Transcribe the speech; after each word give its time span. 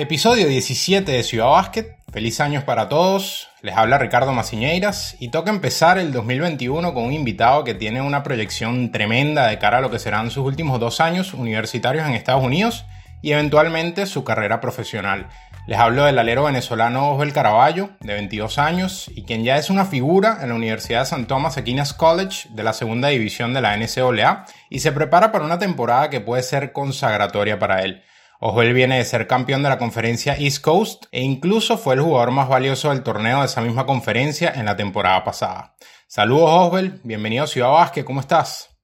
Episodio 0.00 0.48
17 0.48 1.12
de 1.12 1.22
Ciudad 1.22 1.50
Básquet. 1.50 1.94
Feliz 2.10 2.40
años 2.40 2.64
para 2.64 2.88
todos. 2.88 3.50
Les 3.60 3.76
habla 3.76 3.98
Ricardo 3.98 4.32
Maciñeiras 4.32 5.14
y 5.20 5.28
toca 5.28 5.50
empezar 5.50 5.98
el 5.98 6.10
2021 6.10 6.94
con 6.94 7.04
un 7.04 7.12
invitado 7.12 7.64
que 7.64 7.74
tiene 7.74 8.00
una 8.00 8.22
proyección 8.22 8.92
tremenda 8.92 9.48
de 9.48 9.58
cara 9.58 9.76
a 9.76 9.80
lo 9.82 9.90
que 9.90 9.98
serán 9.98 10.30
sus 10.30 10.46
últimos 10.46 10.80
dos 10.80 11.02
años 11.02 11.34
universitarios 11.34 12.06
en 12.06 12.14
Estados 12.14 12.42
Unidos 12.42 12.86
y 13.20 13.32
eventualmente 13.32 14.06
su 14.06 14.24
carrera 14.24 14.58
profesional. 14.62 15.28
Les 15.66 15.78
hablo 15.78 16.06
del 16.06 16.18
alero 16.18 16.44
venezolano 16.44 17.10
Osbel 17.10 17.34
Caraballo, 17.34 17.90
de 18.00 18.14
22 18.14 18.56
años, 18.56 19.10
y 19.14 19.24
quien 19.24 19.44
ya 19.44 19.58
es 19.58 19.68
una 19.68 19.84
figura 19.84 20.38
en 20.40 20.48
la 20.48 20.54
Universidad 20.54 21.00
de 21.00 21.10
St. 21.10 21.26
Thomas 21.26 21.58
Aquinas 21.58 21.92
College 21.92 22.48
de 22.52 22.62
la 22.62 22.72
segunda 22.72 23.08
división 23.08 23.52
de 23.52 23.60
la 23.60 23.76
NCAA 23.76 24.46
y 24.70 24.80
se 24.80 24.92
prepara 24.92 25.30
para 25.30 25.44
una 25.44 25.58
temporada 25.58 26.08
que 26.08 26.22
puede 26.22 26.42
ser 26.42 26.72
consagratoria 26.72 27.58
para 27.58 27.82
él. 27.82 28.02
Oswell 28.42 28.72
viene 28.72 28.96
de 28.96 29.04
ser 29.04 29.26
campeón 29.26 29.62
de 29.62 29.68
la 29.68 29.76
conferencia 29.76 30.34
East 30.34 30.64
Coast 30.64 31.04
e 31.12 31.20
incluso 31.20 31.76
fue 31.76 31.92
el 31.92 32.00
jugador 32.00 32.30
más 32.30 32.48
valioso 32.48 32.88
del 32.88 33.02
torneo 33.02 33.40
de 33.40 33.44
esa 33.44 33.60
misma 33.60 33.84
conferencia 33.84 34.50
en 34.54 34.64
la 34.64 34.76
temporada 34.76 35.22
pasada. 35.22 35.76
Saludos 36.08 36.48
Oswell, 36.50 37.00
bienvenido 37.04 37.44
a 37.44 37.46
Ciudad 37.46 37.70
Vázquez, 37.70 38.02
¿cómo 38.02 38.20
estás? 38.20 38.74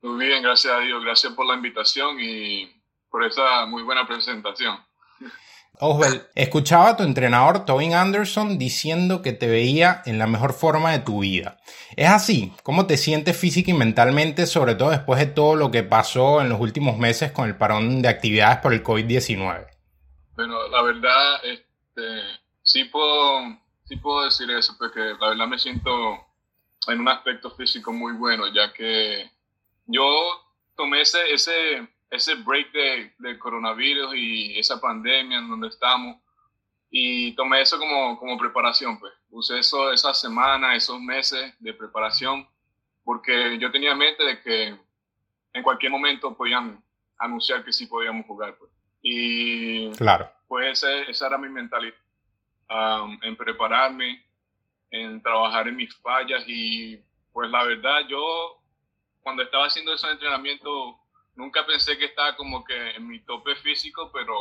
Muy 0.00 0.26
bien, 0.26 0.44
gracias 0.44 0.72
a 0.72 0.78
Dios, 0.78 1.02
gracias 1.02 1.32
por 1.32 1.44
la 1.44 1.54
invitación 1.54 2.20
y 2.20 2.70
por 3.10 3.24
esa 3.24 3.66
muy 3.66 3.82
buena 3.82 4.06
presentación. 4.06 4.78
Oswell, 5.80 6.22
escuchaba 6.34 6.90
a 6.90 6.96
tu 6.96 7.04
entrenador 7.04 7.64
Tobin 7.64 7.94
Anderson 7.94 8.58
diciendo 8.58 9.22
que 9.22 9.32
te 9.32 9.46
veía 9.46 10.02
en 10.04 10.18
la 10.18 10.26
mejor 10.26 10.52
forma 10.52 10.92
de 10.92 10.98
tu 10.98 11.20
vida. 11.20 11.58
¿Es 11.96 12.08
así? 12.08 12.52
¿Cómo 12.62 12.86
te 12.86 12.98
sientes 12.98 13.36
física 13.36 13.70
y 13.70 13.74
mentalmente, 13.74 14.46
sobre 14.46 14.74
todo 14.74 14.90
después 14.90 15.18
de 15.18 15.26
todo 15.26 15.56
lo 15.56 15.70
que 15.70 15.82
pasó 15.82 16.42
en 16.42 16.50
los 16.50 16.60
últimos 16.60 16.98
meses 16.98 17.32
con 17.32 17.48
el 17.48 17.56
parón 17.56 18.02
de 18.02 18.08
actividades 18.08 18.58
por 18.58 18.74
el 18.74 18.84
COVID-19? 18.84 19.66
Bueno, 20.36 20.68
la 20.68 20.82
verdad, 20.82 21.44
este, 21.44 22.20
sí, 22.62 22.84
puedo, 22.84 23.58
sí 23.84 23.96
puedo 23.96 24.24
decir 24.26 24.50
eso, 24.50 24.76
porque 24.78 25.00
la 25.18 25.30
verdad 25.30 25.46
me 25.46 25.58
siento 25.58 25.90
en 26.88 27.00
un 27.00 27.08
aspecto 27.08 27.50
físico 27.50 27.90
muy 27.92 28.12
bueno, 28.12 28.44
ya 28.52 28.72
que 28.72 29.30
yo 29.86 30.04
tomé 30.76 31.00
ese, 31.00 31.18
ese 31.32 31.88
ese 32.10 32.34
break 32.34 32.72
de, 32.72 33.12
del 33.18 33.38
coronavirus 33.38 34.14
y 34.14 34.58
esa 34.58 34.80
pandemia 34.80 35.38
en 35.38 35.48
donde 35.48 35.68
estamos. 35.68 36.16
Y 36.90 37.32
tomé 37.36 37.62
eso 37.62 37.78
como, 37.78 38.18
como 38.18 38.36
preparación, 38.36 38.98
pues. 38.98 39.12
Usé 39.30 39.60
eso, 39.60 39.92
esa 39.92 40.12
semana, 40.12 40.74
esos 40.74 41.00
meses 41.00 41.54
de 41.60 41.72
preparación, 41.72 42.48
porque 43.04 43.58
yo 43.58 43.70
tenía 43.70 43.92
en 43.92 43.98
mente 43.98 44.24
de 44.24 44.42
que 44.42 44.76
en 45.52 45.62
cualquier 45.62 45.92
momento 45.92 46.36
podían 46.36 46.82
anunciar 47.16 47.64
que 47.64 47.72
sí 47.72 47.86
podíamos 47.86 48.26
jugar, 48.26 48.56
pues. 48.58 48.70
Y 49.02 49.90
claro. 49.92 50.30
pues 50.48 50.84
esa 51.08 51.26
era 51.26 51.38
mi 51.38 51.48
mentalidad, 51.48 51.94
um, 52.68 53.18
en 53.22 53.36
prepararme, 53.36 54.22
en 54.90 55.22
trabajar 55.22 55.68
en 55.68 55.76
mis 55.76 55.94
fallas 55.96 56.42
y 56.46 57.00
pues 57.32 57.48
la 57.50 57.64
verdad 57.64 58.00
yo 58.08 58.60
cuando 59.22 59.42
estaba 59.42 59.66
haciendo 59.66 59.94
esos 59.94 60.10
entrenamientos 60.10 60.96
nunca 61.40 61.66
pensé 61.66 61.98
que 61.98 62.04
estaba 62.04 62.36
como 62.36 62.62
que 62.64 62.90
en 62.90 63.08
mi 63.08 63.20
tope 63.20 63.56
físico, 63.56 64.10
pero 64.12 64.36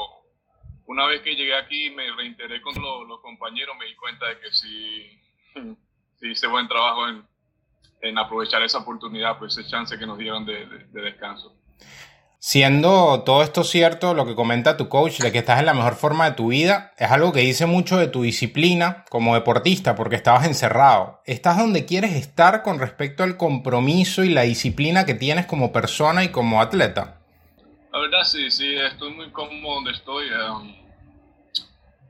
una 0.85 1.05
vez 1.07 1.21
que 1.21 1.35
llegué 1.35 1.55
aquí 1.55 1.89
me 1.91 2.11
reintegré 2.11 2.61
con 2.61 2.75
los, 2.75 3.19
compañeros, 3.21 3.75
me 3.77 3.85
di 3.85 3.95
cuenta 3.95 4.27
de 4.27 4.39
que 4.39 4.51
sí, 4.51 5.19
sí 6.19 6.27
hice 6.29 6.47
buen 6.47 6.67
trabajo 6.67 7.07
en, 7.07 7.25
en, 8.01 8.17
aprovechar 8.17 8.61
esa 8.63 8.79
oportunidad, 8.79 9.39
pues 9.39 9.57
ese 9.57 9.69
chance 9.69 9.97
que 9.97 10.05
nos 10.05 10.17
dieron 10.17 10.45
de 10.45 10.65
descanso. 10.91 11.55
Siendo 12.41 13.23
todo 13.25 13.43
esto 13.43 13.65
cierto, 13.65 14.13
lo 14.13 14.25
que 14.25 14.33
comenta 14.33 14.77
tu 14.77 14.87
coach 14.87 15.19
de 15.19 15.33
que 15.33 15.39
estás 15.39 15.59
en 15.59 15.65
la 15.65 15.73
mejor 15.73 15.95
forma 15.95 16.23
de 16.23 16.37
tu 16.37 16.47
vida, 16.47 16.93
es 16.97 17.11
algo 17.11 17.33
que 17.33 17.41
dice 17.41 17.65
mucho 17.65 17.97
de 17.97 18.07
tu 18.07 18.21
disciplina 18.21 19.03
como 19.09 19.35
deportista, 19.35 19.93
porque 19.95 20.15
estabas 20.15 20.45
encerrado. 20.45 21.21
¿Estás 21.25 21.57
donde 21.57 21.85
quieres 21.85 22.13
estar 22.13 22.63
con 22.63 22.79
respecto 22.79 23.23
al 23.23 23.35
compromiso 23.35 24.23
y 24.23 24.29
la 24.29 24.43
disciplina 24.43 25.05
que 25.05 25.15
tienes 25.15 25.47
como 25.47 25.73
persona 25.73 26.23
y 26.23 26.29
como 26.29 26.61
atleta? 26.61 27.19
La 27.91 27.99
verdad 27.99 28.23
sí, 28.23 28.49
sí, 28.49 28.73
estoy 28.73 29.11
muy 29.11 29.29
cómodo 29.31 29.75
donde 29.75 29.91
estoy. 29.91 30.27
Um, 30.31 30.73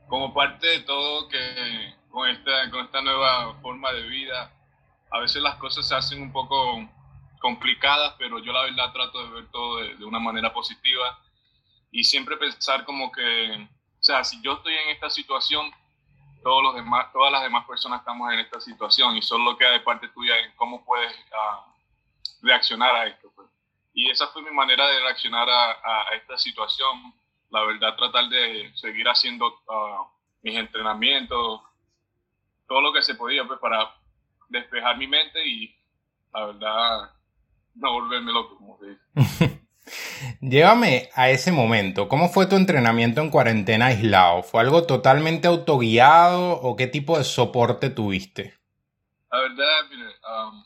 como 0.06 0.32
parte 0.32 0.64
de 0.64 0.80
todo 0.80 1.28
que 1.28 1.92
con 2.08 2.28
esta, 2.28 2.70
con 2.70 2.84
esta 2.84 3.02
nueva 3.02 3.56
forma 3.62 3.92
de 3.92 4.02
vida, 4.02 4.52
a 5.10 5.18
veces 5.18 5.42
las 5.42 5.56
cosas 5.56 5.88
se 5.88 5.94
hacen 5.96 6.22
un 6.22 6.30
poco 6.30 6.88
complicadas, 7.40 8.14
pero 8.18 8.38
yo 8.38 8.52
la 8.52 8.62
verdad 8.62 8.92
trato 8.92 9.24
de 9.24 9.30
ver 9.30 9.50
todo 9.50 9.78
de, 9.78 10.04
una 10.04 10.20
manera 10.20 10.52
positiva 10.52 11.18
y 11.90 12.04
siempre 12.04 12.36
pensar 12.36 12.84
como 12.84 13.10
que, 13.10 13.52
o 13.52 14.02
sea, 14.02 14.22
si 14.22 14.40
yo 14.42 14.52
estoy 14.52 14.74
en 14.74 14.90
esta 14.90 15.10
situación, 15.10 15.72
todos 16.42 16.62
los 16.62 16.74
demás, 16.74 17.12
todas 17.12 17.32
las 17.32 17.42
demás 17.42 17.66
personas 17.66 18.00
estamos 18.00 18.32
en 18.32 18.40
esta 18.40 18.60
situación 18.60 19.16
y 19.16 19.22
solo 19.22 19.56
queda 19.56 19.72
de 19.72 19.80
parte 19.80 20.08
tuya 20.08 20.38
en 20.38 20.52
cómo 20.56 20.84
puedes 20.84 21.12
uh, 21.12 22.46
reaccionar 22.46 22.94
a 22.94 23.06
esto. 23.06 23.30
Pues. 23.34 23.48
Y 23.92 24.08
esa 24.08 24.28
fue 24.28 24.42
mi 24.42 24.50
manera 24.50 24.86
de 24.86 25.00
reaccionar 25.00 25.48
a, 25.50 25.70
a, 25.72 26.14
esta 26.14 26.38
situación. 26.38 27.12
La 27.50 27.64
verdad, 27.64 27.96
tratar 27.96 28.28
de 28.28 28.70
seguir 28.76 29.06
haciendo 29.08 29.48
uh, 29.48 30.06
mis 30.42 30.56
entrenamientos, 30.56 31.60
todo 32.68 32.80
lo 32.80 32.92
que 32.92 33.02
se 33.02 33.16
podía 33.16 33.44
pues, 33.44 33.58
para 33.58 33.94
despejar 34.48 34.96
mi 34.96 35.06
mente 35.06 35.44
y 35.44 35.74
la 36.32 36.46
verdad 36.46 37.19
no 37.74 37.92
volverme 37.92 38.32
loco, 38.32 38.56
como 38.56 38.78
se 38.78 38.86
dice. 38.86 39.60
Llévame 40.40 41.08
a 41.14 41.30
ese 41.30 41.52
momento. 41.52 42.08
¿Cómo 42.08 42.28
fue 42.28 42.46
tu 42.46 42.56
entrenamiento 42.56 43.20
en 43.20 43.30
cuarentena 43.30 43.86
aislado? 43.86 44.42
¿Fue 44.42 44.60
algo 44.60 44.86
totalmente 44.86 45.48
autoguiado 45.48 46.52
o 46.52 46.76
qué 46.76 46.86
tipo 46.86 47.18
de 47.18 47.24
soporte 47.24 47.90
tuviste? 47.90 48.58
La 49.32 49.40
verdad, 49.40 49.88
mire, 49.90 50.04
um, 50.04 50.64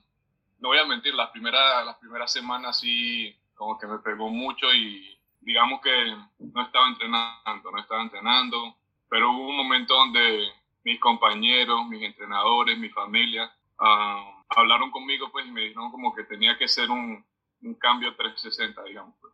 no 0.61 0.69
voy 0.69 0.79
a 0.79 0.87
mentir, 0.87 1.15
las 1.15 1.31
primeras, 1.31 1.85
las 1.85 1.97
primeras 1.97 2.33
semanas 2.33 2.79
sí 2.79 3.35
como 3.55 3.79
que 3.79 3.87
me 3.87 3.99
pegó 3.99 4.29
mucho 4.29 4.73
y 4.75 5.17
digamos 5.41 5.81
que 5.81 5.91
no 6.39 6.63
estaba 6.63 6.89
entrenando, 6.89 7.71
no 7.71 7.79
estaba 7.79 8.03
entrenando, 8.03 8.77
pero 9.09 9.31
hubo 9.31 9.49
un 9.51 9.57
momento 9.57 9.95
donde 9.95 10.49
mis 10.83 10.99
compañeros, 11.01 11.87
mis 11.89 12.03
entrenadores, 12.03 12.79
mi 12.79 12.89
familia, 12.89 13.51
um, 13.81 14.34
hablaron 14.57 14.91
conmigo 14.91 15.31
pues 15.31 15.47
y 15.47 15.51
me 15.51 15.63
dijeron 15.63 15.91
como 15.91 16.15
que 16.15 16.25
tenía 16.25 16.57
que 16.57 16.69
ser 16.69 16.91
un, 16.91 17.25
un 17.63 17.75
cambio 17.75 18.15
360, 18.15 18.83
digamos. 18.85 19.15
Pues. 19.21 19.33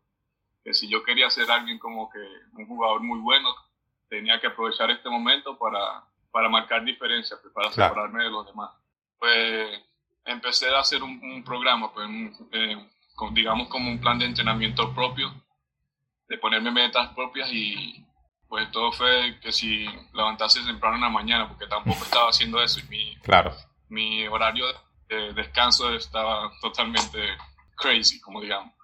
Que 0.65 0.75
si 0.75 0.89
yo 0.89 1.03
quería 1.03 1.31
ser 1.31 1.51
alguien 1.51 1.79
como 1.79 2.11
que 2.11 2.19
un 2.53 2.67
jugador 2.67 3.03
muy 3.03 3.19
bueno, 3.21 3.49
tenía 4.09 4.41
que 4.41 4.49
aprovechar 4.49 4.91
este 4.91 5.09
momento 5.09 5.59
para, 5.59 6.05
para 6.31 6.49
marcar 6.49 6.85
diferencias, 6.85 7.39
pues, 7.41 7.53
para 7.55 7.71
separarme 7.71 8.25
de 8.25 8.31
los 8.31 8.47
demás. 8.47 8.71
Pues 9.19 9.81
empecé 10.25 10.69
a 10.69 10.81
hacer 10.81 11.03
un, 11.03 11.43
programa, 11.45 11.93
pues 11.93 12.09
eh, 12.53 12.77
con, 13.15 13.35
digamos 13.35 13.69
como 13.69 13.91
un 13.91 14.01
plan 14.01 14.19
de 14.19 14.27
entrenamiento 14.27 14.95
propio, 14.95 15.33
de 16.29 16.39
ponerme 16.39 16.71
metas 16.71 17.13
propias 17.15 17.51
y 17.53 18.05
pues 18.49 18.71
todo 18.73 18.93
fue 18.93 19.39
que 19.41 19.53
si 19.53 19.87
levantase 20.13 20.61
temprano 20.65 20.97
en 20.97 21.03
la 21.03 21.09
mañana, 21.09 21.49
porque 21.49 21.67
tampoco 21.67 22.05
estaba 22.05 22.31
haciendo 22.31 22.61
eso 22.63 22.81
y 22.81 22.89
mi, 22.89 23.17
claro. 23.19 23.55
mi 23.89 24.27
horario 24.27 24.65
descanso 25.35 25.95
estaba 25.95 26.51
totalmente 26.61 27.19
crazy, 27.77 28.21
como 28.21 28.41
digamos. 28.41 28.75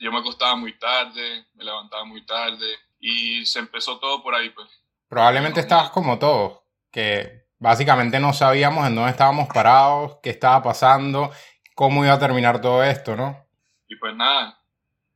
Yo 0.00 0.12
me 0.12 0.18
acostaba 0.18 0.54
muy 0.54 0.78
tarde, 0.78 1.46
me 1.54 1.64
levantaba 1.64 2.04
muy 2.04 2.24
tarde 2.24 2.76
y 3.00 3.44
se 3.46 3.58
empezó 3.58 3.98
todo 3.98 4.22
por 4.22 4.34
ahí, 4.34 4.50
pues. 4.50 4.68
Probablemente 5.08 5.60
estabas 5.60 5.90
como 5.90 6.18
todos, 6.18 6.60
que 6.90 7.46
básicamente 7.58 8.20
no 8.20 8.32
sabíamos 8.32 8.86
en 8.86 8.94
dónde 8.94 9.10
estábamos 9.10 9.48
parados, 9.48 10.18
qué 10.22 10.30
estaba 10.30 10.62
pasando, 10.62 11.32
cómo 11.74 12.04
iba 12.04 12.14
a 12.14 12.18
terminar 12.18 12.60
todo 12.60 12.82
esto, 12.84 13.16
¿no? 13.16 13.46
Y 13.88 13.96
pues 13.96 14.14
nada, 14.14 14.58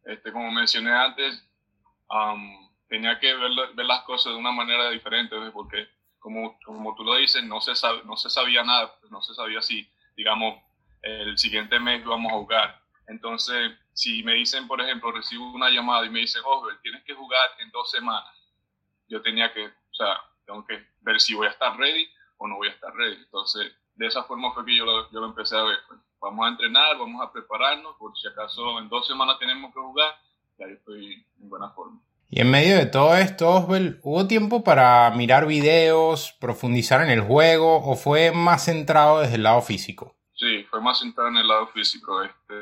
este, 0.04 0.32
como 0.32 0.50
mencioné 0.50 0.92
antes, 0.92 1.46
tenía 2.88 3.18
que 3.18 3.34
ver, 3.34 3.50
ver, 3.74 3.86
las 3.86 4.02
cosas 4.02 4.32
de 4.32 4.38
una 4.38 4.52
manera 4.52 4.90
diferente, 4.90 5.36
pues, 5.36 5.50
porque 5.52 5.88
como, 6.18 6.58
como 6.64 6.94
tú 6.94 7.04
lo 7.04 7.16
dices, 7.16 7.44
no 7.44 7.60
se, 7.60 7.74
sabe, 7.74 8.02
no 8.04 8.16
se 8.16 8.30
sabía 8.30 8.64
nada, 8.64 8.94
pues, 9.00 9.10
no 9.10 9.20
se 9.22 9.34
sabía 9.34 9.60
si 9.60 9.91
digamos, 10.16 10.62
el 11.02 11.36
siguiente 11.36 11.78
mes 11.80 12.04
vamos 12.04 12.32
a 12.32 12.36
jugar. 12.36 12.82
Entonces, 13.08 13.72
si 13.92 14.22
me 14.22 14.34
dicen, 14.34 14.66
por 14.66 14.80
ejemplo, 14.80 15.12
recibo 15.12 15.52
una 15.52 15.70
llamada 15.70 16.06
y 16.06 16.10
me 16.10 16.20
dicen, 16.20 16.42
Osbert, 16.44 16.80
tienes 16.82 17.02
que 17.04 17.14
jugar 17.14 17.50
en 17.58 17.70
dos 17.70 17.90
semanas, 17.90 18.32
yo 19.08 19.20
tenía 19.20 19.52
que, 19.52 19.66
o 19.66 19.94
sea, 19.94 20.18
tengo 20.46 20.64
que 20.66 20.86
ver 21.00 21.20
si 21.20 21.34
voy 21.34 21.46
a 21.46 21.50
estar 21.50 21.76
ready 21.76 22.08
o 22.38 22.48
no 22.48 22.56
voy 22.56 22.68
a 22.68 22.72
estar 22.72 22.94
ready. 22.94 23.16
Entonces, 23.16 23.72
de 23.94 24.06
esa 24.06 24.24
forma 24.24 24.52
fue 24.52 24.64
que 24.64 24.76
yo 24.76 24.84
lo, 24.84 25.10
yo 25.10 25.20
lo 25.20 25.26
empecé 25.26 25.56
a 25.56 25.64
ver. 25.64 25.78
Pues, 25.88 26.00
vamos 26.20 26.46
a 26.46 26.50
entrenar, 26.50 26.96
vamos 26.98 27.20
a 27.20 27.32
prepararnos, 27.32 27.96
por 27.96 28.16
si 28.16 28.28
acaso 28.28 28.78
en 28.78 28.88
dos 28.88 29.06
semanas 29.06 29.38
tenemos 29.38 29.74
que 29.74 29.80
jugar, 29.80 30.14
ya 30.58 30.66
estoy 30.66 31.26
en 31.40 31.48
buena 31.48 31.68
forma. 31.70 32.00
Y 32.34 32.40
en 32.40 32.50
medio 32.50 32.78
de 32.78 32.86
todo 32.86 33.14
esto, 33.14 33.50
Osbel, 33.50 34.00
¿hubo 34.02 34.26
tiempo 34.26 34.64
para 34.64 35.10
mirar 35.10 35.44
videos, 35.46 36.32
profundizar 36.40 37.02
en 37.02 37.10
el 37.10 37.20
juego 37.20 37.84
o 37.84 37.94
fue 37.94 38.32
más 38.32 38.64
centrado 38.64 39.20
desde 39.20 39.34
el 39.34 39.42
lado 39.42 39.60
físico? 39.60 40.16
Sí, 40.32 40.64
fue 40.70 40.80
más 40.80 41.00
centrado 41.00 41.28
en 41.28 41.36
el 41.36 41.46
lado 41.46 41.66
físico. 41.66 42.22
Este, 42.22 42.54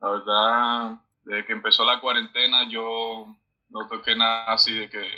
la 0.00 0.10
verdad, 0.10 1.00
desde 1.22 1.46
que 1.46 1.52
empezó 1.52 1.84
la 1.84 2.00
cuarentena 2.00 2.68
yo 2.68 3.32
no 3.68 3.86
toqué 3.86 4.16
nada 4.16 4.46
así 4.46 4.74
de 4.74 4.90
que 4.90 5.08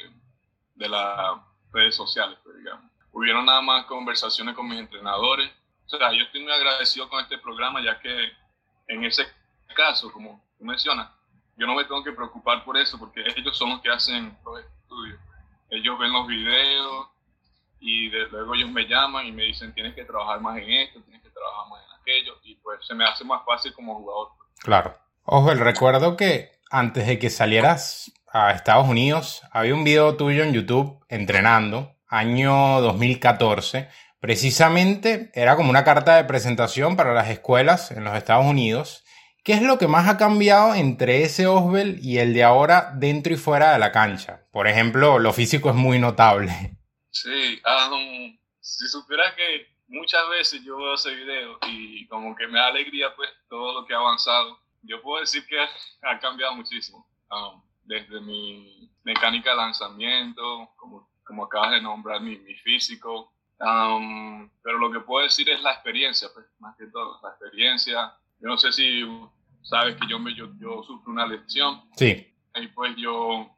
de 0.75 0.89
las 0.91 1.39
redes 1.73 1.97
sociales, 1.97 2.39
pues, 2.45 2.59
digamos. 2.59 2.93
Hubieron 3.11 3.47
nada 3.47 3.63
más 3.63 3.87
conversaciones 3.87 4.55
con 4.55 4.69
mis 4.69 4.81
entrenadores. 4.81 5.51
O 5.87 5.97
sea, 5.97 6.13
yo 6.13 6.25
estoy 6.25 6.43
muy 6.43 6.53
agradecido 6.53 7.09
con 7.09 7.23
este 7.23 7.39
programa, 7.39 7.83
ya 7.83 7.99
que 8.01 8.33
en 8.89 9.05
ese 9.05 9.27
caso, 9.75 10.13
como 10.13 10.45
tú 10.59 10.67
mencionas, 10.67 11.09
yo 11.57 11.67
no 11.67 11.75
me 11.75 11.85
tengo 11.85 12.03
que 12.03 12.13
preocupar 12.13 12.65
por 12.65 12.77
eso, 12.77 12.99
porque 12.99 13.23
ellos 13.37 13.57
son 13.57 13.71
los 13.71 13.81
que 13.81 13.91
hacen 13.91 14.37
los 14.45 14.61
estudios. 14.61 15.21
Ellos 15.71 15.99
ven 15.99 16.13
los 16.13 16.27
videos 16.27 17.09
y 17.81 18.09
luego 18.11 18.55
ellos 18.55 18.71
me 18.71 18.87
llaman 18.87 19.27
y 19.27 19.33
me 19.33 19.45
dicen, 19.45 19.73
tienes 19.75 19.95
que 19.95 20.05
trabajar 20.05 20.41
más 20.41 20.59
en 20.59 20.71
esto, 20.71 21.01
tienes 21.03 21.23
que 21.23 21.31
trabajar 21.31 21.69
más 21.69 21.83
en 21.83 22.01
aquello, 22.01 22.35
y 22.45 22.55
pues 22.57 22.87
se 22.87 22.95
me 22.95 23.05
hace 23.05 23.25
más 23.25 23.45
fácil 23.45 23.73
como 23.73 23.97
jugador. 23.97 24.29
Claro. 24.61 24.97
Ojo, 25.25 25.51
el 25.51 25.59
recuerdo 25.59 26.17
que 26.17 26.53
antes 26.71 27.07
de 27.07 27.19
que 27.19 27.31
salieras 27.31 28.13
a 28.33 28.53
Estados 28.53 28.89
Unidos, 28.89 29.43
había 29.51 29.75
un 29.75 29.85
video 29.85 30.17
tuyo 30.17 30.43
en 30.43 30.53
YouTube 30.53 31.05
entrenando, 31.09 31.95
año 32.09 32.81
2014. 32.81 33.89
Precisamente 34.21 35.31
era 35.35 35.57
como 35.57 35.71
una 35.71 35.85
carta 35.85 36.17
de 36.17 36.25
presentación 36.25 36.97
para 36.97 37.13
las 37.13 37.29
escuelas 37.29 37.91
en 37.91 38.05
los 38.05 38.17
Estados 38.17 38.47
Unidos. 38.47 39.02
¿Qué 39.44 39.55
es 39.55 39.62
lo 39.62 39.77
que 39.77 39.89
más 39.89 40.09
ha 40.09 40.19
cambiado 40.19 40.73
entre 40.75 41.25
ese 41.25 41.49
Oswell 41.49 41.99
y 42.00 42.19
el 42.19 42.33
de 42.33 42.44
ahora 42.44 42.93
dentro 42.94 43.33
y 43.33 43.37
fuera 43.37 43.73
de 43.73 43.81
la 43.81 43.91
cancha? 43.91 44.47
Por 44.53 44.69
ejemplo, 44.69 45.19
lo 45.19 45.33
físico 45.33 45.69
es 45.71 45.75
muy 45.75 45.99
notable. 45.99 46.79
Sí, 47.11 47.61
um, 47.67 48.39
si 48.61 48.87
supieras 48.87 49.35
que 49.35 49.67
muchas 49.89 50.23
veces 50.31 50.62
yo 50.65 50.77
veo 50.77 50.94
ese 50.94 51.12
video 51.17 51.59
y 51.67 52.06
como 52.06 52.37
que 52.37 52.47
me 52.47 52.61
da 52.61 52.69
alegría 52.69 53.15
pues 53.17 53.31
todo 53.49 53.81
lo 53.81 53.85
que 53.85 53.94
ha 53.94 53.99
avanzado. 53.99 54.61
Yo 54.83 55.03
puedo 55.03 55.21
decir 55.21 55.44
que 55.47 55.59
ha 55.59 56.21
cambiado 56.21 56.55
muchísimo. 56.55 57.05
Desde 57.83 58.21
mi 58.21 58.89
mecánica 59.03 59.50
de 59.50 59.56
lanzamiento, 59.56 60.71
como, 60.77 61.44
acabas 61.44 61.73
de 61.73 61.83
nombrar, 61.83 62.21
mi, 62.21 62.37
físico. 62.62 63.33
Pero 63.59 64.79
lo 64.79 64.93
que 64.93 65.00
puedo 65.00 65.25
decir 65.25 65.50
es 65.50 65.61
la 65.62 65.73
experiencia, 65.73 66.29
pues, 66.33 66.47
más 66.61 66.77
que 66.77 66.87
todo, 66.87 67.19
la 67.25 67.31
experiencia. 67.31 68.15
Yo 68.43 68.49
no 68.49 68.59
sé 68.59 68.73
si 68.73 69.05
sabes 69.62 69.97
que 69.97 70.09
yo, 70.09 70.19
me, 70.19 70.35
yo, 70.35 70.49
yo 70.59 70.83
sufrí 70.83 71.12
una 71.12 71.27
lesión. 71.27 71.81
Sí. 71.97 72.29
Y 72.56 72.67
pues 72.69 72.94
yo 72.97 73.49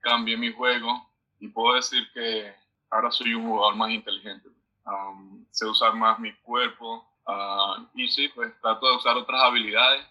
cambié 0.00 0.36
mi 0.36 0.52
juego 0.52 1.08
y 1.38 1.48
puedo 1.48 1.76
decir 1.76 2.02
que 2.12 2.52
ahora 2.90 3.12
soy 3.12 3.34
un 3.34 3.46
jugador 3.46 3.76
más 3.76 3.90
inteligente. 3.90 4.48
Um, 4.84 5.46
sé 5.50 5.66
usar 5.66 5.94
más 5.94 6.18
mi 6.18 6.34
cuerpo 6.42 7.06
uh, 7.26 7.86
y 7.94 8.08
sí, 8.08 8.28
pues 8.34 8.52
trato 8.60 8.90
de 8.90 8.96
usar 8.96 9.16
otras 9.16 9.40
habilidades 9.42 10.04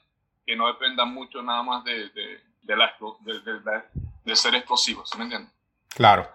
que 0.46 0.56
no 0.56 0.68
dependan 0.68 1.14
mucho 1.14 1.44
nada 1.44 1.62
más 1.62 1.84
de, 1.84 2.10
de, 2.10 2.40
de, 4.24 4.36
ser 4.36 4.56
explosivos, 4.56 5.12
¿me 5.18 5.26
entiendes? 5.26 5.54
Claro. 5.90 6.28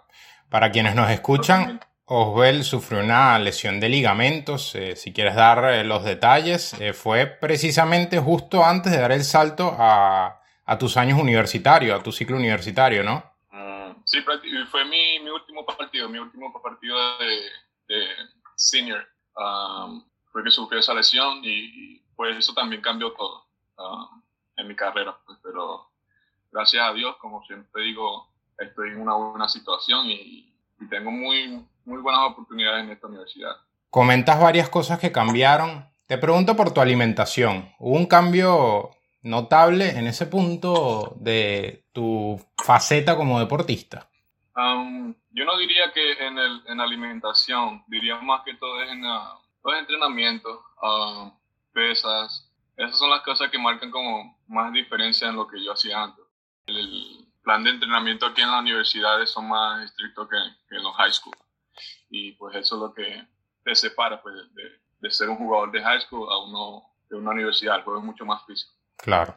Para 0.48 0.70
quienes 0.70 0.94
nos 0.94 1.10
escuchan, 1.10 1.80
Oswell 2.10 2.64
sufrió 2.64 3.00
una 3.00 3.38
lesión 3.38 3.80
de 3.80 3.88
ligamentos. 3.90 4.74
Eh, 4.74 4.96
si 4.96 5.12
quieres 5.12 5.34
dar 5.34 5.64
eh, 5.72 5.84
los 5.84 6.04
detalles, 6.04 6.72
eh, 6.80 6.94
fue 6.94 7.26
precisamente 7.26 8.18
justo 8.18 8.64
antes 8.64 8.92
de 8.92 8.98
dar 8.98 9.12
el 9.12 9.24
salto 9.24 9.76
a, 9.78 10.40
tus 10.78 10.96
años 10.96 11.18
universitarios, 11.20 11.98
a 11.98 12.02
tu 12.02 12.12
ciclo 12.12 12.36
universitario, 12.36 13.02
¿no? 13.02 13.22
Mm, 13.52 14.02
sí, 14.04 14.20
fue 14.22 14.84
mi, 14.84 15.28
último 15.28 15.64
partido, 15.64 16.08
mi 16.08 16.18
último 16.18 16.52
partido 16.62 16.96
de, 17.18 18.06
senior. 18.54 19.06
Um, 19.36 20.04
fue 20.32 20.42
que 20.44 20.50
sufrí 20.50 20.78
esa 20.78 20.94
lesión 20.94 21.40
y, 21.42 22.00
pues 22.16 22.36
eso 22.36 22.52
también 22.54 22.82
cambió 22.82 23.12
todo 23.12 23.46
um, 23.76 24.22
en 24.56 24.66
mi 24.66 24.74
carrera. 24.74 25.16
Pues, 25.24 25.38
pero 25.42 25.90
gracias 26.50 26.82
a 26.86 26.92
Dios, 26.92 27.16
como 27.18 27.42
siempre 27.44 27.82
digo, 27.82 28.28
estoy 28.58 28.90
en 28.90 29.00
una 29.00 29.14
buena 29.14 29.48
situación 29.48 30.06
y, 30.06 30.44
tengo 30.90 31.10
muy, 31.10 31.66
muy 31.88 32.00
buenas 32.00 32.22
oportunidades 32.30 32.84
en 32.84 32.90
esta 32.90 33.06
universidad. 33.06 33.56
Comentas 33.90 34.40
varias 34.40 34.68
cosas 34.68 34.98
que 34.98 35.10
cambiaron. 35.10 35.88
Te 36.06 36.18
pregunto 36.18 36.56
por 36.56 36.72
tu 36.72 36.80
alimentación. 36.80 37.72
¿Hubo 37.78 37.96
un 37.96 38.06
cambio 38.06 38.90
notable 39.22 39.90
en 39.98 40.06
ese 40.06 40.26
punto 40.26 41.14
de 41.16 41.86
tu 41.92 42.40
faceta 42.56 43.16
como 43.16 43.40
deportista? 43.40 44.08
Um, 44.54 45.14
yo 45.30 45.44
no 45.44 45.56
diría 45.58 45.92
que 45.92 46.12
en, 46.12 46.38
el, 46.38 46.62
en 46.66 46.80
alimentación, 46.80 47.84
diría 47.88 48.20
más 48.20 48.42
que 48.44 48.54
todo 48.54 48.82
en 48.82 49.04
uh, 49.04 49.38
los 49.64 49.78
entrenamientos, 49.78 50.58
uh, 50.82 51.30
pesas. 51.72 52.50
Esas 52.76 52.98
son 52.98 53.10
las 53.10 53.22
cosas 53.22 53.50
que 53.50 53.58
marcan 53.58 53.90
como 53.90 54.38
más 54.46 54.72
diferencia 54.72 55.28
en 55.28 55.36
lo 55.36 55.48
que 55.48 55.62
yo 55.62 55.72
hacía 55.72 56.02
antes 56.02 56.28
el 56.68 57.26
plan 57.42 57.64
de 57.64 57.70
entrenamiento 57.70 58.26
aquí 58.26 58.42
en 58.42 58.50
las 58.50 58.60
universidades 58.60 59.30
son 59.30 59.48
más 59.48 59.84
estrictos 59.84 60.28
que, 60.28 60.36
en 60.76 60.82
los 60.82 60.94
high 60.96 61.12
school. 61.12 61.34
Y 62.10 62.32
pues 62.32 62.56
eso 62.56 62.76
es 62.76 62.80
lo 62.80 62.94
que 62.94 63.26
te 63.64 63.74
separa 63.74 64.22
pues, 64.22 64.34
de, 65.00 65.10
ser 65.10 65.28
un 65.28 65.36
jugador 65.36 65.70
de 65.70 65.82
high 65.82 66.00
school 66.00 66.28
a 66.30 66.44
uno 66.44 66.84
de 67.08 67.16
una 67.16 67.30
universidad. 67.30 67.76
El 67.76 67.82
juego 67.82 68.00
es 68.00 68.04
mucho 68.04 68.24
más 68.24 68.44
físico. 68.46 68.72
Claro. 68.96 69.36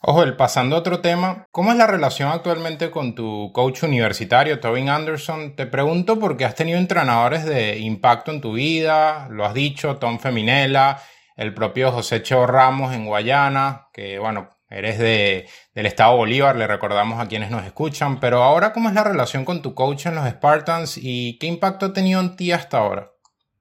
Ojo, 0.00 0.22
el 0.22 0.36
pasando 0.36 0.76
a 0.76 0.80
otro 0.80 1.00
tema, 1.00 1.46
¿cómo 1.50 1.72
es 1.72 1.78
la 1.78 1.86
relación 1.86 2.30
actualmente 2.30 2.90
con 2.90 3.14
tu 3.14 3.50
coach 3.52 3.82
universitario, 3.82 4.60
Tobin 4.60 4.88
Anderson? 4.88 5.56
Te 5.56 5.66
pregunto 5.66 6.20
porque 6.20 6.44
has 6.44 6.54
tenido 6.54 6.78
entrenadores 6.78 7.44
de 7.44 7.78
impacto 7.78 8.30
en 8.30 8.40
tu 8.40 8.52
vida, 8.52 9.26
lo 9.30 9.44
has 9.44 9.54
dicho, 9.54 9.96
Tom 9.96 10.18
Feminella, 10.18 10.98
el 11.34 11.54
propio 11.54 11.92
José 11.92 12.22
Cheo 12.22 12.46
Ramos 12.46 12.94
en 12.94 13.06
Guayana, 13.06 13.88
que 13.92 14.18
bueno, 14.18 14.55
Eres 14.68 14.98
de, 14.98 15.48
del 15.74 15.86
estado 15.86 16.16
Bolívar, 16.16 16.56
le 16.56 16.66
recordamos 16.66 17.20
a 17.20 17.28
quienes 17.28 17.50
nos 17.50 17.64
escuchan, 17.64 18.18
pero 18.18 18.42
ahora, 18.42 18.72
¿cómo 18.72 18.88
es 18.88 18.94
la 18.96 19.04
relación 19.04 19.44
con 19.44 19.62
tu 19.62 19.74
coach 19.74 20.06
en 20.06 20.16
los 20.16 20.28
Spartans 20.28 20.98
y 21.00 21.38
qué 21.38 21.46
impacto 21.46 21.86
ha 21.86 21.92
tenido 21.92 22.20
en 22.20 22.34
ti 22.34 22.50
hasta 22.50 22.78
ahora? 22.78 23.12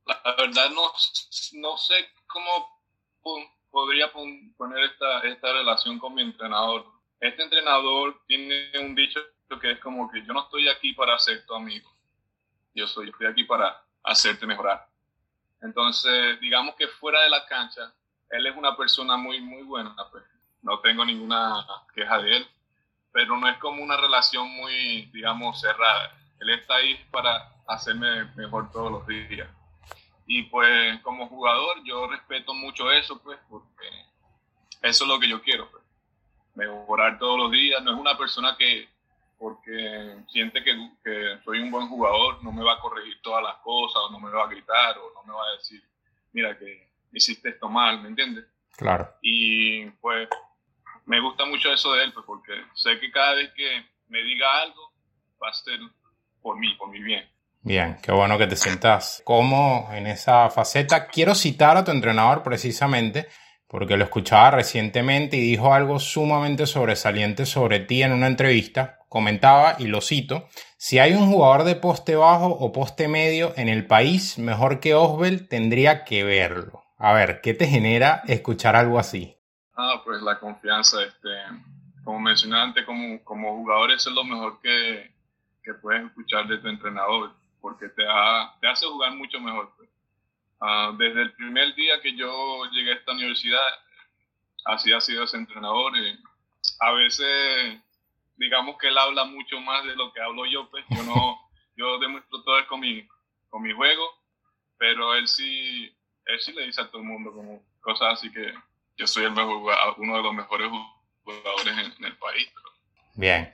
La 0.08 0.36
verdad 0.36 0.70
no, 0.72 0.92
no 1.54 1.78
sé 1.78 1.94
cómo 2.26 2.76
podría 3.70 4.12
poner 4.12 4.84
esta, 4.86 5.20
esta 5.28 5.54
relación 5.54 6.00
con 6.00 6.16
mi 6.16 6.22
entrenador. 6.22 6.86
Este 7.20 7.44
entrenador 7.44 8.22
tiene 8.28 8.72
un 8.80 8.96
dicho 8.96 9.20
que 9.62 9.72
es 9.72 9.80
como 9.80 10.10
que 10.10 10.26
yo 10.26 10.34
no 10.34 10.42
estoy 10.42 10.68
aquí 10.70 10.94
para 10.94 11.18
ser 11.20 11.46
tu 11.46 11.54
amigo, 11.54 11.90
yo, 12.74 12.88
soy, 12.88 13.10
estoy 13.10 13.28
aquí 13.28 13.44
para 13.44 13.84
hacerte 14.04 14.46
mejorar. 14.46 14.88
Entonces, 15.62 16.40
digamos 16.40 16.76
que 16.76 16.88
fuera 16.88 17.22
de 17.22 17.30
la 17.30 17.46
cancha, 17.46 17.94
él 18.30 18.48
es 18.48 18.56
una 18.56 18.76
persona 18.76 19.18
muy, 19.18 19.40
muy 19.40 19.64
buena, 19.64 19.96
pues 20.12 20.24
tengo 20.96 21.06
ninguna 21.06 21.68
queja 21.94 22.20
de 22.20 22.38
él, 22.38 22.48
pero 23.12 23.36
no 23.36 23.50
es 23.50 23.58
como 23.58 23.84
una 23.84 23.98
relación 23.98 24.50
muy, 24.56 25.08
digamos, 25.08 25.60
cerrada. 25.60 26.18
Él 26.40 26.52
está 26.52 26.76
ahí 26.76 26.96
para 27.12 27.52
hacerme 27.68 28.24
mejor 28.36 28.72
todos 28.72 28.90
los 28.90 29.06
días. 29.06 29.50
Y 30.26 30.44
pues 30.44 31.02
como 31.02 31.28
jugador 31.28 31.84
yo 31.84 32.08
respeto 32.08 32.54
mucho 32.54 32.90
eso, 32.94 33.22
pues, 33.22 33.38
porque 33.50 33.86
eso 34.84 35.04
es 35.04 35.10
lo 35.10 35.20
que 35.20 35.28
yo 35.28 35.42
quiero, 35.42 35.70
pues. 35.70 35.84
Mejorar 36.56 37.20
todos 37.20 37.38
los 37.40 37.52
días. 37.52 37.84
No 37.84 37.92
es 37.92 38.00
una 38.00 38.18
persona 38.18 38.56
que, 38.58 38.88
porque 39.38 40.16
siente 40.30 40.64
que, 40.64 40.92
que 41.04 41.40
soy 41.44 41.60
un 41.60 41.72
buen 41.72 41.90
jugador, 41.90 42.42
no 42.42 42.54
me 42.54 42.64
va 42.64 42.76
a 42.76 42.80
corregir 42.80 43.22
todas 43.22 43.44
las 43.44 43.58
cosas, 43.58 43.98
o 43.98 44.12
no 44.12 44.20
me 44.22 44.32
va 44.32 44.46
a 44.46 44.48
gritar, 44.48 44.98
o 44.98 45.12
no 45.14 45.24
me 45.24 45.34
va 45.34 45.46
a 45.46 45.58
decir, 45.58 45.84
mira 46.32 46.58
que 46.58 46.90
hiciste 47.12 47.50
esto 47.50 47.68
mal, 47.68 48.02
¿me 48.02 48.08
entiendes? 48.08 48.46
Claro. 48.78 49.14
Y 49.22 49.90
pues 50.02 50.30
me 51.06 51.20
gusta 51.20 51.46
mucho 51.46 51.72
eso 51.72 51.94
de 51.94 52.04
él, 52.04 52.14
pues, 52.14 52.26
porque 52.26 52.54
sé 52.74 53.00
que 53.00 53.12
cada 53.12 53.36
vez 53.36 53.52
que 53.56 53.86
me 54.08 54.22
diga 54.24 54.62
algo 54.62 54.94
va 55.42 55.50
a 55.50 55.54
ser 55.54 55.80
por 56.42 56.58
mí, 56.58 56.74
por 56.76 56.90
mi 56.90 57.02
bien. 57.02 57.28
Bien, 57.62 57.98
qué 58.04 58.12
bueno 58.12 58.38
que 58.38 58.46
te 58.46 58.56
sientas 58.56 59.24
como 59.26 59.90
en 59.92 60.06
esa 60.06 60.50
faceta. 60.52 61.08
Quiero 61.08 61.34
citar 61.34 61.78
a 61.78 61.84
tu 61.84 61.92
entrenador 61.92 62.44
precisamente 62.44 63.28
porque 63.68 63.98
lo 63.98 64.04
escuchaba 64.04 64.52
recientemente 64.52 65.38
y 65.38 65.42
dijo 65.42 65.74
algo 65.74 66.00
sumamente 66.00 66.68
sobresaliente 66.68 67.46
sobre 67.46 67.80
ti 67.80 68.04
en 68.04 68.14
una 68.14 68.28
entrevista. 68.28 69.00
Comentaba, 69.10 69.78
y 69.80 69.88
lo 69.88 70.02
cito, 70.02 70.48
si 70.78 71.00
hay 71.00 71.14
un 71.14 71.32
jugador 71.32 71.64
de 71.64 71.76
poste 71.76 72.16
bajo 72.16 72.48
o 72.48 72.72
poste 72.72 73.08
medio 73.08 73.54
en 73.56 73.70
el 73.70 73.88
país 73.88 74.38
mejor 74.38 74.80
que 74.80 74.94
Oswell, 74.94 75.48
tendría 75.48 76.04
que 76.04 76.24
verlo. 76.24 76.84
A 76.98 77.14
ver, 77.14 77.42
¿qué 77.42 77.54
te 77.54 77.68
genera 77.68 78.22
escuchar 78.28 78.76
algo 78.76 79.00
así? 79.00 79.38
Ah, 79.76 80.02
pues 80.04 80.22
la 80.22 80.40
confianza, 80.40 81.04
este, 81.04 81.30
como 82.04 82.20
mencioné 82.20 82.58
antes, 82.58 82.86
como, 82.86 83.22
como 83.24 83.58
jugador 83.58 83.92
eso 83.92 84.10
es 84.10 84.16
lo 84.16 84.24
mejor 84.24 84.62
que, 84.62 85.12
que 85.64 85.74
puedes 85.74 86.06
escuchar 86.06 86.48
de 86.48 86.60
tu 86.60 86.68
entrenador, 86.70 87.34
porque 87.60 87.90
te, 87.90 88.04
te 88.62 88.68
hace 88.68 88.86
jugar 88.86 89.12
mucho 89.14 89.40
mejor. 89.42 89.74
Pues. 89.76 89.90
Ah, 90.62 90.94
desde 90.98 91.24
el 91.24 91.34
primer 91.34 91.76
día 91.76 92.00
que 92.02 92.16
yo 92.16 92.64
llegué 92.72 92.94
a 92.94 92.96
esta 92.96 93.12
universidad, 93.12 93.68
así 94.66 94.94
ha 94.94 95.02
sido 95.02 95.24
ese 95.24 95.38
entrenador. 95.38 95.92
a 96.80 96.92
veces, 96.94 97.82
digamos 98.38 98.78
que 98.78 98.88
él 98.88 98.98
habla 98.98 99.26
mucho 99.26 99.60
más 99.60 99.84
de 99.84 99.96
lo 99.96 100.14
que 100.14 100.22
hablo 100.22 100.46
yo, 100.46 100.70
pues 100.70 100.86
yo 100.90 101.04
no, 101.04 101.38
yo 101.76 102.00
demuestro 102.00 102.42
todo 102.44 102.66
con 102.68 102.80
mi, 102.80 103.06
con 103.50 103.62
mi 103.62 103.74
juego, 103.74 104.10
pero 104.78 105.16
él 105.16 105.28
sí, 105.28 105.94
él 106.26 106.40
sí 106.40 106.54
le 106.54 106.66
dice 106.66 106.82
a 106.82 106.88
todo 106.88 107.02
el 107.02 107.08
mundo 107.08 107.34
como 107.34 107.62
cosas 107.82 108.14
así 108.14 108.32
que 108.32 108.54
yo 108.98 109.08
soy 109.08 109.26
el 109.26 109.32
mejor, 109.32 109.62
uno 109.98 110.18
de 110.18 110.24
los 110.24 110.34
mejores 110.34 110.70
jugadores 111.24 111.96
en, 111.98 112.06
el 112.06 112.18
país. 112.18 112.48
Bien. 113.16 113.54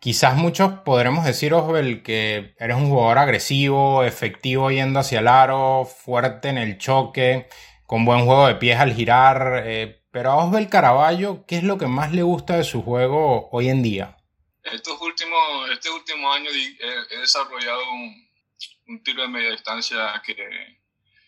Quizás 0.00 0.36
muchos 0.36 0.72
podremos 0.84 1.24
decir, 1.24 1.52
Osbel, 1.52 2.02
que 2.02 2.54
eres 2.58 2.76
un 2.76 2.88
jugador 2.88 3.18
agresivo, 3.18 4.04
efectivo 4.04 4.70
yendo 4.70 5.00
hacia 5.00 5.18
el 5.18 5.28
aro, 5.28 5.84
fuerte 5.84 6.48
en 6.48 6.58
el 6.58 6.78
choque, 6.78 7.48
con 7.84 8.04
buen 8.04 8.24
juego 8.24 8.46
de 8.46 8.54
pies 8.54 8.78
al 8.78 8.94
girar. 8.94 9.62
Eh, 9.64 10.04
pero 10.12 10.30
a 10.30 10.36
Osbel 10.36 10.68
Caraballo, 10.68 11.44
¿qué 11.46 11.56
es 11.56 11.64
lo 11.64 11.78
que 11.78 11.88
más 11.88 12.12
le 12.12 12.22
gusta 12.22 12.56
de 12.56 12.64
su 12.64 12.82
juego 12.82 13.48
hoy 13.50 13.68
en 13.68 13.82
día? 13.82 14.16
Estos 14.62 15.00
últimos, 15.00 15.70
este 15.72 15.90
último 15.90 16.32
año 16.32 16.50
he, 16.50 17.18
desarrollado 17.18 17.82
un, 17.92 19.02
tiro 19.02 19.22
de 19.22 19.28
media 19.28 19.50
distancia 19.50 20.22
que 20.24 20.34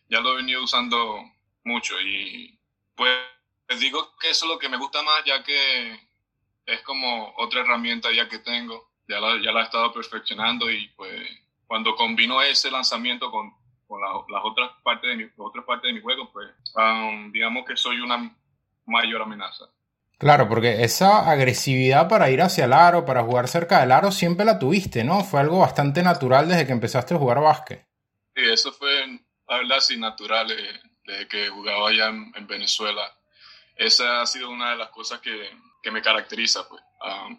ya 0.09 0.21
lo 0.21 0.33
he 0.33 0.37
venido 0.37 0.63
usando 0.63 1.25
mucho 1.65 2.01
y 2.01 2.59
pues 2.95 3.11
les 3.71 3.79
digo 3.79 4.17
que 4.21 4.31
eso 4.31 4.47
es 4.47 4.51
lo 4.51 4.59
que 4.59 4.69
me 4.69 4.77
gusta 4.77 5.01
más 5.03 5.25
ya 5.25 5.43
que 5.45 5.99
es 6.67 6.83
como 6.83 7.33
otra 7.39 7.61
herramienta 7.61 8.13
ya 8.13 8.29
que 8.29 8.41
tengo, 8.41 8.91
ya 9.09 9.21
la, 9.21 9.41
ya 9.43 9.53
la 9.53 9.61
he 9.61 9.65
estado 9.65 9.93
perfeccionando 9.93 10.71
y 10.71 10.89
pues 10.97 11.23
cuando 11.67 11.95
combino 11.95 12.43
ese 12.43 12.71
lanzamiento 12.71 13.31
con, 13.31 13.55
con 13.87 14.01
las 14.01 14.43
otras 14.43 14.71
partes 14.83 15.11
de 15.11 15.17
mi, 15.17 15.31
otras 15.37 15.65
partes 15.65 15.89
de 15.89 15.93
mi 15.93 16.01
juego, 16.01 16.33
pues 16.33 16.49
um, 16.75 17.31
digamos 17.31 17.65
que 17.65 17.77
soy 17.77 18.01
una 18.01 18.37
mayor 18.87 19.23
amenaza. 19.23 19.67
Claro, 20.19 20.49
porque 20.49 20.83
esa 20.83 21.31
agresividad 21.31 22.09
para 22.09 22.29
ir 22.31 22.43
hacia 22.43 22.65
el 22.65 22.73
aro, 22.73 23.07
para 23.07 23.23
jugar 23.23 23.49
cerca 23.49 23.81
del 23.81 23.93
aro, 23.93 24.11
siempre 24.11 24.45
la 24.45 24.59
tuviste, 24.59 25.05
¿no? 25.05 25.25
Fue 25.25 25.41
algo 25.41 25.61
bastante 25.61 26.03
natural 26.03 26.49
desde 26.49 26.67
que 26.67 26.73
empezaste 26.73 27.15
a 27.15 27.19
jugar 27.19 27.41
básquet. 27.41 27.87
Sí, 28.35 28.43
eso 28.45 28.73
fue, 28.73 29.07
la 29.49 29.57
verdad, 29.57 29.81
sí, 29.81 29.97
natural 29.97 30.51
eh, 30.51 30.81
desde 31.05 31.29
que 31.29 31.49
jugaba 31.49 31.89
allá 31.89 32.09
en, 32.09 32.33
en 32.37 32.47
Venezuela. 32.47 33.01
Esa 33.81 34.21
ha 34.21 34.27
sido 34.27 34.51
una 34.51 34.73
de 34.73 34.77
las 34.77 34.91
cosas 34.91 35.21
que, 35.21 35.51
que 35.83 35.91
me 35.91 36.03
caracteriza, 36.03 36.69
pues, 36.69 36.83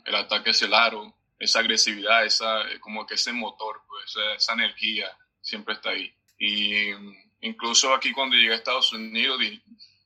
el 0.06 0.16
ataque 0.16 0.50
hacia 0.50 0.66
el 0.66 0.74
aro, 0.74 1.16
esa 1.38 1.60
agresividad, 1.60 2.26
esa, 2.26 2.62
eh, 2.62 2.80
como 2.80 3.06
que 3.06 3.14
ese 3.14 3.32
motor, 3.32 3.84
pues, 3.88 4.18
esa, 4.38 4.54
energía 4.54 5.16
siempre 5.40 5.76
está 5.76 5.92
ahí. 5.92 6.12
Y 6.40 6.94
mm, 6.96 7.16
incluso 7.42 7.94
aquí 7.94 8.12
cuando 8.12 8.36
llegué 8.36 8.54
a 8.54 8.56
Estados 8.56 8.92
Unidos, 8.92 9.40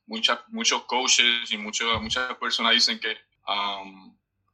muchas, 0.04 0.40
muchos 0.48 0.84
coaches 0.84 1.50
y 1.50 1.56
muchos, 1.56 2.02
muchas 2.02 2.34
personas 2.34 2.74
dicen 2.74 3.00
que 3.00 3.16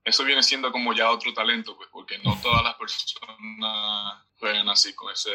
eso 0.04 0.22
viene 0.22 0.44
siendo 0.44 0.70
como 0.70 0.92
ya 0.92 1.10
otro 1.10 1.34
talento, 1.34 1.76
pues, 1.76 1.88
porque 1.90 2.16
no 2.18 2.38
todas 2.40 2.62
las 2.62 2.76
personas 2.76 4.22
juegan 4.38 4.68
así, 4.68 4.94
con 4.94 5.12
esa 5.12 5.30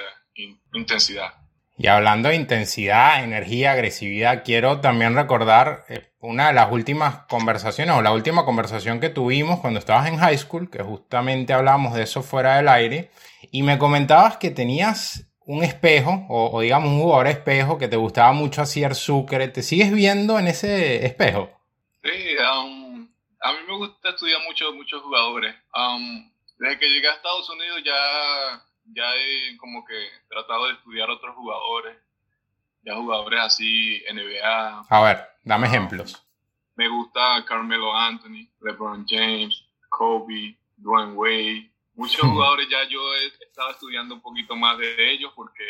intensidad. 0.71 1.33
Y 1.79 1.87
hablando 1.87 2.29
de 2.29 2.35
intensidad, 2.35 3.23
energía, 3.23 3.73
agresividad, 3.73 4.43
quiero 4.43 4.81
también 4.81 5.13
recordar 5.13 5.85
eh, 5.89 6.09
una 6.19 6.47
de 6.47 6.53
las 6.53 6.71
últimas 6.71 7.19
conversaciones 7.29 7.95
o 7.95 8.01
la 8.01 8.11
última 8.11 8.45
conversación 8.45 8.99
que 8.99 9.09
tuvimos 9.09 9.59
cuando 9.59 9.79
estabas 9.79 10.07
en 10.07 10.17
high 10.17 10.37
school, 10.39 10.71
que 10.71 10.81
justamente 10.81 11.53
hablábamos 11.53 11.93
de 11.93 12.01
eso 12.01 12.23
fuera 12.23 12.57
del 12.57 12.67
aire, 12.67 13.11
y 13.51 13.61
me 13.61 13.77
comentabas 13.77 14.37
que 14.37 14.49
tenías 14.49 15.27
un 15.45 15.63
espejo, 15.63 16.25
o, 16.29 16.59
digamos 16.61 16.89
un 16.89 16.99
jugador 16.99 17.27
espejo, 17.27 17.77
que 17.77 17.87
te 17.87 17.95
gustaba 17.95 18.33
mucho 18.33 18.63
hacer 18.63 18.95
Sucre. 18.95 19.47
¿Te 19.47 19.61
sigues 19.61 19.93
viendo 19.93 20.39
en 20.39 20.47
ese 20.47 21.05
espejo? 21.05 21.51
Sí, 22.03 22.35
um, 22.37 23.07
a 23.39 23.51
mí 23.53 23.59
me 23.67 23.77
gusta 23.77 24.09
estudiar 24.09 24.41
mucho, 24.43 24.73
muchos 24.73 25.01
jugadores. 25.03 25.55
Um, 25.75 26.29
desde 26.57 26.79
que 26.79 26.89
llegué 26.89 27.07
a 27.07 27.13
Estados 27.13 27.49
Unidos 27.51 27.81
ya 27.85 28.66
ya 28.93 29.15
he 29.15 29.57
como 29.57 29.85
que 29.85 29.95
tratado 30.29 30.67
de 30.67 30.73
estudiar 30.73 31.09
otros 31.09 31.35
jugadores, 31.35 31.97
ya 32.83 32.95
jugadores 32.95 33.39
así, 33.41 34.03
NBA. 34.11 34.85
A 34.89 35.01
ver, 35.01 35.27
dame 35.43 35.67
ejemplos. 35.67 36.23
Me 36.75 36.87
gusta 36.87 37.43
Carmelo 37.45 37.95
Anthony, 37.95 38.47
LeBron 38.61 39.05
James, 39.07 39.63
Kobe, 39.89 40.57
Dwayne 40.77 41.13
Wade. 41.13 41.71
Muchos 41.95 42.21
jugadores 42.21 42.67
ya 42.69 42.83
yo 42.87 42.99
he 43.15 43.27
estado 43.43 43.71
estudiando 43.71 44.13
un 44.13 44.21
poquito 44.21 44.55
más 44.55 44.77
de 44.77 45.11
ellos 45.11 45.33
porque 45.35 45.63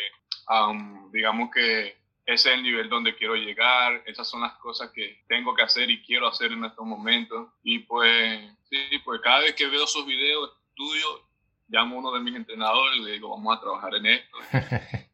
um, 0.49 1.09
digamos 1.11 1.49
que 1.53 1.95
ese 2.25 2.49
es 2.49 2.57
el 2.57 2.63
nivel 2.63 2.89
donde 2.89 3.15
quiero 3.15 3.35
llegar, 3.35 4.03
esas 4.05 4.27
son 4.27 4.41
las 4.41 4.51
cosas 4.57 4.91
que 4.91 5.23
tengo 5.29 5.55
que 5.55 5.63
hacer 5.63 5.89
y 5.89 6.03
quiero 6.03 6.27
hacer 6.27 6.51
en 6.51 6.65
estos 6.65 6.85
momentos. 6.85 7.47
Y 7.63 7.79
pues, 7.79 8.41
sí, 8.69 8.99
pues 9.05 9.21
cada 9.21 9.39
vez 9.39 9.55
que 9.55 9.67
veo 9.67 9.87
sus 9.87 10.05
videos, 10.05 10.51
estudio 10.69 11.26
llamo 11.67 11.95
a 11.95 11.99
uno 11.99 12.11
de 12.13 12.21
mis 12.21 12.35
entrenadores 12.35 12.97
y 12.97 13.03
le 13.03 13.11
digo, 13.13 13.29
vamos 13.29 13.57
a 13.57 13.61
trabajar 13.61 13.95
en 13.95 14.05
esto. 14.05 14.37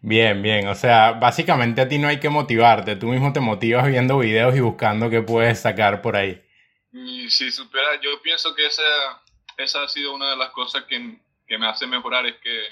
bien, 0.00 0.42
bien. 0.42 0.68
O 0.68 0.74
sea, 0.74 1.12
básicamente 1.12 1.80
a 1.80 1.88
ti 1.88 1.98
no 1.98 2.08
hay 2.08 2.20
que 2.20 2.28
motivarte. 2.28 2.96
Tú 2.96 3.08
mismo 3.08 3.32
te 3.32 3.40
motivas 3.40 3.86
viendo 3.86 4.18
videos 4.18 4.54
y 4.56 4.60
buscando 4.60 5.10
qué 5.10 5.22
puedes 5.22 5.60
sacar 5.60 6.02
por 6.02 6.16
ahí. 6.16 6.42
Y 6.92 7.28
si 7.30 7.50
supera, 7.50 8.00
yo 8.00 8.20
pienso 8.22 8.54
que 8.54 8.66
esa, 8.66 8.82
esa 9.58 9.82
ha 9.82 9.88
sido 9.88 10.14
una 10.14 10.30
de 10.30 10.36
las 10.36 10.50
cosas 10.50 10.84
que, 10.84 11.18
que 11.46 11.58
me 11.58 11.68
hace 11.68 11.86
mejorar. 11.86 12.26
Es 12.26 12.36
que, 12.36 12.62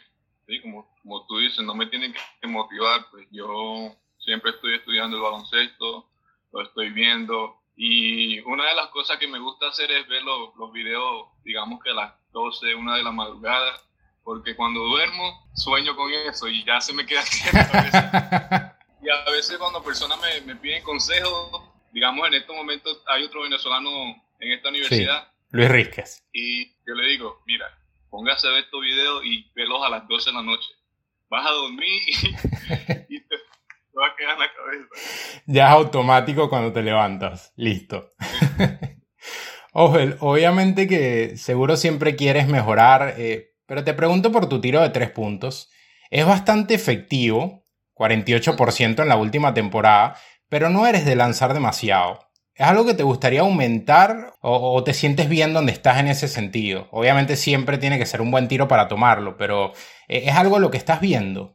sí, 0.46 0.60
como, 0.60 0.94
como 1.02 1.26
tú 1.26 1.38
dices, 1.38 1.64
no 1.64 1.74
me 1.74 1.86
tienen 1.86 2.14
que 2.40 2.46
motivar. 2.46 3.06
Pues 3.10 3.26
yo 3.30 3.94
siempre 4.18 4.50
estoy 4.52 4.74
estudiando 4.76 5.16
el 5.16 5.22
baloncesto, 5.22 6.10
lo 6.52 6.62
estoy 6.62 6.90
viendo. 6.90 7.63
Y 7.76 8.40
una 8.40 8.68
de 8.68 8.74
las 8.74 8.88
cosas 8.88 9.18
que 9.18 9.26
me 9.26 9.38
gusta 9.38 9.68
hacer 9.68 9.90
es 9.90 10.06
ver 10.06 10.22
los, 10.22 10.54
los 10.56 10.72
videos, 10.72 11.28
digamos 11.44 11.82
que 11.82 11.92
las 11.92 12.12
12, 12.32 12.74
una 12.74 12.96
de 12.96 13.02
la 13.02 13.10
madrugada, 13.10 13.80
porque 14.22 14.54
cuando 14.54 14.80
duermo 14.80 15.48
sueño 15.54 15.94
con 15.96 16.12
eso 16.12 16.48
y 16.48 16.64
ya 16.64 16.80
se 16.80 16.92
me 16.92 17.04
queda 17.04 17.22
y 19.02 19.10
a 19.10 19.30
veces 19.30 19.58
cuando 19.58 19.82
personas 19.82 20.18
me, 20.20 20.40
me 20.46 20.56
piden 20.56 20.82
consejos, 20.82 21.62
digamos 21.92 22.26
en 22.28 22.34
estos 22.34 22.56
momentos 22.56 23.02
hay 23.06 23.24
otro 23.24 23.42
venezolano 23.42 23.90
en 24.40 24.52
esta 24.52 24.68
universidad. 24.68 25.28
Luis 25.50 25.68
Rizquez. 25.68 26.24
Y 26.32 26.66
yo 26.86 26.94
le 26.94 27.08
digo, 27.08 27.42
mira, 27.46 27.66
póngase 28.10 28.48
a 28.48 28.50
ver 28.50 28.64
estos 28.64 28.80
videos 28.80 29.24
y 29.24 29.50
velos 29.54 29.82
a 29.84 29.88
las 29.88 30.08
12 30.08 30.30
de 30.30 30.36
la 30.36 30.42
noche. 30.42 30.68
Vas 31.28 31.46
a 31.46 31.50
dormir 31.50 32.02
y, 33.08 33.20
te, 33.20 33.38
va 34.00 34.08
a 34.08 34.16
quedar 34.16 34.34
en 34.34 34.40
la 34.40 34.52
cabeza. 34.52 35.42
Ya 35.46 35.66
es 35.66 35.72
automático 35.72 36.48
cuando 36.48 36.72
te 36.72 36.82
levantas. 36.82 37.52
Listo. 37.56 38.10
Osel, 39.72 40.16
obviamente 40.20 40.86
que 40.86 41.36
seguro 41.36 41.76
siempre 41.76 42.14
quieres 42.14 42.46
mejorar, 42.46 43.14
eh, 43.18 43.54
pero 43.66 43.82
te 43.82 43.94
pregunto 43.94 44.30
por 44.30 44.48
tu 44.48 44.60
tiro 44.60 44.80
de 44.80 44.90
tres 44.90 45.10
puntos. 45.10 45.70
Es 46.10 46.24
bastante 46.26 46.74
efectivo, 46.74 47.64
48% 47.94 49.02
en 49.02 49.08
la 49.08 49.16
última 49.16 49.52
temporada, 49.52 50.16
pero 50.48 50.70
no 50.70 50.86
eres 50.86 51.04
de 51.04 51.16
lanzar 51.16 51.54
demasiado. 51.54 52.20
¿Es 52.54 52.66
algo 52.66 52.86
que 52.86 52.94
te 52.94 53.02
gustaría 53.02 53.40
aumentar 53.40 54.34
o, 54.40 54.84
te 54.84 54.94
sientes 54.94 55.28
bien 55.28 55.52
donde 55.52 55.72
estás 55.72 55.98
en 55.98 56.06
ese 56.06 56.28
sentido? 56.28 56.86
Obviamente 56.92 57.34
siempre 57.34 57.78
tiene 57.78 57.98
que 57.98 58.06
ser 58.06 58.20
un 58.20 58.30
buen 58.30 58.46
tiro 58.46 58.68
para 58.68 58.86
tomarlo, 58.86 59.36
pero 59.36 59.72
eh, 60.06 60.22
¿es 60.26 60.36
algo 60.36 60.60
lo 60.60 60.70
que 60.70 60.78
estás 60.78 61.00
viendo? 61.00 61.53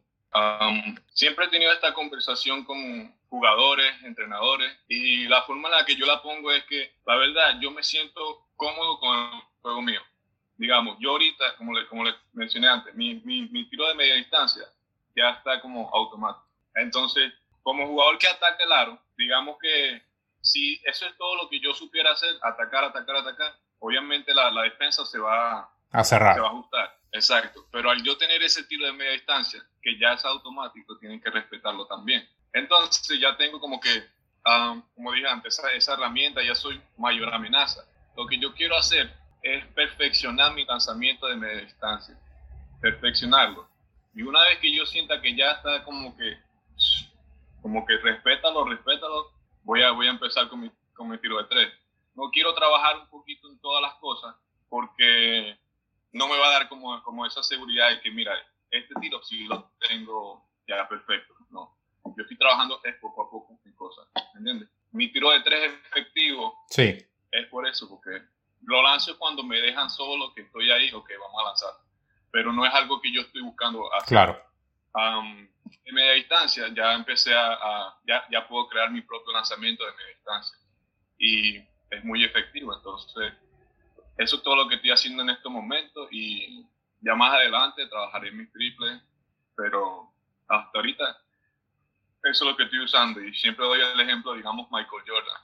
Siempre 1.14 1.46
he 1.46 1.50
tenido 1.50 1.72
esta 1.72 1.94
conversación 1.94 2.64
con 2.64 3.14
jugadores, 3.30 4.04
entrenadores, 4.04 4.72
y 4.88 5.28
la 5.28 5.42
forma 5.44 5.70
en 5.70 5.76
la 5.76 5.86
que 5.86 5.96
yo 5.96 6.06
la 6.06 6.22
pongo 6.22 6.52
es 6.52 6.64
que, 6.66 6.94
la 7.06 7.16
verdad, 7.16 7.60
yo 7.62 7.72
me 7.72 7.84
siento 7.84 8.48
cómodo 8.56 9.00
con 9.00 9.18
el 9.18 9.42
juego 9.62 9.82
mío. 9.82 10.02
Digamos, 10.58 10.98
yo 11.00 11.12
ahorita, 11.12 11.56
como 11.58 11.74
le, 11.74 11.88
como 11.88 12.04
le 12.04 12.14
mencioné 12.34 12.68
antes, 12.68 12.94
mi, 12.96 13.16
mi, 13.24 13.48
mi 13.50 13.70
tiro 13.70 13.88
de 13.88 13.96
media 13.96 14.16
distancia 14.16 14.64
ya 15.16 15.30
está 15.32 15.62
como 15.62 15.90
automático. 15.94 16.46
Entonces, 16.76 17.34
como 17.64 17.88
jugador 17.88 18.18
que 18.18 18.28
ataca 18.28 18.64
el 18.64 18.72
aro, 18.72 19.00
digamos 19.18 19.58
que 19.62 20.02
si 20.42 20.82
eso 20.86 21.06
es 21.06 21.18
todo 21.18 21.36
lo 21.36 21.50
que 21.50 21.60
yo 21.60 21.74
supiera 21.74 22.12
hacer, 22.12 22.30
atacar, 22.42 22.84
atacar, 22.86 23.18
atacar, 23.18 23.54
obviamente 23.80 24.34
la, 24.34 24.52
la 24.52 24.64
defensa 24.64 25.06
se 25.06 25.20
va 25.20 25.70
a 25.92 26.04
cerrar. 26.04 26.36
Se 26.36 26.42
va 26.42 26.48
a 26.48 26.52
ajustar. 26.52 26.99
Exacto. 27.12 27.66
Pero 27.72 27.90
al 27.90 28.04
yo 28.04 28.18
tener 28.18 28.42
ese 28.44 28.64
tiro 28.66 28.86
de 28.86 28.94
media 28.94 29.12
distancia, 29.14 29.64
que 29.82 29.98
ya 29.98 30.14
es 30.14 30.26
automático, 30.26 30.98
tienen 30.98 31.22
que 31.22 31.30
respetarlo 31.30 31.86
también. 31.88 32.28
Entonces 32.54 33.20
ya 33.20 33.36
tengo 33.38 33.60
como 33.60 33.80
que, 33.80 34.04
um, 34.46 34.82
como 34.96 35.12
dije 35.14 35.28
antes, 35.28 35.60
esa, 35.76 35.94
herramienta, 35.94 36.44
ya 36.44 36.56
soy 36.56 36.82
mayor 36.98 37.34
amenaza. 37.34 37.84
Lo 38.16 38.28
que 38.28 38.38
yo 38.38 38.54
quiero 38.54 38.78
hacer 38.78 39.12
es 39.42 39.66
perfeccionar 39.68 40.54
mi 40.54 40.66
lanzamiento 40.66 41.28
de 41.28 41.36
media 41.36 41.62
distancia. 41.62 42.16
Perfeccionarlo. 42.82 43.68
Y 44.14 44.22
una 44.24 44.42
vez 44.44 44.60
que 44.60 44.76
yo 44.76 44.86
sienta 44.86 45.22
que 45.22 45.36
ya 45.36 45.52
está 45.52 45.84
como 45.84 46.16
que, 46.18 46.38
como 47.62 47.86
que 47.86 47.98
respétalo, 47.98 48.66
respétalo, 48.66 49.32
voy 49.64 49.82
a, 49.84 49.92
voy 49.92 50.08
a 50.08 50.12
empezar 50.12 50.48
con 50.50 50.62
mi, 50.62 50.72
con 50.94 51.10
mi 51.10 51.18
tiro 51.20 51.38
de 51.38 51.46
tres. 51.46 51.74
No 52.16 52.30
quiero 52.32 52.54
trabajar 52.54 52.98
un 52.98 53.08
poquito 53.08 53.50
en 53.50 53.60
todas 53.60 53.82
las 53.82 53.94
cosas 53.96 54.36
porque 54.68 55.58
no 56.12 56.28
me 56.28 56.38
va 56.38 56.48
a 56.48 56.52
dar 56.52 56.70
como, 56.70 57.02
como 57.04 57.26
esa 57.26 57.44
seguridad 57.44 57.90
de 57.90 58.02
que, 58.02 58.12
mira, 58.12 58.34
este 58.72 58.94
tiro 59.02 59.22
sí 59.24 59.46
lo 59.46 59.72
tengo 59.80 60.50
ya 60.68 60.88
perfecto. 60.88 61.34
No, 61.50 61.76
yo 62.06 62.24
estoy 62.24 62.38
trabajando 62.38 62.80
es 62.84 62.96
poco 62.96 63.24
a 63.24 63.30
poco 63.30 63.60
en 63.66 63.74
cosas, 63.76 64.08
¿entiendes? 64.36 64.70
Mi 64.92 65.12
tiro 65.12 65.32
de 65.32 65.42
tres 65.42 65.72
efectivo 65.92 66.66
sí. 66.70 66.98
es 67.32 67.48
por 67.48 67.68
eso, 67.68 67.88
porque 67.90 68.24
lo 68.62 68.82
lanzo 68.82 69.18
cuando 69.18 69.44
me 69.44 69.60
dejan 69.62 69.90
solo, 69.90 70.34
que 70.34 70.42
estoy 70.42 70.72
ahí, 70.72 70.92
o 70.94 71.04
que 71.04 71.18
vamos 71.18 71.42
a 71.42 71.48
lanzar. 71.48 71.74
Pero 72.32 72.54
no 72.54 72.66
es 72.66 72.74
algo 72.74 73.02
que 73.02 73.12
yo 73.12 73.22
estoy 73.22 73.42
buscando 73.42 73.92
hacer. 73.94 74.10
Claro. 74.10 74.44
en 74.96 75.96
media 75.96 76.14
distancia 76.14 76.68
ya 76.76 76.94
empecé 76.94 77.34
a, 77.36 77.96
ya, 78.06 78.24
ya 78.32 78.48
puedo 78.48 78.68
crear 78.68 78.92
mi 78.92 79.02
propio 79.02 79.34
lanzamiento 79.34 79.86
de 79.86 79.92
media 79.94 80.16
distancia. 80.16 80.58
Y 81.18 81.58
es 81.90 82.04
muy 82.04 82.24
efectivo, 82.24 82.76
entonces 82.76 83.34
eso 84.18 84.36
es 84.36 84.44
todo 84.44 84.56
lo 84.56 84.68
que 84.68 84.76
estoy 84.76 84.92
haciendo 84.92 85.24
en 85.24 85.30
estos 85.30 85.52
momentos 85.52 86.08
y 86.12 86.66
ya 87.02 87.16
adelante 87.34 87.88
trabajaré 87.88 88.32
mis 88.32 88.52
triples, 88.52 89.02
pero 89.56 90.12
hasta 90.48 90.72
ahorita 90.76 91.18
eso 92.24 92.44
es 92.44 92.52
lo 92.52 92.58
que 92.58 92.64
estoy 92.64 92.84
usando 92.84 93.22
y 93.22 93.34
siempre 93.34 93.66
doy 93.66 93.80
el 93.82 94.00
ejemplo, 94.00 94.34
digamos, 94.34 94.68
Michael 94.72 95.04
Jordan. 95.08 95.42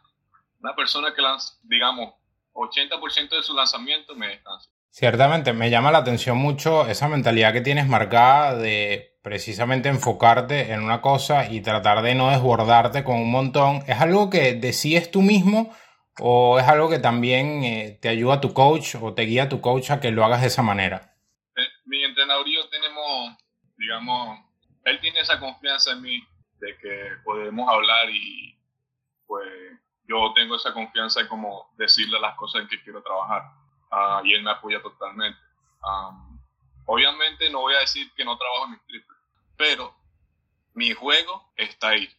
Una 0.60 0.75
persona 0.75 1.13
que 1.13 1.22
lanza, 1.22 1.54
digamos, 1.63 2.13
80% 2.54 3.30
de 3.30 3.44
su 3.44 3.54
lanzamiento 3.54 4.15
me 4.15 4.27
descansa. 4.27 4.70
Ciertamente, 4.89 5.51
me 5.51 5.70
llama 5.70 5.92
la 5.92 5.98
atención 5.98 6.38
mucho 6.38 6.88
esa 6.88 7.10
mentalidad 7.10 7.51
que 7.51 7.62
tienes 7.62 7.88
marcada 7.88 8.56
de 8.56 9.18
precisamente 9.22 9.89
enfocarte 9.89 10.72
en 10.72 10.84
una 10.84 11.01
cosa 11.01 11.51
y 11.51 11.62
tratar 11.62 12.01
de 12.01 12.15
no 12.15 12.30
desbordarte 12.30 13.04
con 13.04 13.18
un 13.18 13.30
montón. 13.30 13.84
¿Es 13.88 14.00
algo 14.00 14.30
que 14.30 14.54
decides 14.54 15.12
tú 15.12 15.22
mismo 15.22 15.75
o 16.20 16.60
es 16.60 16.68
algo 16.68 16.89
que 16.89 17.00
también 17.00 17.63
eh, 17.65 18.00
te 18.01 18.08
ayuda 18.08 18.39
tu 18.39 18.54
coach 18.54 18.96
o 19.01 19.13
te 19.13 19.24
guía 19.24 19.50
tu 19.50 19.60
coach 19.60 19.92
a 19.92 20.00
que 20.00 20.12
lo 20.12 20.24
hagas 20.24 20.42
de 20.42 20.48
esa 20.48 20.62
manera? 20.62 21.13
Eh, 21.58 21.68
mi 21.86 22.04
entrenador 22.04 22.48
y 22.48 22.56
yo 22.56 22.70
tenemos, 22.70 23.38
digamos, 23.77 24.39
él 24.86 25.00
tiene 25.01 25.20
esa 25.20 25.39
confianza 25.75 25.91
en 25.91 26.01
mí 26.01 26.27
de 26.60 26.77
que 26.77 27.12
podemos 27.24 27.70
hablar 27.70 28.10
y 28.10 28.58
pues 29.27 29.48
yo 30.08 30.32
tengo 30.34 30.55
esa 30.55 30.74
confianza 30.74 31.22
en 31.22 31.27
como 31.27 31.70
decirle 31.77 32.20
las 32.20 32.36
cosas 32.36 32.62
en 32.62 32.67
que 32.67 32.82
quiero 32.84 33.01
trabajar 33.01 33.44
uh, 33.91 34.25
y 34.25 34.34
él 34.34 34.44
me 34.44 34.51
apoya 34.51 34.82
totalmente. 34.82 35.39
Um, 35.84 36.39
obviamente 36.86 37.50
no 37.50 37.62
voy 37.62 37.75
a 37.75 37.79
decir 37.79 38.12
que 38.15 38.24
no 38.24 38.38
trabajo 38.38 38.65
en 38.65 38.72
mis 38.72 38.86
triples, 38.86 39.20
pero 39.58 39.94
mi 40.74 40.94
juego 40.94 41.51
está 41.58 41.89
ahí. 41.89 42.10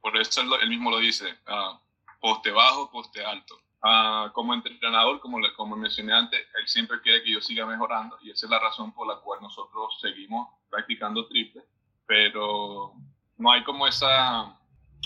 por 0.00 0.16
eso 0.16 0.40
él, 0.40 0.68
mismo 0.68 0.90
lo 0.90 0.98
dice, 0.98 1.26
uh, 1.48 1.78
poste 2.20 2.50
bajo, 2.50 2.90
poste 2.90 3.24
alto. 3.24 3.54
Uh, 3.80 4.32
como 4.32 4.52
entrenador, 4.54 5.20
como, 5.20 5.38
como 5.56 5.76
mencioné 5.76 6.12
antes, 6.12 6.40
él 6.58 6.66
siempre 6.66 7.00
quiere 7.00 7.22
que 7.22 7.32
yo 7.32 7.40
siga 7.40 7.64
mejorando 7.64 8.18
y 8.20 8.30
esa 8.32 8.46
es 8.46 8.50
la 8.50 8.58
razón 8.58 8.92
por 8.92 9.06
la 9.06 9.20
cual 9.20 9.40
nosotros 9.40 9.98
seguimos 10.00 10.48
practicando 10.68 11.26
triple, 11.28 11.62
pero 12.08 12.94
no 13.36 13.52
hay 13.52 13.62
como 13.62 13.86
esa 13.86 14.58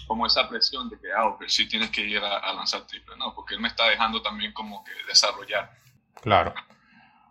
como 0.06 0.26
esa 0.26 0.49
presión 0.49 0.88
de 0.88 0.99
que, 0.99 1.09
ah, 1.16 1.37
que 1.38 1.49
sí 1.49 1.68
tienes 1.68 1.90
que 1.90 2.02
ir 2.02 2.18
a, 2.18 2.52
lanzar 2.54 2.87
triple, 2.87 3.16
no, 3.16 3.35
porque 3.35 3.54
él 3.54 3.61
me 3.61 3.68
está 3.68 3.88
dejando 3.88 4.23
también 4.23 4.52
como 4.52 4.82
que 4.85 4.90
desarrollar. 5.06 5.71
Claro. 6.21 6.54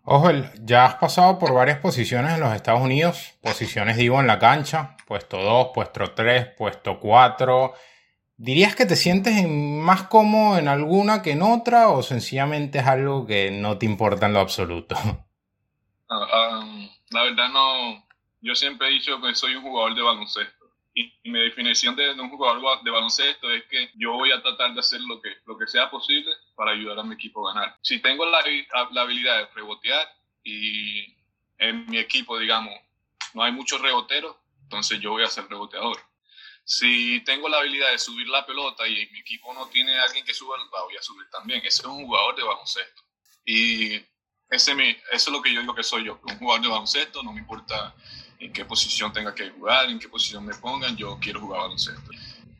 Ojo, 0.04 0.32
ya 0.62 0.86
has 0.86 0.96
pasado 0.96 1.38
por 1.38 1.54
varias 1.54 1.80
posiciones 1.80 2.34
en 2.34 2.40
los 2.40 2.54
Estados 2.54 2.82
Unidos, 2.82 3.36
posiciones 3.42 3.98
digo 3.98 4.20
en 4.20 4.28
la 4.28 4.40
cancha, 4.40 4.96
puesto 5.06 5.38
2, 5.38 5.68
puesto 5.74 6.12
3, 6.12 6.56
puesto 6.58 7.00
4. 7.00 7.74
¿Dirías 8.38 8.76
que 8.76 8.88
te 8.88 8.96
sientes 8.96 9.48
más 9.48 10.04
cómodo 10.04 10.58
en 10.58 10.68
alguna 10.68 11.22
que 11.22 11.34
en 11.34 11.44
otra 11.44 11.90
o 11.90 12.02
sencillamente 12.02 12.80
es 12.80 12.88
algo 12.88 13.28
que 13.28 13.52
no 13.52 13.78
te 13.78 13.86
importa 13.86 14.26
en 14.26 14.34
lo 14.34 14.40
absoluto? 14.40 14.96
Um, 16.10 16.90
la 17.12 17.24
verdad 17.24 17.50
no, 17.54 18.04
yo 18.42 18.56
siempre 18.56 18.88
he 18.88 18.92
dicho 18.92 19.22
que 19.22 19.36
soy 19.36 19.56
un 19.56 19.64
jugador 19.64 19.96
de 19.96 20.02
baloncesto 20.02 20.62
y, 20.94 21.14
mi 21.24 21.40
definición 21.40 21.96
de, 21.96 22.12
un 22.12 22.30
jugador 22.30 22.84
de 22.84 22.92
baloncesto 22.92 23.50
es 23.52 23.64
que 23.66 23.90
yo 23.96 24.14
voy 24.14 24.32
a 24.32 24.42
tratar 24.42 24.74
de 24.74 24.80
hacer 24.80 25.00
lo 25.02 25.22
que, 25.22 25.30
lo 25.46 25.58
que 25.58 25.68
sea 25.68 25.90
posible 25.90 26.32
para 26.56 26.72
ayudar 26.72 27.00
a 27.00 27.04
mi 27.04 27.16
equipo 27.16 27.48
a 27.48 27.54
ganar. 27.54 27.78
Si 27.82 28.00
tengo 28.00 28.26
la, 28.26 28.44
la 28.92 29.02
habilidad 29.02 29.38
de 29.38 29.46
rebotear 29.54 30.08
y 30.44 31.16
en 31.58 31.86
mi 31.88 31.98
equipo, 31.98 32.38
digamos, 32.38 32.74
no 33.34 33.44
hay 33.44 33.52
muchos 33.52 33.82
reboteros, 33.82 34.36
entonces 34.64 35.00
yo 35.00 35.12
voy 35.12 35.24
a 35.24 35.28
ser 35.28 35.48
reboteador. 35.48 35.98
Si 36.64 37.22
tengo 37.22 37.48
la 37.48 37.60
habilidad 37.60 37.92
de 37.92 37.98
subir 37.98 38.28
la 38.28 38.46
pelota 38.46 38.88
y 38.88 39.10
mi 39.12 39.20
equipo 39.20 39.54
no 39.54 39.68
tiene 39.68 39.98
alguien 40.00 40.26
que 40.26 40.34
suba, 40.34 40.58
la 40.58 40.84
voy 40.84 40.96
a 40.98 41.02
subir 41.02 41.28
también. 41.30 41.60
Ese 41.60 41.82
es 41.82 41.86
un 41.86 42.06
jugador 42.06 42.36
de 42.36 42.44
baloncesto. 42.44 43.02
Y 43.46 43.96
ese, 44.50 44.72
eso 44.80 45.00
es 45.12 45.28
lo 45.28 45.42
que 45.42 45.54
yo 45.54 45.62
digo 45.62 45.74
que 45.74 45.84
soy 45.84 46.06
yo, 46.06 46.20
un 46.24 46.38
jugador 46.38 46.62
de 46.62 46.68
baloncesto, 46.68 47.24
no 47.24 47.32
me 47.32 47.40
importa 47.40 47.96
en 48.42 48.52
qué 48.52 48.66
posición 48.66 49.14
tenga 49.14 49.34
que 49.34 49.50
jugar, 49.50 49.90
en 49.90 50.00
qué 50.00 50.10
posición 50.10 50.46
me 50.46 50.54
pongan, 50.56 50.98
yo 50.98 51.18
quiero 51.22 51.40
jugar 51.40 51.62
baloncesto. 51.62 52.12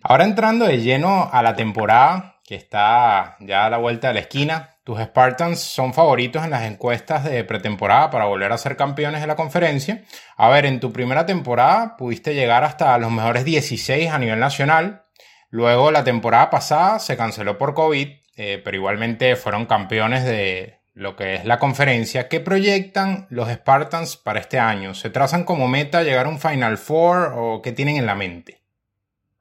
Ahora 0.04 0.24
entrando 0.24 0.66
de 0.66 0.80
lleno 0.80 1.30
a 1.32 1.44
la 1.44 1.56
temporada, 1.56 2.40
que 2.44 2.56
está 2.56 3.38
ya 3.40 3.66
a 3.66 3.70
la 3.70 3.78
vuelta 3.78 4.10
de 4.10 4.16
la 4.16 4.20
esquina, 4.22 4.78
tus 4.84 5.00
Spartans 5.00 5.60
son 5.60 5.94
favoritos 5.94 6.44
en 6.44 6.50
las 6.50 6.64
encuestas 6.64 7.24
de 7.24 7.44
pretemporada 7.44 8.10
para 8.10 8.26
volver 8.26 8.52
a 8.52 8.58
ser 8.58 8.76
campeones 8.76 9.22
de 9.22 9.28
la 9.28 9.36
conferencia. 9.36 10.04
A 10.38 10.50
ver, 10.50 10.66
en 10.66 10.80
tu 10.80 10.92
primera 10.92 11.26
temporada 11.26 11.96
pudiste 11.98 12.34
llegar 12.34 12.64
hasta 12.64 12.98
los 12.98 13.12
mejores 13.12 13.46
16 13.46 14.10
a 14.10 14.18
nivel 14.18 14.40
nacional. 14.40 15.06
Luego 15.50 15.92
la 15.92 16.04
temporada 16.04 16.50
pasada 16.50 17.00
se 17.00 17.16
canceló 17.16 17.58
por 17.58 17.76
COVID, 17.76 18.08
eh, 18.38 18.62
pero 18.64 18.78
igualmente 18.78 19.36
fueron 19.36 19.66
campeones 19.68 20.26
de, 20.26 20.81
lo 20.94 21.16
que 21.16 21.36
es 21.36 21.46
la 21.46 21.60
conferencia, 21.60 22.28
¿qué 22.28 22.40
proyectan 22.40 23.28
los 23.30 23.50
Spartans 23.50 24.18
para 24.18 24.40
este 24.40 24.60
año? 24.60 24.94
¿Se 24.94 25.10
trazan 25.10 25.46
como 25.46 25.68
meta 25.68 26.04
llegar 26.04 26.26
a 26.26 26.30
un 26.30 26.40
Final 26.40 26.78
Four 26.78 27.34
o 27.36 27.62
qué 27.62 27.72
tienen 27.72 27.98
en 27.98 28.06
la 28.06 28.16
mente? 28.16 28.62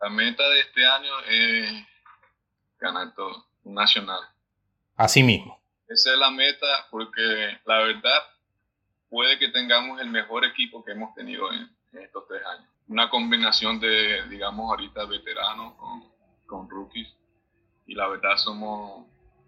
La 0.01 0.09
meta 0.09 0.49
de 0.49 0.61
este 0.61 0.87
año 0.87 1.13
es 1.29 1.87
ganar 2.79 3.15
todo, 3.15 3.47
un 3.65 3.75
nacional. 3.75 4.21
Así 4.97 5.23
mismo. 5.23 5.61
Esa 5.89 6.13
es 6.13 6.19
la 6.19 6.31
meta 6.31 6.87
porque 6.91 7.59
la 7.65 7.79
verdad 7.81 8.23
puede 9.09 9.39
que 9.39 9.49
tengamos 9.49 10.01
el 10.01 10.09
mejor 10.09 10.45
equipo 10.45 10.85
que 10.85 10.93
hemos 10.93 11.15
tenido 11.15 11.53
en, 11.53 11.69
estos 11.93 12.29
tres 12.29 12.43
años. 12.47 12.71
Una 12.87 13.11
combinación 13.11 13.81
de, 13.81 14.23
digamos, 14.29 14.71
ahorita 14.71 15.05
veteranos 15.07 15.75
con, 15.75 16.05
con 16.47 16.71
rookies 16.71 17.09
y 17.87 17.95
la 17.95 18.07
verdad 18.07 18.37
somos, 18.37 19.07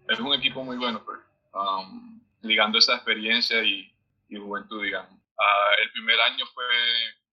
es 0.09 0.19
un 0.19 0.33
equipo 0.33 0.63
muy 0.63 0.75
bueno. 0.75 1.01
Pero 1.05 1.19
pues 1.19 1.32
um, 1.53 2.21
ligando 2.41 2.77
esa 2.77 2.95
experiencia 2.95 3.63
y, 3.63 3.89
juventud, 4.29 4.81
digamos. 4.81 5.13
Uh, 5.13 5.81
el 5.83 5.91
primer 5.91 6.19
año 6.21 6.43
fue, 6.55 6.65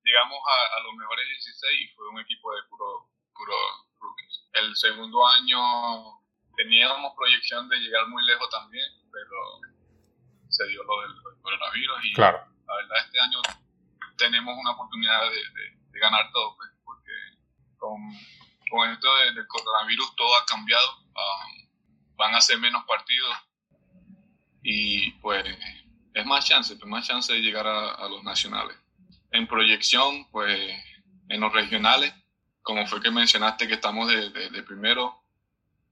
digamos, 0.05 0.39
a, 0.77 0.81
los 0.81 0.95
mejores 0.97 1.27
16 1.29 1.81
y 1.81 1.89
fue 1.95 2.07
un 2.11 2.21
equipo 2.21 2.55
de 2.55 2.63
puro, 2.69 3.09
puro 3.33 3.57
rookies. 3.99 4.45
El 4.53 4.77
segundo 4.77 5.27
año 5.27 6.21
teníamos 6.57 7.15
proyección 7.17 7.71
de 7.71 7.79
llegar 7.79 8.07
muy 8.09 8.23
lejos 8.27 8.51
también, 8.51 8.85
pero 9.11 9.37
se 10.51 10.67
dio 10.69 10.85
lo 10.85 11.01
del, 11.01 11.15
coronavirus 11.41 12.05
y 12.05 12.13
claro. 12.13 12.45
la 12.67 12.77
verdad 12.77 12.99
este 13.07 13.19
año 13.19 13.41
tenemos 14.19 14.55
una 14.59 14.73
oportunidad 14.73 15.23
de, 15.31 15.41
de, 15.91 15.99
ganar 16.01 16.31
todo, 16.33 16.55
pues, 16.57 16.71
porque 16.85 17.13
con, 17.79 17.97
con 18.71 18.91
esto 18.91 19.17
del 19.17 19.47
coronavirus 19.47 20.15
todo 20.17 20.37
ha 20.37 20.45
cambiado. 20.45 20.99
Um, 21.01 21.69
van 22.17 22.35
a 22.35 22.41
ser 22.43 22.59
menos 22.59 22.85
partidos 22.85 23.35
y 24.63 25.11
pues 25.13 25.45
es 26.15 26.27
más 26.27 26.45
chance, 26.45 26.77
pues 26.77 26.89
más 26.89 27.07
chance 27.07 27.33
de 27.33 27.41
llegar 27.41 27.67
a, 27.67 28.09
los 28.09 28.23
nacionales. 28.23 28.77
En 29.31 29.47
proyección, 29.47 30.27
pues 30.31 30.59
en 31.29 31.41
los 31.41 31.53
regionales, 31.53 32.13
como 32.63 32.87
fue 32.87 33.01
que 33.01 33.11
mencionaste 33.11 33.69
que 33.69 33.75
estamos 33.75 34.09
de, 34.09 34.63
primero, 34.67 35.15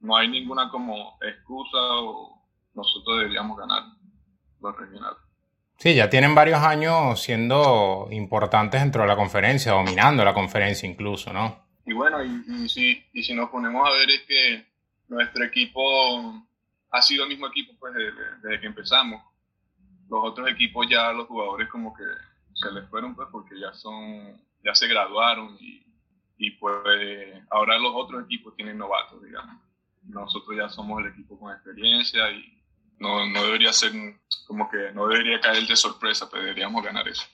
no 0.00 0.16
hay 0.16 0.28
ninguna 0.28 0.70
como 0.70 1.18
excusa 1.20 1.78
o 1.78 2.42
nosotros 2.74 3.18
deberíamos 3.20 3.56
ganar 3.56 3.82
los 4.60 4.76
regionales. 4.76 5.18
Sí, 5.78 5.94
ya 5.94 6.10
tienen 6.10 6.34
varios 6.34 6.60
años 6.60 7.22
siendo 7.22 8.08
importantes 8.10 8.80
dentro 8.80 9.02
de 9.02 9.08
la 9.08 9.16
conferencia, 9.16 9.72
dominando 9.72 10.24
la 10.24 10.34
conferencia 10.34 10.88
incluso, 10.88 11.32
¿no? 11.32 11.64
Y 11.86 11.92
bueno, 11.92 12.22
y, 12.22 12.68
si, 12.68 13.04
y 13.12 13.22
si 13.22 13.32
nos 13.34 13.48
ponemos 13.48 13.88
a 13.88 13.92
ver 13.92 14.10
es 14.10 14.22
que 14.22 14.66
nuestro 15.08 15.44
equipo 15.44 16.47
ha 16.90 17.02
sido 17.02 17.24
el 17.24 17.30
mismo 17.30 17.46
equipo 17.46 17.74
pues 17.78 17.94
desde, 17.94 18.60
que 18.60 18.66
empezamos. 18.66 19.22
Los 20.08 20.20
otros 20.24 20.48
equipos 20.48 20.86
ya 20.88 21.12
los 21.12 21.26
jugadores 21.26 21.68
como 21.68 21.94
que 21.94 22.04
se 22.54 22.72
les 22.72 22.88
fueron 22.88 23.14
pues 23.14 23.28
porque 23.30 23.58
ya 23.58 23.72
son, 23.74 24.40
ya 24.64 24.74
se 24.74 24.88
graduaron 24.88 25.56
y, 25.60 25.84
y 26.38 26.52
pues 26.52 26.74
ahora 27.50 27.78
los 27.78 27.92
otros 27.94 28.24
equipos 28.24 28.54
tienen 28.56 28.78
novatos, 28.78 29.22
digamos. 29.22 29.60
Nosotros 30.04 30.56
ya 30.56 30.68
somos 30.68 31.02
el 31.02 31.10
equipo 31.10 31.38
con 31.38 31.52
experiencia 31.52 32.30
y 32.30 32.58
no, 32.98 33.26
no 33.26 33.44
debería 33.44 33.72
ser 33.72 33.92
como 34.46 34.68
que 34.70 34.90
no 34.92 35.06
debería 35.08 35.40
caer 35.40 35.66
de 35.66 35.76
sorpresa, 35.76 36.28
pero 36.30 36.42
deberíamos 36.42 36.82
ganar 36.82 37.06
eso. 37.06 37.26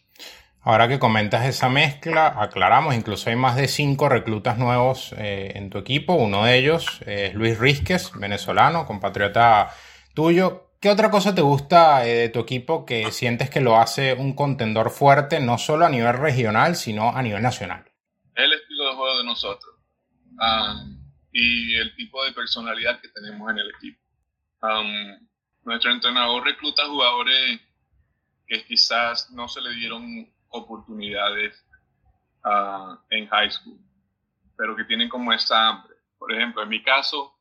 Ahora 0.66 0.88
que 0.88 0.98
comentas 0.98 1.44
esa 1.44 1.68
mezcla, 1.68 2.35
aclaramos, 2.38 2.94
incluso 2.94 3.29
hay 3.29 3.37
más 3.37 3.55
de 3.55 3.68
cinco 3.68 4.09
reclutas 4.09 4.57
nuevos 4.57 5.12
eh, 5.18 5.53
en 5.57 5.68
tu 5.68 5.77
equipo. 5.77 6.14
Uno 6.14 6.46
de 6.46 6.57
ellos 6.57 7.03
es 7.05 7.35
Luis 7.35 7.59
Rizquez, 7.59 8.12
venezolano, 8.14 8.87
compatriota 8.87 9.68
tuyo. 10.14 10.70
¿Qué 10.81 10.88
otra 10.88 11.11
cosa 11.11 11.35
te 11.35 11.42
gusta 11.42 12.07
eh, 12.07 12.14
de 12.14 12.29
tu 12.31 12.40
equipo 12.40 12.87
que 12.87 13.12
sientes 13.12 13.50
que 13.50 13.61
lo 13.61 13.77
hace 13.77 14.14
un 14.14 14.35
contendor 14.35 14.88
fuerte, 14.88 15.38
no 15.38 15.59
solo 15.59 15.85
a 15.85 15.90
nivel 15.90 16.14
regional, 16.14 16.77
sino 16.77 17.14
a 17.14 17.20
nivel 17.20 17.42
nacional? 17.42 17.85
El 18.35 18.50
estilo 18.55 18.88
de 18.88 18.94
juego 18.94 19.18
de 19.18 19.24
nosotros 19.24 19.74
um, 20.31 20.98
y 21.31 21.74
el 21.77 21.94
tipo 21.94 22.24
de 22.24 22.33
personalidad 22.33 23.03
que 23.03 23.09
tenemos 23.09 23.50
en 23.50 23.59
el 23.59 23.68
equipo. 23.68 24.00
Um, 24.62 25.29
nuestro 25.64 25.92
entrenador 25.92 26.42
recluta 26.42 26.87
jugadores 26.87 27.61
que 28.46 28.64
quizás 28.64 29.31
no 29.31 29.46
se 29.46 29.61
le 29.61 29.74
dieron 29.74 30.33
oportunidades 30.55 31.64
ah, 32.45 32.99
en 33.11 33.27
high 33.29 33.51
school, 33.51 33.79
pero 34.57 34.77
que 34.77 34.85
tienen 34.85 35.09
como 35.09 35.33
esa 35.33 35.69
hambre. 35.69 35.95
Por 36.19 36.33
ejemplo, 36.33 36.62
en 36.62 36.69
mi 36.69 36.83
caso, 36.83 37.35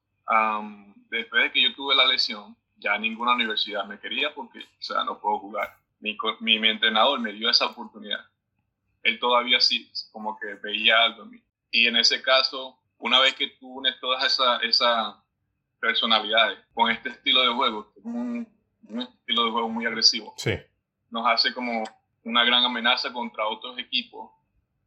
después 1.10 1.44
de 1.44 1.52
que 1.52 1.62
yo 1.62 1.74
tuve 1.76 1.96
la 1.96 2.06
lesión, 2.06 2.58
ya 2.78 2.98
ninguna 2.98 3.34
universidad 3.34 3.86
me 3.86 4.00
quería 4.00 4.34
porque, 4.34 4.60
o 4.60 4.82
sea, 4.82 5.04
no 5.04 5.20
puedo 5.20 5.40
jugar. 5.40 5.78
Mi, 6.00 6.18
mi, 6.42 6.60
mi 6.60 6.68
entrenador 6.68 7.20
me 7.20 7.32
dio 7.32 7.50
esa 7.50 7.68
oportunidad. 7.68 8.20
Él 9.04 9.20
todavía 9.20 9.62
sí, 9.62 9.90
como 10.12 10.38
que 10.38 10.56
veía 10.56 11.02
algo 11.04 11.24
en 11.24 11.30
mí. 11.32 11.44
Y 11.72 11.88
en 11.88 11.96
ese 11.96 12.22
caso, 12.22 12.78
una 12.98 13.20
vez 13.20 13.36
que 13.36 13.50
tú 13.60 13.68
unes 13.80 14.00
todas 14.00 14.26
esas 14.26 14.62
esa 14.64 15.24
personalidades 15.80 16.60
con 16.74 16.90
este 16.90 17.10
estilo 17.10 17.42
de 17.42 17.54
juego, 17.54 17.92
un, 18.04 18.48
un 18.88 19.02
estilo 19.02 19.46
de 19.46 19.52
juego 19.52 19.70
muy 19.70 19.86
agresivo, 19.86 20.34
sí. 20.38 20.54
nos 21.10 21.28
hace 21.28 21.54
como 21.54 21.84
una 22.24 22.44
gran 22.44 22.64
amenaza 22.64 23.12
contra 23.12 23.48
otros 23.48 23.78
equipos, 23.78 24.32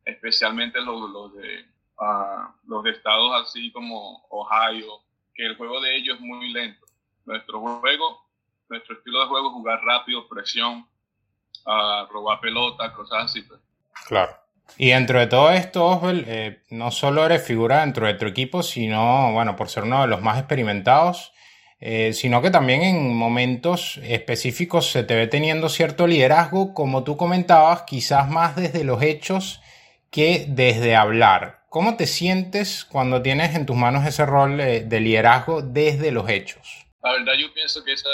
especialmente 0.05 0.81
los, 0.81 1.35
de, 1.35 1.65
uh, 1.99 2.49
los 2.67 2.85
de 2.85 2.91
estados 2.91 3.43
así 3.43 3.71
como 3.73 4.27
Ohio, 4.31 5.01
que 5.35 5.45
el 5.47 5.57
juego 5.57 5.81
de 5.81 5.97
ellos 5.97 6.17
es 6.17 6.21
muy 6.21 6.53
lento. 6.53 6.87
Nuestro 7.25 7.61
juego, 7.61 8.27
nuestro 8.69 8.97
estilo 8.97 9.21
de 9.21 9.27
juego 9.27 9.49
es 9.49 9.53
jugar 9.53 9.81
rápido, 9.83 10.29
presión, 10.29 10.87
uh, 11.67 12.07
robar 12.11 12.41
pelota, 12.41 12.93
cosas 12.93 13.25
así. 13.25 13.43
Pues. 13.43 13.61
Claro. 14.07 14.37
Y 14.79 14.91
dentro 14.91 15.19
de 15.19 15.27
todo 15.27 15.51
esto, 15.51 15.87
Oswald, 15.87 16.25
eh, 16.27 16.63
no 16.71 16.91
solo 16.91 17.25
eres 17.25 17.47
figura 17.47 17.81
dentro 17.81 18.07
de 18.07 18.15
tu 18.15 18.27
equipo, 18.27 18.63
sino, 18.63 19.33
bueno, 19.33 19.57
por 19.57 19.69
ser 19.69 19.85
uno 19.85 20.03
de 20.03 20.09
los 20.09 20.21
más 20.21 20.39
experimentados, 20.39 21.33
eh, 21.81 22.13
sino 22.13 22.43
que 22.43 22.51
también 22.51 22.83
en 22.83 23.15
momentos 23.15 23.99
específicos 24.03 24.91
se 24.91 25.05
te 25.05 25.15
ve 25.15 25.27
teniendo 25.27 25.69
cierto 25.69 26.07
liderazgo, 26.07 26.75
como 26.75 27.05
tú 27.05 27.17
comentabas, 27.17 27.83
quizás 27.83 28.29
más 28.29 28.57
desde 28.57 28.85
los 28.85 29.03
hechos 29.03 29.61
que 30.11 30.47
desde 30.49 30.97
hablar. 30.97 31.65
¿Cómo 31.69 31.97
te 31.97 32.07
sientes 32.07 32.85
cuando 32.85 33.23
tienes 33.23 33.55
en 33.55 33.67
tus 33.67 33.77
manos 33.77 34.07
ese 34.07 34.25
rol 34.25 34.57
de, 34.57 34.83
de 34.83 35.01
liderazgo 35.01 35.63
desde 35.63 36.11
los 36.13 36.29
hechos? 36.29 36.87
La 37.03 37.13
verdad 37.13 37.35
yo 37.39 37.53
pienso 37.53 37.85
que 37.85 37.93
esa, 37.93 38.09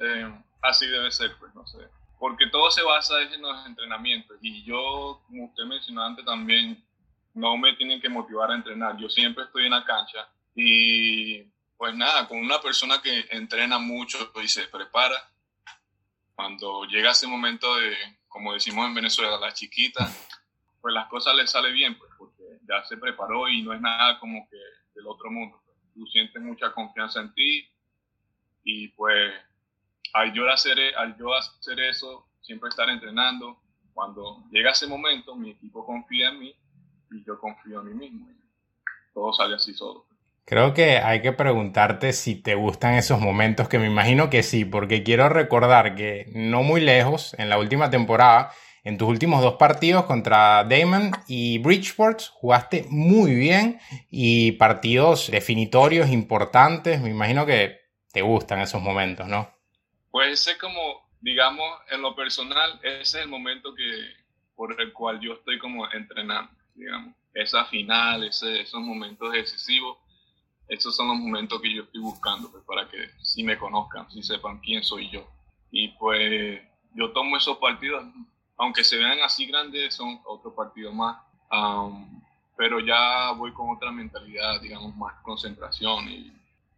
eh, 0.00 0.30
así 0.62 0.86
debe 0.86 1.10
ser, 1.10 1.30
pues 1.40 1.54
no 1.54 1.66
sé 1.66 1.78
porque 2.18 2.46
todo 2.48 2.70
se 2.70 2.82
basa 2.82 3.22
en 3.22 3.40
los 3.40 3.66
entrenamientos 3.66 4.36
y 4.42 4.64
yo, 4.64 5.22
como 5.26 5.46
usted 5.46 5.64
mencionó 5.64 6.02
antes 6.02 6.24
también, 6.24 6.82
no 7.34 7.56
me 7.56 7.74
tienen 7.76 8.00
que 8.00 8.08
motivar 8.08 8.50
a 8.50 8.56
entrenar, 8.56 8.96
yo 8.98 9.08
siempre 9.08 9.44
estoy 9.44 9.66
en 9.66 9.70
la 9.70 9.84
cancha 9.84 10.28
y 10.54 11.44
pues 11.78 11.94
nada, 11.94 12.26
con 12.26 12.38
una 12.38 12.60
persona 12.60 13.00
que 13.00 13.26
entrena 13.30 13.78
mucho 13.78 14.32
y 14.42 14.48
se 14.48 14.66
prepara, 14.66 15.30
cuando 16.34 16.84
llega 16.84 17.12
ese 17.12 17.28
momento 17.28 17.76
de, 17.76 17.96
como 18.26 18.52
decimos 18.52 18.86
en 18.88 18.94
Venezuela, 18.94 19.38
la 19.38 19.52
chiquita, 19.52 20.12
pues 20.80 20.92
las 20.92 21.08
cosas 21.08 21.36
le 21.36 21.46
salen 21.46 21.72
bien, 21.72 21.96
pues 21.96 22.10
porque 22.18 22.42
ya 22.68 22.84
se 22.84 22.96
preparó 22.96 23.48
y 23.48 23.62
no 23.62 23.72
es 23.72 23.80
nada 23.80 24.18
como 24.18 24.48
que 24.50 24.56
del 24.94 25.06
otro 25.06 25.30
mundo. 25.30 25.62
Tú 25.94 26.04
sientes 26.06 26.42
mucha 26.42 26.72
confianza 26.72 27.20
en 27.20 27.32
ti 27.32 27.68
y 28.64 28.88
pues 28.88 29.32
al 30.14 30.32
yo, 30.32 30.50
hacer, 30.50 30.96
al 30.96 31.16
yo 31.16 31.32
hacer 31.32 31.78
eso, 31.78 32.28
siempre 32.40 32.70
estar 32.70 32.90
entrenando, 32.90 33.62
cuando 33.94 34.44
llega 34.50 34.72
ese 34.72 34.88
momento, 34.88 35.36
mi 35.36 35.50
equipo 35.50 35.86
confía 35.86 36.30
en 36.30 36.40
mí 36.40 36.54
y 37.12 37.24
yo 37.24 37.38
confío 37.38 37.80
en 37.82 37.86
mí 37.86 37.94
mismo. 37.94 38.28
todo 39.14 39.32
sale 39.32 39.54
así 39.54 39.74
solo. 39.74 40.07
Creo 40.48 40.72
que 40.72 40.96
hay 40.96 41.20
que 41.20 41.34
preguntarte 41.34 42.14
si 42.14 42.34
te 42.34 42.54
gustan 42.54 42.94
esos 42.94 43.20
momentos, 43.20 43.68
que 43.68 43.78
me 43.78 43.86
imagino 43.86 44.30
que 44.30 44.42
sí, 44.42 44.64
porque 44.64 45.02
quiero 45.02 45.28
recordar 45.28 45.94
que 45.94 46.24
no 46.32 46.62
muy 46.62 46.80
lejos, 46.80 47.34
en 47.38 47.50
la 47.50 47.58
última 47.58 47.90
temporada, 47.90 48.50
en 48.82 48.96
tus 48.96 49.08
últimos 49.08 49.42
dos 49.42 49.56
partidos 49.56 50.06
contra 50.06 50.64
Damon 50.64 51.10
y 51.26 51.58
Bridgeport, 51.58 52.22
jugaste 52.32 52.86
muy 52.88 53.34
bien 53.34 53.78
y 54.10 54.52
partidos 54.52 55.30
definitorios 55.30 56.08
importantes. 56.08 56.98
Me 57.02 57.10
imagino 57.10 57.44
que 57.44 57.82
te 58.10 58.22
gustan 58.22 58.60
esos 58.60 58.80
momentos, 58.80 59.28
¿no? 59.28 59.52
Pues 60.10 60.40
ese 60.40 60.56
como, 60.56 61.10
digamos, 61.20 61.68
en 61.90 62.00
lo 62.00 62.16
personal, 62.16 62.80
ese 62.82 63.02
es 63.02 63.14
el 63.16 63.28
momento 63.28 63.74
que, 63.74 63.84
por 64.56 64.80
el 64.80 64.94
cual 64.94 65.20
yo 65.20 65.34
estoy 65.34 65.58
como 65.58 65.92
entrenando, 65.92 66.50
digamos. 66.74 67.14
Esa 67.34 67.66
final, 67.66 68.24
esos 68.24 68.80
momentos 68.80 69.30
decisivos, 69.30 69.98
esos 70.68 70.94
son 70.94 71.08
los 71.08 71.16
momentos 71.16 71.60
que 71.60 71.74
yo 71.74 71.82
estoy 71.82 72.00
buscando, 72.00 72.50
pues, 72.50 72.62
para 72.64 72.88
que 72.88 73.10
sí 73.22 73.42
me 73.42 73.58
conozcan, 73.58 74.10
sí 74.10 74.22
sepan 74.22 74.58
quién 74.60 74.82
soy 74.82 75.10
yo. 75.10 75.26
Y 75.70 75.88
pues 75.88 76.60
yo 76.94 77.12
tomo 77.12 77.36
esos 77.36 77.58
partidos, 77.58 78.04
aunque 78.56 78.84
se 78.84 78.96
vean 78.96 79.20
así 79.20 79.46
grandes, 79.46 79.94
son 79.94 80.20
otros 80.24 80.54
partidos 80.54 80.94
más. 80.94 81.18
Um, 81.50 82.20
pero 82.56 82.80
ya 82.80 83.30
voy 83.32 83.52
con 83.52 83.74
otra 83.74 83.90
mentalidad, 83.92 84.60
digamos, 84.60 84.94
más 84.96 85.14
concentración 85.22 86.08
y, 86.08 86.32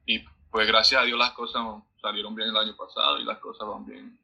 y 0.06 0.18
pues 0.50 0.66
gracias 0.66 1.00
a 1.00 1.04
Dios 1.04 1.18
las 1.18 1.30
cosas 1.32 1.62
salieron 2.00 2.34
bien 2.34 2.50
el 2.50 2.56
año 2.56 2.76
pasado 2.76 3.18
y 3.18 3.24
las 3.24 3.38
cosas 3.38 3.66
van 3.66 3.86
bien. 3.86 4.18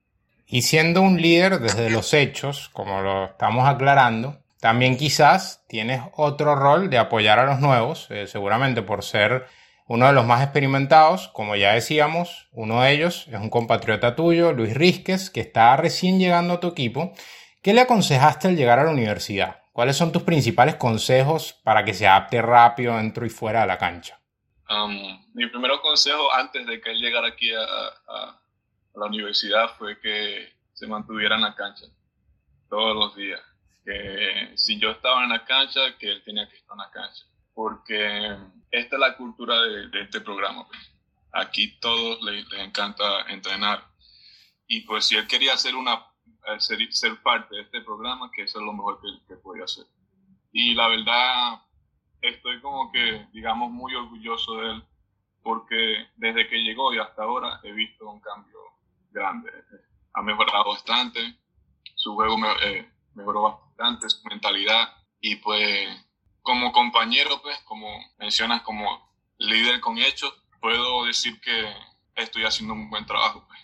Y 0.47 0.63
siendo 0.63 1.01
un 1.03 1.21
líder 1.21 1.59
desde 1.59 1.91
los 1.91 2.15
hechos, 2.15 2.69
como 2.73 3.01
lo 3.01 3.25
estamos 3.25 3.67
aclarando, 3.67 4.39
también 4.67 4.97
quizás 4.97 5.65
tienes 5.69 6.03
otro 6.17 6.57
rol 6.57 6.91
de 6.91 6.99
apoyar 6.99 7.39
a 7.39 7.47
los 7.47 7.61
nuevos, 7.61 8.11
eh, 8.11 8.27
seguramente 8.27 8.83
por 8.83 9.05
ser 9.05 9.47
uno 9.87 10.09
de 10.09 10.13
los 10.13 10.27
más 10.27 10.43
experimentados, 10.43 11.29
como 11.29 11.55
ya 11.55 11.75
decíamos, 11.75 12.49
uno 12.51 12.83
de 12.83 12.91
ellos 12.91 13.29
es 13.29 13.39
un 13.39 13.49
compatriota 13.49 14.17
tuyo, 14.17 14.53
Luis 14.53 14.75
Rizquez, 14.75 15.31
que 15.31 15.39
está 15.39 15.77
recién 15.77 16.19
llegando 16.19 16.55
a 16.55 16.59
tu 16.59 16.67
equipo. 16.67 17.13
¿Qué 17.63 17.75
le 17.75 17.83
aconsejaste 17.83 18.49
al 18.49 18.57
llegar 18.57 18.81
a 18.81 18.83
la 18.83 18.91
universidad? 18.91 19.63
¿Cuáles 19.73 19.97
son 19.97 20.11
tus 20.11 20.25
principales 20.25 20.75
consejos 20.75 21.53
para 21.63 21.85
que 21.85 21.95
se 21.95 22.09
adapte 22.09 22.43
rápido 22.43 22.97
dentro 22.97 23.25
y 23.25 23.31
fuera 23.31 23.61
de 23.61 23.69
la 23.69 23.79
cancha? 23.79 24.19
Mi 25.33 25.47
primer 25.47 25.71
consejo 25.81 26.33
antes 26.33 26.67
de 26.67 26.81
que 26.81 26.91
él 26.91 26.99
llegara 26.99 27.29
aquí 27.29 27.53
a, 27.55 28.37
la 28.97 29.07
universidad 29.07 29.69
fue 29.79 30.01
que 30.01 30.49
se 30.73 30.89
mantuviera 30.89 31.37
en 31.37 31.43
la 31.43 31.55
cancha 31.55 31.87
todos 32.69 32.97
los 32.97 33.15
días. 33.15 33.41
Que 33.87 34.53
si 34.57 34.79
yo 34.79 34.91
estaba 34.91 35.23
en 35.23 35.31
la 35.31 35.45
cancha, 35.45 35.97
que 35.99 36.11
él 36.11 36.23
tenía 36.25 36.49
que 36.49 36.57
estar 36.57 36.75
en 36.75 36.79
la 36.79 36.91
cancha. 36.91 37.25
Porque 37.55 38.37
esta 38.71 38.97
es 38.97 39.01
la 39.01 39.17
cultura 39.17 39.63
de, 39.63 39.89
de 39.89 40.03
este 40.03 40.21
programa. 40.21 40.67
Pues. 40.67 40.93
Aquí 41.33 41.79
todos 41.79 42.21
les, 42.23 42.47
les, 42.51 42.61
encanta 42.61 43.23
entrenar. 43.29 43.85
Y 44.67 44.81
pues 44.81 45.07
si 45.07 45.17
él 45.17 45.29
quería 45.29 45.57
ser, 45.57 45.77
una, 45.77 46.05
eh, 46.49 46.59
ser, 46.59 46.79
ser 46.93 47.23
parte 47.23 47.55
de 47.55 47.63
este 47.63 47.81
programa, 47.83 48.31
que 48.35 48.43
eso 48.43 48.59
es 48.59 48.65
lo 48.65 48.73
mejor 48.73 49.01
que, 49.01 49.09
que 49.29 49.37
podía 49.41 49.65
hacer. 49.65 49.87
Y 50.53 50.75
la 50.75 50.89
verdad, 50.89 51.63
estoy 52.23 52.61
como 52.61 52.91
que, 52.91 53.27
digamos, 53.33 53.71
muy 53.71 53.95
orgulloso 53.95 54.57
de 54.57 54.73
él, 54.73 54.85
porque 55.43 56.09
desde 56.17 56.49
que 56.49 56.57
llegó 56.57 56.93
y 56.93 56.99
hasta 56.99 57.23
ahora 57.23 57.61
he 57.63 57.73
visto 57.73 58.09
un 58.09 58.21
cambio 58.21 58.59
grande. 59.11 59.51
Ha 60.15 60.23
mejorado 60.23 60.71
bastante, 60.71 61.21
su 61.95 62.15
juego 62.15 62.37
eh, 62.63 62.91
mejoró 63.15 63.43
bastante, 63.43 63.66
su 64.09 64.29
mentalidad, 64.29 64.89
y 65.21 65.37
pues 65.37 65.89
como 66.43 66.71
compañero, 66.71 67.43
pues, 67.43 67.59
como 67.65 67.89
mencionas, 68.19 68.63
como 68.63 69.11
líder 69.39 69.81
con 69.81 69.99
hechos, 69.99 70.33
puedo 70.61 71.05
decir 71.05 71.41
que 71.41 71.73
estoy 72.15 72.45
haciendo 72.45 72.73
un 72.75 72.89
buen 72.89 73.05
trabajo. 73.05 73.45
Pues. 73.49 73.59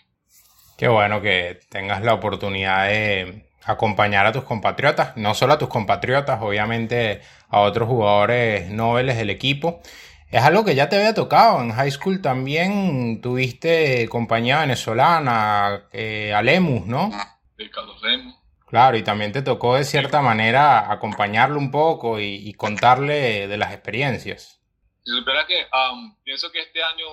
Qué 0.77 0.89
bueno 0.89 1.21
que 1.21 1.61
tengas 1.69 2.01
la 2.01 2.13
oportunidad 2.13 2.87
de 2.87 3.49
acompañar 3.63 4.25
a 4.25 4.33
tus 4.33 4.43
compatriotas, 4.43 5.15
no 5.15 5.33
solo 5.33 5.53
a 5.53 5.57
tus 5.57 5.69
compatriotas, 5.69 6.41
obviamente 6.41 7.21
a 7.47 7.61
otros 7.61 7.87
jugadores 7.87 8.69
nobles 8.69 9.15
del 9.15 9.29
equipo. 9.29 9.81
Es 10.29 10.43
algo 10.43 10.65
que 10.65 10.75
ya 10.75 10.89
te 10.89 10.97
había 10.97 11.13
tocado. 11.13 11.61
En 11.61 11.71
high 11.71 11.91
school 11.91 12.21
también 12.21 13.21
tuviste 13.21 14.09
compañía 14.09 14.59
venezolana, 14.59 15.83
eh, 15.93 16.33
a 16.33 16.41
Lemus, 16.41 16.85
¿no? 16.85 17.11
De 17.55 17.69
Carlos 17.69 18.01
Lemus. 18.01 18.42
Claro, 18.73 18.97
y 18.97 19.03
también 19.03 19.31
te 19.31 19.43
tocó 19.43 19.75
de 19.75 19.83
cierta 19.83 20.23
manera 20.23 20.91
acompañarlo 20.91 21.59
un 21.59 21.69
poco 21.69 22.19
y, 22.19 22.49
y 22.49 22.55
contarle 22.55 23.47
de 23.47 23.55
las 23.55 23.71
experiencias. 23.71 24.59
Si 25.03 25.11
supiera 25.11 25.45
que 25.45 25.67
um, 25.71 26.15
pienso 26.23 26.51
que 26.51 26.59
este 26.59 26.81
año 26.81 27.05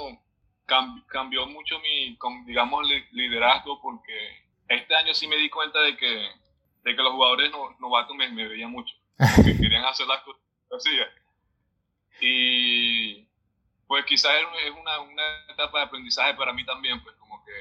cambió 1.07 1.47
mucho 1.49 1.79
mi, 1.81 2.17
digamos, 2.47 2.87
liderazgo 3.13 3.79
porque 3.83 4.43
este 4.69 4.95
año 4.95 5.13
sí 5.13 5.29
me 5.29 5.37
di 5.37 5.51
cuenta 5.51 5.83
de 5.83 5.99
que, 5.99 6.31
de 6.83 6.97
que 6.97 7.03
los 7.03 7.13
jugadores 7.13 7.53
novatos 7.79 8.17
me, 8.17 8.31
me 8.31 8.49
veían 8.49 8.71
mucho, 8.71 8.95
que 9.45 9.55
querían 9.61 9.85
hacer 9.85 10.07
las 10.07 10.23
cosas 10.23 10.41
así. 10.75 10.99
Y 12.23 13.29
pues 13.87 14.07
quizás 14.07 14.33
es 14.65 14.71
una, 14.81 15.01
una 15.01 15.23
etapa 15.47 15.81
de 15.81 15.85
aprendizaje 15.85 16.33
para 16.33 16.55
mí 16.55 16.65
también, 16.65 17.03
pues 17.03 17.15
como 17.17 17.45
que, 17.45 17.53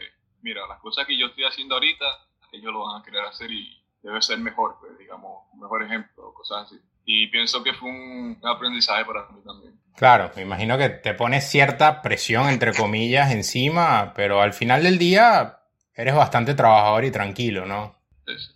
mira, 0.41 0.65
las 0.67 0.79
cosas 0.79 1.05
que 1.05 1.17
yo 1.17 1.25
estoy 1.25 1.43
haciendo 1.43 1.75
ahorita, 1.75 2.05
ellos 2.53 2.71
lo 2.71 2.85
van 2.85 3.01
a 3.01 3.03
querer 3.03 3.25
hacer 3.25 3.51
y 3.51 3.78
debe 4.01 4.21
ser 4.21 4.39
mejor, 4.39 4.77
pues 4.79 4.97
digamos, 4.97 5.43
un 5.53 5.59
mejor 5.59 5.83
ejemplo, 5.83 6.33
cosas 6.33 6.65
así. 6.65 6.79
Y 7.05 7.27
pienso 7.27 7.63
que 7.63 7.73
fue 7.73 7.89
un 7.89 8.39
aprendizaje 8.43 9.05
para 9.05 9.27
mí 9.29 9.41
también. 9.43 9.79
Claro, 9.95 10.31
me 10.35 10.43
imagino 10.43 10.77
que 10.77 10.89
te 10.89 11.13
pones 11.13 11.49
cierta 11.49 12.01
presión, 12.01 12.47
entre 12.47 12.73
comillas, 12.73 13.31
encima, 13.31 14.13
pero 14.15 14.41
al 14.41 14.53
final 14.53 14.83
del 14.83 14.97
día 14.97 15.59
eres 15.93 16.15
bastante 16.15 16.53
trabajador 16.53 17.03
y 17.03 17.11
tranquilo, 17.11 17.65
¿no? 17.65 17.95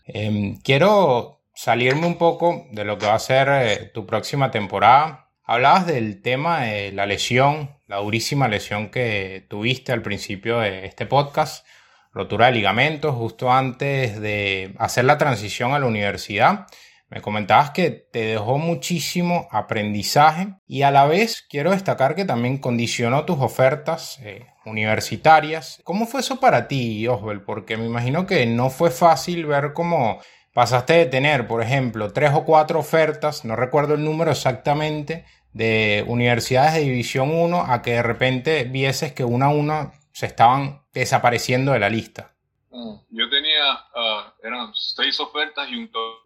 Eh, 0.06 0.60
quiero 0.64 1.42
salirme 1.54 2.08
un 2.08 2.18
poco 2.18 2.68
de 2.72 2.86
lo 2.86 2.98
que 2.98 3.08
va 3.08 3.16
a 3.16 3.20
ser 3.20 3.50
eh, 3.50 3.92
tu 3.94 4.06
próxima 4.06 4.52
temporada. 4.52 5.32
Hablabas 5.44 5.88
del 5.88 6.22
tema 6.22 6.62
de 6.62 6.92
la 6.94 7.06
lesión, 7.06 7.78
la 7.88 7.98
durísima 7.98 8.48
lesión 8.48 8.90
que 8.90 9.46
tuviste 9.50 9.92
al 9.92 10.02
principio 10.02 10.60
de 10.60 10.86
este 10.86 11.06
podcast, 11.06 11.66
rotura 12.14 12.46
de 12.46 12.54
ligamentos 12.54 13.16
justo 13.16 13.52
antes 13.52 14.22
de 14.22 14.76
hacer 14.78 15.06
la 15.06 15.18
transición 15.18 15.74
a 15.74 15.80
la 15.80 15.88
universidad. 15.88 16.68
Me 17.10 17.22
comentabas 17.22 17.72
que 17.72 17.92
te 17.92 18.26
dejó 18.26 18.58
muchísimo 18.58 19.48
aprendizaje 19.52 20.56
y 20.68 20.82
a 20.82 20.92
la 20.92 21.06
vez 21.06 21.46
quiero 21.48 21.72
destacar 21.72 22.16
que 22.16 22.26
también 22.26 22.58
condicionó 22.58 23.26
tus 23.26 23.40
ofertas 23.40 24.20
eh, 24.24 24.48
universitarias. 24.66 25.80
¿Cómo 25.84 26.08
fue 26.08 26.22
eso 26.22 26.40
para 26.40 26.68
ti, 26.68 27.08
Oswald? 27.08 27.44
Porque 27.46 27.78
me 27.78 27.86
imagino 27.86 28.26
que 28.26 28.46
no 28.46 28.70
fue 28.70 28.90
fácil 28.90 29.46
ver 29.46 29.74
cómo 29.74 30.20
pasaste 30.54 30.94
de 30.94 31.06
tener, 31.06 31.48
por 31.48 31.62
ejemplo, 31.62 32.12
tres 32.14 32.32
o 32.34 32.46
cuatro 32.46 32.80
ofertas, 32.80 33.46
no 33.46 33.56
recuerdo 33.56 33.96
el 33.96 34.04
número 34.04 34.32
exactamente, 34.32 35.26
de 35.52 36.04
universidades 36.08 36.74
de 36.74 36.82
División 36.82 37.32
1 37.32 37.72
a 37.72 37.82
que 37.82 37.92
de 37.92 38.04
repente 38.04 38.64
vieses 38.64 39.14
que 39.14 39.24
una 39.24 39.48
a 39.48 39.50
una 39.50 39.92
se 40.12 40.26
estaban 40.26 40.83
desapareciendo 40.94 41.72
de 41.72 41.80
la 41.80 41.90
lista. 41.90 42.34
Mm, 42.70 42.96
yo 43.10 43.30
tenía, 43.30 43.72
ah, 43.96 44.34
eran 44.44 44.74
seis 44.74 45.20
ofertas 45.20 45.70
y 45.70 45.76
un 45.76 45.92
top 45.92 46.24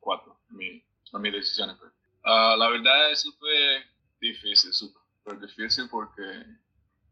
cuatro 0.00 0.38
a 1.12 1.18
mis 1.18 1.32
decisiones. 1.32 1.76
Pues. 1.78 1.92
Ah, 2.24 2.54
la 2.58 2.68
verdad, 2.68 3.10
eso 3.10 3.30
fue 3.38 3.84
difícil, 4.20 4.72
súper 4.72 5.38
difícil 5.40 5.88
porque 5.90 6.22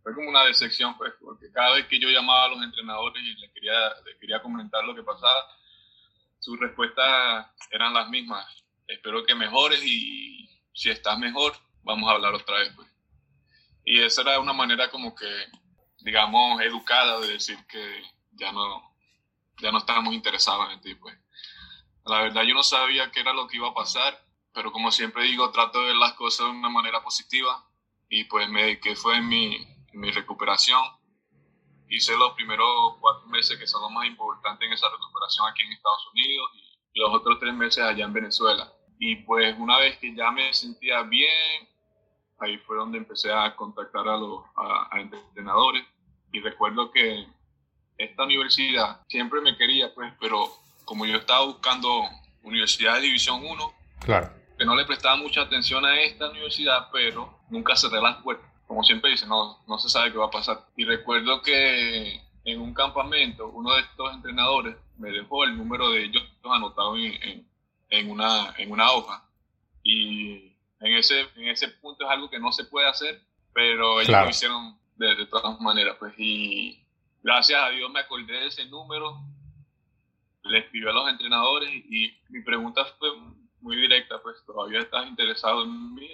fue 0.03 0.15
como 0.15 0.29
una 0.29 0.45
decepción, 0.45 0.97
pues, 0.97 1.13
porque 1.21 1.51
cada 1.53 1.75
vez 1.75 1.87
que 1.87 1.99
yo 1.99 2.09
llamaba 2.09 2.45
a 2.45 2.49
los 2.49 2.63
entrenadores 2.63 3.23
y 3.23 3.35
les 3.41 3.51
quería, 3.53 3.89
les 4.05 4.17
quería 4.19 4.41
comentar 4.41 4.85
lo 4.85 4.95
que 4.95 5.03
pasaba, 5.03 5.45
sus 6.39 6.59
respuestas 6.61 7.47
eran 7.71 7.93
las 7.93 8.09
mismas. 8.09 8.47
Espero 8.87 9.25
que 9.25 9.35
mejores 9.35 9.83
y 9.85 10.49
si 10.73 10.91
estás 10.91 11.19
mejor, 11.19 11.55
vamos 11.83 12.09
a 12.09 12.13
hablar 12.13 12.35
otra 12.35 12.59
vez, 12.59 12.73
pues. 12.77 12.89
Y 13.85 14.01
esa 14.01 14.23
era 14.23 14.39
una 14.41 14.53
manera 14.53 14.91
como 14.91 15.15
que, 15.15 15.27
digamos, 16.07 16.61
educada 16.63 17.19
de 17.19 17.33
decir 17.33 17.59
que 17.67 18.03
ya 18.31 18.53
no, 18.53 18.95
ya 19.61 19.73
no 19.73 19.79
estábamos 19.79 20.15
interesados 20.15 20.73
en 20.73 20.81
ti, 20.81 20.95
pues. 20.95 21.19
La 22.05 22.21
verdad 22.21 22.45
yo 22.45 22.55
no 22.55 22.63
sabía 22.63 23.11
qué 23.11 23.21
era 23.21 23.33
lo 23.33 23.49
que 23.49 23.57
iba 23.57 23.71
a 23.71 23.75
pasar, 23.75 24.17
pero 24.55 24.71
como 24.71 24.93
siempre 24.93 25.25
digo, 25.25 25.51
trato 25.51 25.81
de 25.81 25.87
ver 25.87 25.97
las 25.97 26.13
cosas 26.13 26.47
de 26.47 26.53
una 26.53 26.69
manera 26.69 27.03
positiva 27.03 27.69
y 28.09 28.23
pues 28.23 28.49
me 28.49 28.79
que 28.79 28.95
fue 28.95 29.17
en 29.17 29.29
mi, 29.29 29.67
mi 29.95 30.13
recuperación. 30.13 30.81
Hice 31.89 32.17
los 32.17 32.35
primeros 32.35 32.95
cuatro 33.01 33.27
meses 33.27 33.59
que 33.59 33.67
son 33.67 33.83
los 33.83 33.91
más 33.91 34.07
importantes 34.07 34.65
en 34.65 34.75
esa 34.75 34.89
recuperación 34.89 35.49
aquí 35.49 35.65
en 35.65 35.73
Estados 35.73 36.07
Unidos 36.13 36.51
y 36.93 37.01
los 37.01 37.13
otros 37.15 37.41
tres 37.41 37.53
meses 37.53 37.83
allá 37.83 38.05
en 38.05 38.13
Venezuela. 38.13 38.73
Y 39.01 39.17
pues 39.17 39.57
una 39.59 39.79
vez 39.79 39.99
que 39.99 40.15
ya 40.15 40.31
me 40.31 40.55
sentía 40.55 41.03
bien, 41.03 41.69
ahí 42.39 42.59
fue 42.59 42.77
donde 42.77 42.99
empecé 42.99 43.33
a 43.33 43.57
contactar 43.57 44.07
a 44.07 44.17
los 44.17 44.45
a 44.57 45.01
entrenadores 45.01 45.85
y 46.37 46.41
recuerdo 46.41 46.91
que 46.91 47.27
esta 47.97 48.25
universidad 48.25 49.01
siempre 49.09 49.41
me 49.41 49.57
quería, 49.57 49.95
pues, 49.95 50.13
pero 50.21 50.51
como 50.85 51.07
yo 51.07 51.17
estaba 51.17 51.47
buscando 51.47 52.03
universidad 52.43 52.97
de 52.97 53.01
División 53.03 53.43
1, 53.43 53.73
claro. 54.01 54.31
que 54.59 54.67
no 54.67 54.77
le 54.77 54.85
prestaba 54.85 55.17
mucha 55.17 55.41
atención 55.41 55.83
a 55.87 55.99
esta 56.03 56.29
universidad, 56.29 56.91
pero 56.93 57.41
nunca 57.49 57.75
cerré 57.75 58.03
las 58.03 58.17
puertas. 58.17 58.47
Como 58.67 58.83
siempre 58.83 59.13
dice, 59.13 59.27
no, 59.27 59.65
no 59.67 59.79
se 59.79 59.89
sabe 59.89 60.13
qué 60.13 60.19
va 60.19 60.27
a 60.27 60.31
pasar. 60.31 60.61
Y 60.77 60.85
recuerdo 60.85 61.41
que 61.41 62.21
en 62.45 62.61
un 62.61 62.75
campamento, 62.75 63.49
uno 63.49 63.73
de 63.75 63.81
estos 63.81 64.13
entrenadores 64.13 64.77
me 64.99 65.11
dejó 65.11 65.45
el 65.45 65.57
número 65.57 65.89
de 65.91 66.05
ellos 66.05 66.23
anotados 66.45 66.99
en, 66.99 67.49
en, 67.89 68.11
una, 68.11 68.53
en 68.59 68.71
una 68.73 68.93
hoja. 68.93 69.25
Y 69.83 70.53
en 70.81 70.95
ese, 70.97 71.29
en 71.37 71.49
ese 71.49 71.69
punto 71.69 72.05
es 72.05 72.11
algo 72.11 72.29
que 72.29 72.39
no 72.39 72.53
se 72.53 72.65
puede 72.65 72.89
hacer, 72.89 73.23
pero 73.55 74.03
ellos 74.03 74.23
lo 74.23 74.29
hicieron 74.29 74.79
de, 74.97 75.15
de 75.15 75.27
todas 75.27 75.61
maneras. 75.61 75.97
Pues, 75.99 76.15
y 76.19 76.83
gracias 77.23 77.63
a 77.63 77.71
Dios 77.71 77.91
me 77.91 78.01
acordé 78.01 78.33
de 78.33 78.47
ese 78.47 78.67
número 78.67 79.21
le 80.49 80.59
escribí 80.59 80.89
a 80.89 80.93
los 80.93 81.09
entrenadores 81.09 81.69
y 81.71 82.13
mi 82.29 82.41
pregunta 82.43 82.85
fue 82.99 83.09
muy 83.61 83.77
directa, 83.77 84.21
pues, 84.23 84.37
¿todavía 84.47 84.81
estás 84.81 85.07
interesado 85.07 85.65
en 85.65 85.95
mí? 85.95 86.11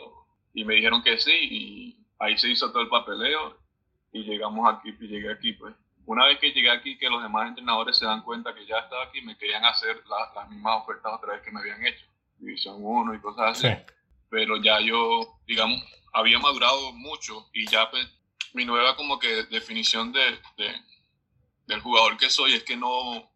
Y 0.54 0.64
me 0.64 0.74
dijeron 0.74 1.02
que 1.02 1.18
sí 1.18 1.32
y 1.32 1.96
ahí 2.18 2.36
se 2.38 2.48
hizo 2.48 2.70
todo 2.70 2.82
el 2.82 2.88
papeleo 2.88 3.58
y 4.12 4.22
llegamos 4.24 4.72
aquí, 4.72 4.94
y 5.00 5.06
llegué 5.06 5.32
aquí, 5.32 5.52
pues. 5.52 5.74
Una 6.04 6.26
vez 6.26 6.38
que 6.38 6.50
llegué 6.50 6.70
aquí, 6.70 6.98
que 6.98 7.08
los 7.08 7.22
demás 7.22 7.48
entrenadores 7.48 7.96
se 7.96 8.04
dan 8.04 8.22
cuenta 8.22 8.54
que 8.54 8.66
ya 8.66 8.78
estaba 8.78 9.04
aquí, 9.04 9.22
me 9.22 9.38
querían 9.38 9.64
hacer 9.64 10.02
las 10.34 10.50
mismas 10.50 10.82
ofertas 10.82 11.12
otra 11.14 11.34
vez 11.34 11.42
que 11.42 11.52
me 11.52 11.60
habían 11.60 11.84
hecho, 11.86 12.04
División 12.38 12.76
1 12.80 13.14
y 13.14 13.20
cosas 13.20 13.64
así. 13.64 13.68
Pero 14.28 14.56
ya 14.56 14.80
yo, 14.80 15.38
digamos, 15.46 15.82
había 16.12 16.38
madurado 16.38 16.92
mucho 16.92 17.48
y 17.52 17.66
ya 17.66 17.88
pues, 17.90 18.06
mi 18.54 18.64
nueva 18.64 18.96
como 18.96 19.18
que 19.18 19.44
definición 19.44 20.12
de, 20.12 20.38
de, 20.56 20.74
del 21.66 21.80
jugador 21.80 22.16
que 22.16 22.30
soy 22.30 22.54
es 22.54 22.64
que 22.64 22.76
no, 22.76 23.30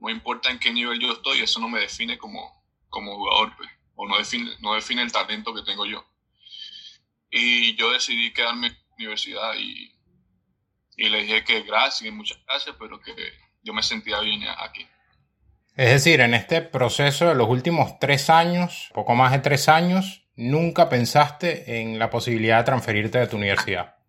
no 0.00 0.10
importa 0.10 0.50
en 0.50 0.58
qué 0.58 0.72
nivel 0.72 1.00
yo 1.00 1.12
estoy, 1.12 1.40
eso 1.40 1.60
no 1.60 1.68
me 1.68 1.80
define 1.80 2.18
como, 2.18 2.64
como 2.88 3.16
jugador, 3.16 3.56
pues, 3.56 3.70
o 3.94 4.08
no 4.08 4.18
define, 4.18 4.50
no 4.60 4.74
define 4.74 5.02
el 5.02 5.12
talento 5.12 5.54
que 5.54 5.62
tengo 5.62 5.86
yo. 5.86 6.04
Y 7.30 7.76
yo 7.76 7.92
decidí 7.92 8.32
quedarme 8.32 8.68
en 8.68 8.72
la 8.72 8.94
universidad 8.96 9.54
y, 9.58 9.92
y 10.96 11.08
le 11.08 11.22
dije 11.22 11.44
que 11.44 11.62
gracias 11.62 12.08
y 12.08 12.10
muchas 12.10 12.38
gracias, 12.44 12.76
pero 12.78 13.00
que 13.00 13.14
yo 13.62 13.72
me 13.72 13.82
sentía 13.82 14.20
bien 14.20 14.42
aquí. 14.58 14.86
Es 15.76 15.90
decir, 15.90 16.20
en 16.20 16.34
este 16.34 16.62
proceso 16.62 17.28
de 17.28 17.34
los 17.34 17.48
últimos 17.48 17.98
tres 17.98 18.28
años, 18.28 18.90
poco 18.92 19.14
más 19.14 19.32
de 19.32 19.38
tres 19.38 19.68
años, 19.68 20.26
nunca 20.34 20.88
pensaste 20.88 21.80
en 21.80 21.98
la 21.98 22.10
posibilidad 22.10 22.58
de 22.58 22.64
transferirte 22.64 23.18
de 23.18 23.26
tu 23.28 23.36
universidad. 23.36 23.99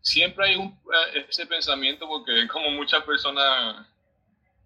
Siempre 0.00 0.46
hay 0.46 0.56
un, 0.56 0.68
eh, 1.14 1.26
ese 1.28 1.46
pensamiento 1.46 2.06
porque 2.06 2.46
como 2.52 2.70
muchas 2.70 3.02
personas 3.04 3.86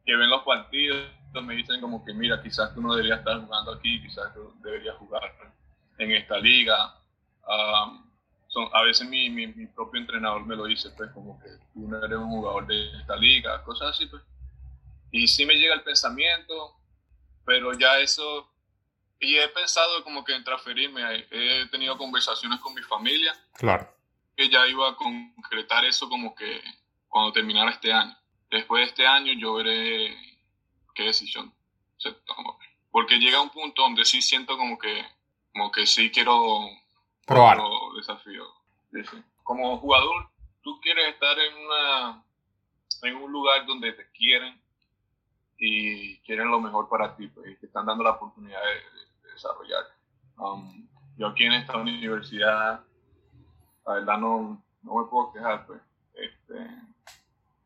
que 0.05 0.17
ven 0.17 0.31
los 0.31 0.43
partidos 0.43 1.07
me 1.41 1.55
dicen 1.55 1.81
como 1.81 2.05
que 2.05 2.13
mira, 2.13 2.43
quizás 2.43 2.75
tú 2.75 2.83
no 2.83 2.95
deberías 2.95 3.21
estar 3.21 3.41
jugando 3.41 3.73
aquí, 3.73 4.03
quizás 4.03 4.35
tú 4.35 4.53
deberías 4.63 4.97
jugar 4.97 5.23
en 5.99 6.13
esta 6.13 6.39
liga. 6.39 6.95
son, 8.49 8.69
a 8.73 8.83
veces 8.83 9.09
mi, 9.09 9.31
mi, 9.31 9.67
propio 9.69 10.01
entrenador 10.01 10.45
me 10.45 10.57
lo 10.57 10.67
dice, 10.67 10.91
pues 10.91 11.11
como 11.13 11.41
que 11.41 11.49
tú 11.73 11.89
no 11.89 12.05
eres 12.05 12.19
un 12.19 12.29
jugador 12.29 12.67
de 12.67 12.99
esta 13.01 13.17
liga, 13.17 13.63
cosas 13.63 13.91
así, 13.91 14.07
pues. 14.07 14.23
Y 15.11 15.27
sí 15.29 15.47
me 15.47 15.55
llega 15.55 15.75
el 15.75 15.83
pensamiento, 15.83 16.77
pero 17.45 17.73
ya 17.73 17.99
eso, 17.99 18.51
y 19.21 19.37
he 19.37 19.49
pensado 19.49 20.03
como 20.05 20.25
que 20.25 20.35
en 20.35 20.45
transferirme, 20.45 21.27
he 21.31 21.67
tenido 21.71 21.97
conversaciones 21.97 22.61
con 22.61 22.75
mi 22.75 22.83
familia. 22.83 23.35
Claro. 23.55 23.92
Que 24.37 24.49
ya 24.49 24.67
iba 24.67 24.89
a 24.89 24.97
concretar 24.97 25.85
eso 25.85 26.09
como 26.09 26.35
que 26.35 26.63
cuando 27.09 27.33
terminara 27.33 27.71
este 27.71 27.93
año 27.93 28.17
después 28.53 28.81
de 28.81 28.89
este 28.89 29.07
año 29.07 29.33
yo 29.33 29.55
veré 29.55 30.15
qué 30.95 31.05
decisión 31.05 31.53
se 31.97 32.13
toma. 32.13 32.57
Porque 32.91 33.19
llega 33.19 33.41
un 33.41 33.51
punto 33.51 33.83
donde 33.83 34.05
sí 34.05 34.21
siento 34.21 34.57
como 34.57 34.79
que, 34.79 35.03
como 35.53 35.73
que 35.73 35.87
sí 35.87 36.11
quiero 36.11 36.69
probar 37.27 37.59
desafío. 37.97 38.45
Como 39.43 39.79
jugador, 39.79 40.29
tú 40.63 40.79
quieres 40.81 41.09
estar 41.09 41.39
en 41.39 41.57
una 41.57 42.25
en 43.05 43.17
un 43.17 43.33
lugar 43.33 43.67
donde 43.67 43.93
te 43.95 44.09
quieren 44.13 44.61
y 45.59 46.19
quieren 46.19 46.51
lo 46.51 46.61
mejor 46.61 46.89
para 46.89 47.17
ti, 47.17 47.27
pues, 47.29 47.51
y 47.51 47.57
te 47.57 47.67
están 47.67 47.87
dando 47.87 48.05
la 48.05 48.11
oportunidad 48.11 48.61
de, 48.63 49.33
desarrollar. 49.33 49.85
Um, 50.37 50.87
yo 51.17 51.29
aquí 51.29 51.45
en 51.45 51.55
esta 51.55 51.79
universidad, 51.79 52.85
la 53.87 53.95
verdad 53.95 54.19
no, 54.19 54.63
no 54.83 54.95
me 54.95 55.09
puedo 55.09 55.33
quejar, 55.33 55.67
pues. 55.67 55.81
Este, 56.15 56.57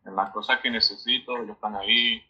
en 0.04 0.16
las 0.16 0.30
cosas 0.30 0.60
que 0.60 0.70
necesito, 0.70 1.36
ellos 1.36 1.56
están 1.56 1.76
ahí. 1.76 2.22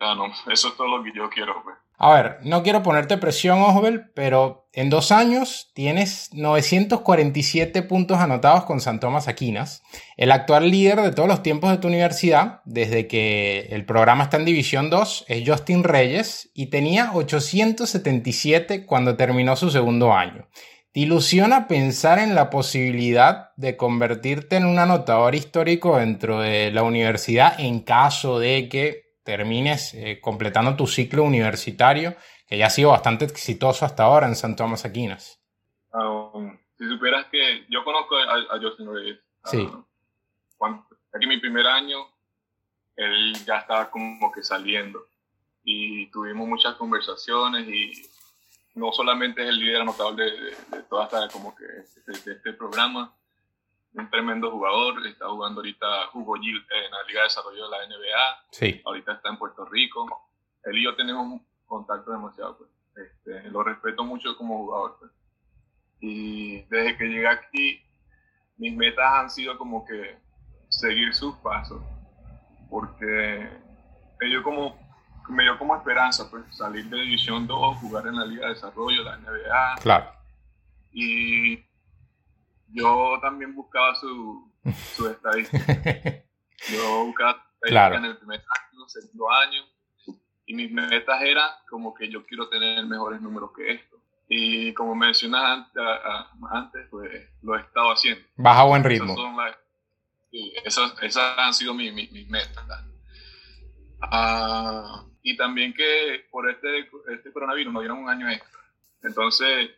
eso 0.52 0.68
es 0.68 0.76
todo 0.76 0.98
lo 0.98 1.04
que 1.04 1.12
yo 1.14 1.30
quiero. 1.30 1.62
Pues. 1.62 1.76
A 1.98 2.14
ver, 2.14 2.38
no 2.42 2.64
quiero 2.64 2.82
ponerte 2.82 3.16
presión, 3.16 3.60
Osbel, 3.60 4.10
pero 4.14 4.66
en 4.72 4.90
dos 4.90 5.12
años 5.12 5.70
tienes 5.72 6.30
947 6.32 7.82
puntos 7.82 8.18
anotados 8.18 8.64
con 8.64 8.80
San 8.80 8.98
Tomás 8.98 9.28
Aquinas, 9.28 9.84
el 10.16 10.32
actual 10.32 10.68
líder 10.68 11.00
de 11.02 11.12
todos 11.12 11.28
los 11.28 11.44
tiempos 11.44 11.70
de 11.70 11.78
tu 11.78 11.86
universidad, 11.86 12.60
desde 12.64 13.06
que 13.06 13.68
el 13.70 13.84
programa 13.84 14.24
está 14.24 14.38
en 14.38 14.46
División 14.46 14.90
2, 14.90 15.26
es 15.28 15.48
Justin 15.48 15.84
Reyes 15.84 16.50
y 16.54 16.66
tenía 16.66 17.12
877 17.14 18.84
cuando 18.84 19.16
terminó 19.16 19.54
su 19.54 19.70
segundo 19.70 20.12
año. 20.12 20.48
¿Te 20.92 21.00
ilusiona 21.00 21.68
pensar 21.68 22.18
en 22.18 22.34
la 22.34 22.50
posibilidad 22.50 23.54
de 23.56 23.78
convertirte 23.78 24.56
en 24.56 24.66
un 24.66 24.78
anotador 24.78 25.34
histórico 25.34 25.96
dentro 25.96 26.40
de 26.40 26.70
la 26.70 26.82
universidad 26.82 27.58
en 27.58 27.80
caso 27.80 28.38
de 28.38 28.68
que 28.68 29.16
termines 29.24 29.94
eh, 29.94 30.20
completando 30.20 30.76
tu 30.76 30.86
ciclo 30.86 31.24
universitario, 31.24 32.14
que 32.46 32.58
ya 32.58 32.66
ha 32.66 32.70
sido 32.70 32.90
bastante 32.90 33.24
exitoso 33.24 33.86
hasta 33.86 34.02
ahora 34.02 34.26
en 34.26 34.36
San 34.36 34.54
Tomás 34.54 34.84
Aquinas? 34.84 35.40
Um, 35.94 36.58
si 36.76 36.86
supieras 36.86 37.24
que 37.32 37.64
yo 37.70 37.82
conozco 37.84 38.16
a, 38.16 38.58
Justin 38.60 38.92
Reyes. 38.92 39.18
Sí. 39.44 39.62
Uh, 39.62 40.66
aquí 41.14 41.26
mi 41.26 41.38
primer 41.38 41.66
año, 41.66 42.06
él 42.96 43.32
ya 43.46 43.60
estaba 43.60 43.90
como 43.90 44.30
que 44.30 44.42
saliendo 44.42 45.06
y 45.64 46.10
tuvimos 46.10 46.46
muchas 46.46 46.74
conversaciones 46.74 47.66
y 47.66 47.92
no 48.74 48.92
solamente 48.92 49.42
es 49.42 49.48
el 49.48 49.58
líder 49.58 49.82
anotable 49.82 50.24
de, 50.24 50.76
de, 50.76 50.82
toda 50.88 51.04
esta, 51.04 51.28
como 51.28 51.54
que, 51.54 51.64
de, 51.64 52.32
este 52.32 52.52
programa, 52.54 53.14
un 53.94 54.10
tremendo 54.10 54.50
jugador, 54.50 55.06
está 55.06 55.28
jugando 55.28 55.60
ahorita, 55.60 56.06
jugó 56.12 56.36
en 56.36 56.42
la 56.42 57.02
Liga 57.06 57.20
de 57.20 57.24
Desarrollo 57.24 57.68
de 57.68 57.70
la 57.70 57.86
NBA, 57.86 58.46
sí. 58.50 58.80
ahorita 58.84 59.12
está 59.12 59.28
en 59.28 59.38
Puerto 59.38 59.64
Rico, 59.66 60.06
él 60.64 60.78
y 60.78 60.84
yo 60.84 60.96
tenemos 60.96 61.26
un 61.26 61.46
contacto 61.66 62.10
demasiado, 62.10 62.58
pues. 62.58 62.70
Este, 62.94 63.48
lo 63.48 63.62
respeto 63.62 64.04
mucho 64.04 64.36
como 64.36 64.58
jugador, 64.58 64.96
pues. 64.98 65.10
y 66.00 66.60
desde 66.64 66.96
que 66.98 67.04
llegué 67.04 67.26
aquí, 67.26 67.82
mis 68.58 68.76
metas 68.76 69.12
han 69.14 69.30
sido 69.30 69.56
como 69.56 69.84
que 69.86 70.18
seguir 70.68 71.14
sus 71.14 71.34
pasos, 71.36 71.82
porque 72.68 73.48
yo 74.30 74.42
como 74.42 74.81
me 75.28 75.44
dio 75.44 75.58
como 75.58 75.76
esperanza, 75.76 76.30
pues, 76.30 76.44
salir 76.50 76.84
de 76.86 77.00
División 77.00 77.46
2, 77.46 77.76
jugar 77.78 78.06
en 78.06 78.16
la 78.16 78.24
Liga 78.24 78.46
de 78.46 78.54
Desarrollo, 78.54 79.02
la 79.02 79.16
NBA. 79.16 79.76
Claro. 79.82 80.12
Y 80.92 81.58
yo 82.68 83.18
también 83.20 83.54
buscaba 83.54 83.94
su, 83.94 84.50
su 84.94 85.08
estadística. 85.10 85.80
yo 86.70 87.04
buscaba 87.04 87.44
claro. 87.60 87.96
en 87.96 88.06
el 88.06 88.16
primer 88.16 88.40
año, 88.40 88.88
segundo 88.88 89.30
año, 89.30 89.62
y 90.46 90.54
mis 90.54 90.70
metas 90.70 91.22
eran 91.22 91.48
como 91.68 91.94
que 91.94 92.08
yo 92.08 92.26
quiero 92.26 92.48
tener 92.48 92.84
mejores 92.86 93.20
números 93.20 93.50
que 93.56 93.72
esto. 93.72 93.96
Y 94.28 94.72
como 94.74 94.94
mencionas 94.94 95.68
antes, 96.50 96.86
pues 96.90 97.10
lo 97.42 97.56
he 97.56 97.60
estado 97.60 97.92
haciendo. 97.92 98.24
Baja 98.36 98.64
buen 98.64 98.82
ritmo. 98.82 99.14
Esas, 100.64 100.94
esas, 101.02 101.38
han 101.38 101.52
sido 101.52 101.74
mis, 101.74 101.92
mis, 101.92 102.10
mis 102.10 102.28
metas. 102.28 102.64
Ah, 104.00 105.04
y 105.22 105.36
también 105.36 105.72
que 105.72 106.24
por 106.30 106.48
este, 106.50 106.88
este 107.14 107.32
coronavirus 107.32 107.72
me 107.72 107.80
dieron 107.80 107.98
un 107.98 108.08
año 108.08 108.28
extra. 108.28 108.60
Entonces, 109.02 109.70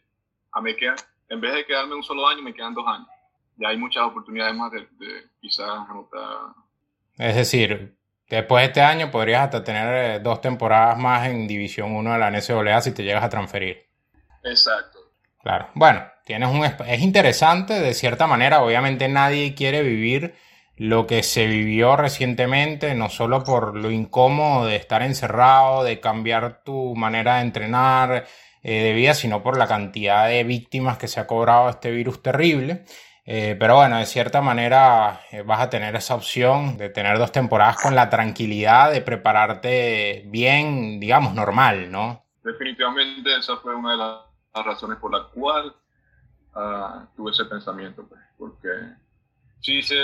a 0.52 0.60
mí 0.60 0.74
quedan, 0.76 0.96
en 1.28 1.40
vez 1.40 1.54
de 1.54 1.66
quedarme 1.66 1.94
un 1.94 2.02
solo 2.02 2.26
año, 2.26 2.42
me 2.42 2.54
quedan 2.54 2.74
dos 2.74 2.86
años. 2.86 3.08
Ya 3.56 3.68
hay 3.68 3.76
muchas 3.76 4.04
oportunidades 4.04 4.54
más 4.54 4.72
de, 4.72 4.80
de 4.80 5.24
quizás 5.40 5.68
anotar. 5.88 6.54
Es 7.18 7.36
decir, 7.36 7.94
después 8.28 8.62
de 8.62 8.66
este 8.66 8.80
año 8.80 9.10
podrías 9.10 9.42
hasta 9.42 9.62
tener 9.62 10.16
eh, 10.16 10.20
dos 10.20 10.40
temporadas 10.40 10.98
más 10.98 11.26
en 11.28 11.46
División 11.46 11.92
1 11.94 12.12
de 12.12 12.18
la 12.18 12.30
NCAA 12.30 12.80
si 12.80 12.92
te 12.92 13.04
llegas 13.04 13.22
a 13.22 13.28
transferir. 13.28 13.86
Exacto. 14.42 14.98
Claro. 15.42 15.68
Bueno, 15.74 16.04
tienes 16.24 16.48
un 16.48 16.64
es 16.64 17.00
interesante 17.00 17.74
de 17.74 17.94
cierta 17.94 18.26
manera. 18.26 18.62
Obviamente 18.62 19.08
nadie 19.08 19.54
quiere 19.54 19.82
vivir 19.82 20.34
lo 20.76 21.06
que 21.06 21.22
se 21.22 21.46
vivió 21.46 21.96
recientemente, 21.96 22.94
no 22.94 23.08
solo 23.08 23.44
por 23.44 23.76
lo 23.76 23.90
incómodo 23.90 24.66
de 24.66 24.76
estar 24.76 25.02
encerrado, 25.02 25.84
de 25.84 26.00
cambiar 26.00 26.62
tu 26.64 26.94
manera 26.96 27.36
de 27.36 27.42
entrenar 27.42 28.26
eh, 28.62 28.82
de 28.82 28.92
vida, 28.92 29.14
sino 29.14 29.42
por 29.42 29.56
la 29.56 29.68
cantidad 29.68 30.28
de 30.28 30.42
víctimas 30.42 30.98
que 30.98 31.06
se 31.06 31.20
ha 31.20 31.26
cobrado 31.26 31.68
este 31.68 31.90
virus 31.90 32.22
terrible. 32.22 32.84
Eh, 33.26 33.56
pero 33.58 33.76
bueno, 33.76 33.96
de 33.96 34.04
cierta 34.04 34.42
manera 34.42 35.20
eh, 35.30 35.42
vas 35.42 35.60
a 35.60 35.70
tener 35.70 35.96
esa 35.96 36.14
opción 36.14 36.76
de 36.76 36.90
tener 36.90 37.18
dos 37.18 37.32
temporadas 37.32 37.80
con 37.80 37.94
la 37.94 38.10
tranquilidad 38.10 38.92
de 38.92 39.00
prepararte 39.00 40.24
bien, 40.26 41.00
digamos, 41.00 41.34
normal, 41.34 41.90
¿no? 41.90 42.24
Definitivamente 42.42 43.34
esa 43.38 43.56
fue 43.58 43.74
una 43.74 43.92
de 43.92 43.96
las 43.96 44.66
razones 44.66 44.98
por 44.98 45.10
las 45.10 45.32
cuales 45.32 45.72
uh, 46.54 47.06
tuve 47.16 47.30
ese 47.30 47.46
pensamiento, 47.46 48.06
pues, 48.06 48.20
porque 48.36 48.68
sí 49.60 49.80
se 49.80 49.96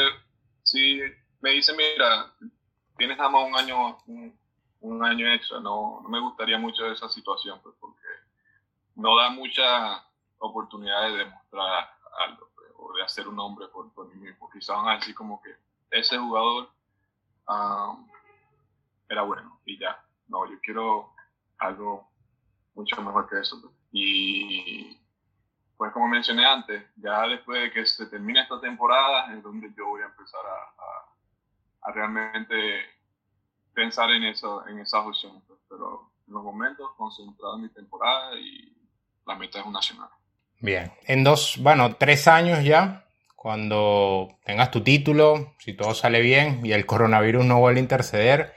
si 0.70 1.00
me 1.40 1.50
dice, 1.50 1.72
mira, 1.74 2.32
tienes 2.96 3.18
nada 3.18 3.30
más 3.30 3.48
un 3.48 3.56
año, 3.56 3.98
un, 4.80 5.04
año 5.04 5.32
extra, 5.32 5.58
no, 5.58 6.00
no, 6.02 6.08
me 6.08 6.20
gustaría 6.20 6.58
mucho 6.58 6.86
esa 6.86 7.08
situación, 7.08 7.60
pues, 7.62 7.74
porque 7.80 8.06
no 8.94 9.16
da 9.16 9.30
mucha 9.30 10.04
oportunidad 10.38 11.08
de 11.08 11.16
demostrar 11.18 11.90
algo, 12.24 12.48
pues, 12.54 12.68
o 12.76 12.92
de 12.94 13.02
hacer 13.02 13.26
un 13.26 13.36
nombre 13.36 13.66
por, 13.68 13.92
por 13.92 14.08
mí 14.14 14.20
mismo. 14.20 14.48
Quizás 14.50 14.76
van 14.76 14.88
a 14.88 14.98
decir 14.98 15.14
como 15.14 15.42
que 15.42 15.50
ese 15.90 16.16
jugador 16.18 16.70
era 19.08 19.22
bueno 19.22 19.60
y 19.66 19.76
ya. 19.76 20.04
No, 20.28 20.48
yo 20.48 20.60
quiero 20.62 21.12
algo 21.58 22.08
mucho 22.74 23.02
mejor 23.02 23.28
que 23.28 23.40
eso. 23.40 23.60
Pues. 23.60 23.74
Y 23.90 25.00
pues 25.80 25.92
como 25.92 26.08
mencioné 26.08 26.44
antes, 26.44 26.82
ya 26.96 27.26
después 27.26 27.62
de 27.62 27.70
que 27.70 27.86
se 27.86 28.04
termine 28.04 28.42
esta 28.42 28.60
temporada 28.60 29.32
es 29.34 29.42
donde 29.42 29.70
yo 29.74 29.86
voy 29.86 30.02
a 30.02 30.08
empezar 30.12 30.42
a, 30.44 31.88
a, 31.88 31.92
realmente 31.92 32.54
pensar 33.72 34.10
en, 34.10 34.24
eso, 34.24 34.62
en 34.68 34.78
esas 34.80 35.06
opciones. 35.06 35.42
Pero 35.70 36.10
en 36.28 36.34
los 36.34 36.42
momentos 36.44 36.86
concentrado 36.98 37.56
en 37.56 37.62
mi 37.62 37.68
temporada 37.70 38.38
y 38.38 38.76
la 39.26 39.36
meta 39.36 39.60
es 39.60 39.64
un 39.64 39.72
nacional. 39.72 40.10
Bien, 40.58 40.92
en 41.06 41.24
dos, 41.24 41.56
bueno, 41.62 41.96
tres 41.96 42.28
años 42.28 42.62
ya, 42.62 43.06
cuando 43.34 44.28
tengas 44.44 44.70
tu 44.70 44.82
título, 44.82 45.54
si 45.60 45.72
todo 45.72 45.94
sale 45.94 46.20
bien 46.20 46.60
y 46.62 46.72
el 46.72 46.84
coronavirus 46.84 47.46
no 47.46 47.58
vuelve 47.58 47.80
a 47.80 47.84
interceder, 47.84 48.54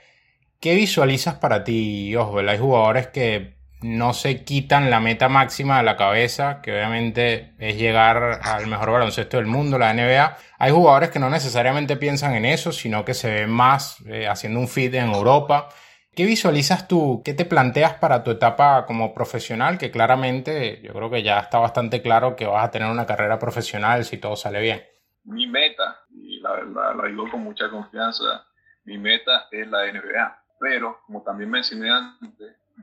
¿qué 0.60 0.74
visualizas 0.74 1.36
para 1.36 1.64
ti, 1.64 2.14
Oswald? 2.14 2.50
Hay 2.50 2.58
jugadores 2.58 3.06
que 3.06 3.63
no 3.84 4.14
se 4.14 4.44
quitan 4.44 4.88
la 4.88 4.98
meta 4.98 5.28
máxima 5.28 5.76
de 5.76 5.82
la 5.82 5.98
cabeza, 5.98 6.62
que 6.62 6.72
obviamente 6.72 7.52
es 7.58 7.76
llegar 7.76 8.40
al 8.42 8.66
mejor 8.66 8.92
baloncesto 8.92 9.36
del 9.36 9.44
mundo, 9.44 9.78
la 9.78 9.92
NBA. 9.92 10.38
Hay 10.58 10.72
jugadores 10.72 11.10
que 11.10 11.18
no 11.18 11.28
necesariamente 11.28 11.98
piensan 11.98 12.32
en 12.34 12.46
eso, 12.46 12.72
sino 12.72 13.04
que 13.04 13.12
se 13.12 13.30
ven 13.30 13.50
más 13.50 14.00
eh, 14.06 14.26
haciendo 14.26 14.58
un 14.58 14.68
fit 14.68 14.94
en 14.94 15.12
Europa. 15.12 15.68
¿Qué 16.16 16.24
visualizas 16.24 16.88
tú? 16.88 17.20
¿Qué 17.22 17.34
te 17.34 17.44
planteas 17.44 17.92
para 17.92 18.24
tu 18.24 18.30
etapa 18.30 18.86
como 18.86 19.12
profesional? 19.12 19.76
Que 19.76 19.90
claramente 19.90 20.80
yo 20.82 20.94
creo 20.94 21.10
que 21.10 21.22
ya 21.22 21.40
está 21.40 21.58
bastante 21.58 22.00
claro 22.00 22.36
que 22.36 22.46
vas 22.46 22.64
a 22.64 22.70
tener 22.70 22.90
una 22.90 23.04
carrera 23.04 23.38
profesional 23.38 24.06
si 24.06 24.16
todo 24.16 24.34
sale 24.34 24.62
bien. 24.62 24.82
Mi 25.24 25.46
meta, 25.46 26.00
y 26.08 26.40
la 26.40 26.94
la 26.94 27.06
digo 27.06 27.30
con 27.30 27.42
mucha 27.42 27.68
confianza, 27.68 28.46
mi 28.84 28.96
meta 28.96 29.46
es 29.50 29.68
la 29.68 29.92
NBA. 29.92 30.44
Pero, 30.58 31.00
como 31.04 31.22
también 31.22 31.50
mencioné 31.50 31.90
antes, 31.90 32.30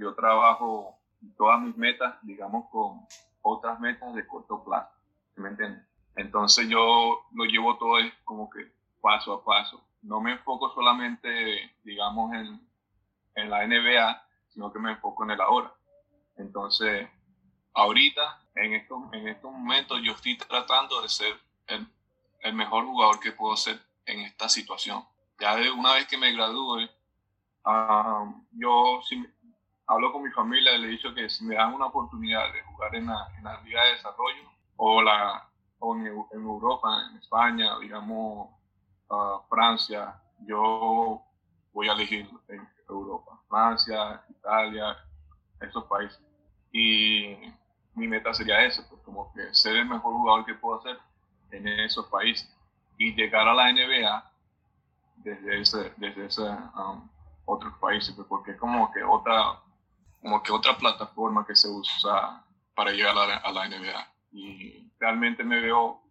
yo 0.01 0.15
trabajo 0.15 0.97
todas 1.37 1.61
mis 1.61 1.77
metas, 1.77 2.15
digamos, 2.23 2.69
con 2.71 3.05
otras 3.43 3.79
metas 3.79 4.13
de 4.15 4.25
corto 4.25 4.63
plazo, 4.63 4.91
¿me 5.35 5.49
entiendes? 5.49 5.85
Entonces 6.15 6.67
yo 6.67 7.21
lo 7.33 7.45
llevo 7.45 7.77
todo 7.77 7.97
como 8.25 8.49
que 8.49 8.71
paso 8.99 9.33
a 9.33 9.45
paso. 9.45 9.81
No 10.01 10.19
me 10.19 10.33
enfoco 10.33 10.73
solamente, 10.73 11.71
digamos, 11.83 12.33
en, 12.33 12.67
en 13.35 13.49
la 13.49 13.65
NBA, 13.67 14.27
sino 14.49 14.73
que 14.73 14.79
me 14.79 14.91
enfoco 14.91 15.23
en 15.23 15.31
el 15.31 15.41
ahora. 15.41 15.71
Entonces, 16.37 17.07
ahorita, 17.73 18.41
en 18.55 18.73
estos, 18.73 19.01
en 19.13 19.27
estos 19.27 19.51
momentos, 19.51 20.01
yo 20.03 20.13
estoy 20.13 20.37
tratando 20.37 21.01
de 21.01 21.09
ser 21.09 21.39
el, 21.67 21.87
el 22.41 22.53
mejor 22.53 22.85
jugador 22.85 23.19
que 23.19 23.31
puedo 23.31 23.55
ser 23.55 23.79
en 24.05 24.21
esta 24.21 24.49
situación. 24.49 25.05
Ya 25.39 25.55
de 25.55 25.69
una 25.71 25.93
vez 25.93 26.07
que 26.07 26.17
me 26.17 26.31
gradúe, 26.33 26.89
uh, 27.65 28.45
yo 28.51 29.01
si, 29.07 29.23
hablo 29.91 30.13
con 30.13 30.23
mi 30.23 30.31
familia 30.31 30.73
y 30.73 30.77
le 30.79 30.87
he 30.87 30.91
dicho 30.91 31.13
que 31.13 31.29
si 31.29 31.43
me 31.43 31.55
dan 31.55 31.73
una 31.73 31.87
oportunidad 31.87 32.51
de 32.53 32.61
jugar 32.63 32.95
en 32.95 33.07
la, 33.07 33.27
en 33.37 33.43
la 33.43 33.61
Liga 33.61 33.83
de 33.83 33.91
Desarrollo 33.91 34.49
o, 34.77 35.01
la, 35.01 35.49
o 35.79 35.95
en, 35.95 36.05
Europa, 36.31 37.07
en 37.09 37.17
España, 37.17 37.77
digamos 37.79 38.49
uh, 39.09 39.39
Francia, 39.49 40.15
yo 40.45 41.21
voy 41.73 41.89
a 41.89 41.91
elegir 41.91 42.29
en 42.47 42.67
Europa, 42.87 43.37
Francia, 43.49 44.23
Italia, 44.29 44.97
esos 45.59 45.83
países. 45.85 46.21
Y 46.71 47.35
mi 47.93 48.07
meta 48.07 48.33
sería 48.33 48.63
eso, 48.63 48.85
pues 48.89 49.01
como 49.01 49.33
que 49.33 49.53
ser 49.53 49.75
el 49.75 49.85
mejor 49.85 50.13
jugador 50.13 50.45
que 50.45 50.55
puedo 50.55 50.79
hacer 50.79 50.97
en 51.51 51.67
esos 51.67 52.07
países 52.07 52.49
y 52.97 53.13
llegar 53.13 53.45
a 53.45 53.53
la 53.53 53.73
NBA 53.73 54.31
desde 55.17 55.59
ese, 55.59 55.93
desde 55.97 56.27
ese 56.27 56.43
um, 56.43 57.09
otros 57.43 57.73
países, 57.79 58.15
pues 58.15 58.27
porque 58.29 58.51
es 58.51 58.57
como 58.57 58.89
que 58.93 59.03
otra 59.03 59.59
como 60.21 60.43
que 60.43 60.51
otra 60.51 60.77
plataforma 60.77 61.45
que 61.45 61.55
se 61.55 61.67
usa 61.67 62.43
para 62.75 62.91
llegar 62.91 63.15
a 63.17 63.51
la, 63.51 63.67
NBA. 63.67 64.13
Y 64.31 64.91
realmente 64.99 65.43
me 65.43 65.59
veo, 65.59 66.01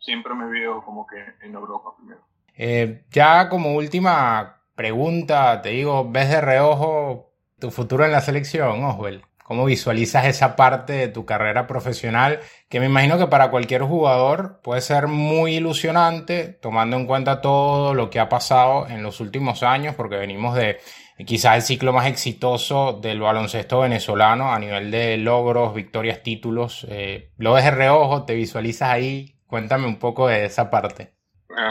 siempre 0.00 0.34
me 0.34 0.46
veo 0.46 0.82
como 0.84 1.06
que 1.06 1.16
en 1.46 1.54
Europa 1.54 1.94
primero. 1.96 2.20
Eh, 2.56 3.04
ya 3.10 3.48
como 3.48 3.74
última 3.74 4.60
pregunta, 4.74 5.62
te 5.62 5.70
digo, 5.70 6.10
¿ves 6.10 6.28
de 6.28 6.40
reojo 6.40 7.32
tu 7.58 7.70
futuro 7.70 8.04
en 8.04 8.12
la 8.12 8.20
selección, 8.20 8.84
Oswell? 8.84 9.24
¿Cómo 9.44 9.66
visualizas 9.66 10.24
esa 10.24 10.56
parte 10.56 10.94
de 10.94 11.08
tu 11.08 11.26
carrera 11.26 11.66
profesional? 11.66 12.40
Que 12.70 12.80
me 12.80 12.86
imagino 12.86 13.18
que 13.18 13.26
para 13.26 13.50
cualquier 13.50 13.82
jugador 13.82 14.60
puede 14.62 14.80
ser 14.80 15.06
muy 15.06 15.56
ilusionante, 15.56 16.48
tomando 16.48 16.96
en 16.96 17.06
cuenta 17.06 17.42
todo 17.42 17.92
lo 17.92 18.08
que 18.08 18.20
ha 18.20 18.30
pasado 18.30 18.88
en 18.88 19.02
los 19.02 19.20
últimos 19.20 19.62
años, 19.62 19.94
porque 19.96 20.16
venimos 20.16 20.54
de 20.54 20.78
quizás 21.26 21.56
el 21.56 21.62
ciclo 21.62 21.92
más 21.92 22.06
exitoso 22.06 22.98
del 23.00 23.20
baloncesto 23.20 23.80
venezolano 23.80 24.52
a 24.52 24.58
nivel 24.58 24.90
de 24.90 25.16
logros, 25.16 25.74
victorias, 25.74 26.22
títulos. 26.22 26.86
Eh, 26.88 27.32
¿Lo 27.38 27.52
ves 27.52 27.64
de 27.64 27.70
reojo? 27.70 28.24
¿Te 28.24 28.34
visualizas 28.34 28.90
ahí? 28.90 29.36
Cuéntame 29.46 29.86
un 29.86 29.98
poco 29.98 30.26
de 30.26 30.46
esa 30.46 30.70
parte. 30.70 31.14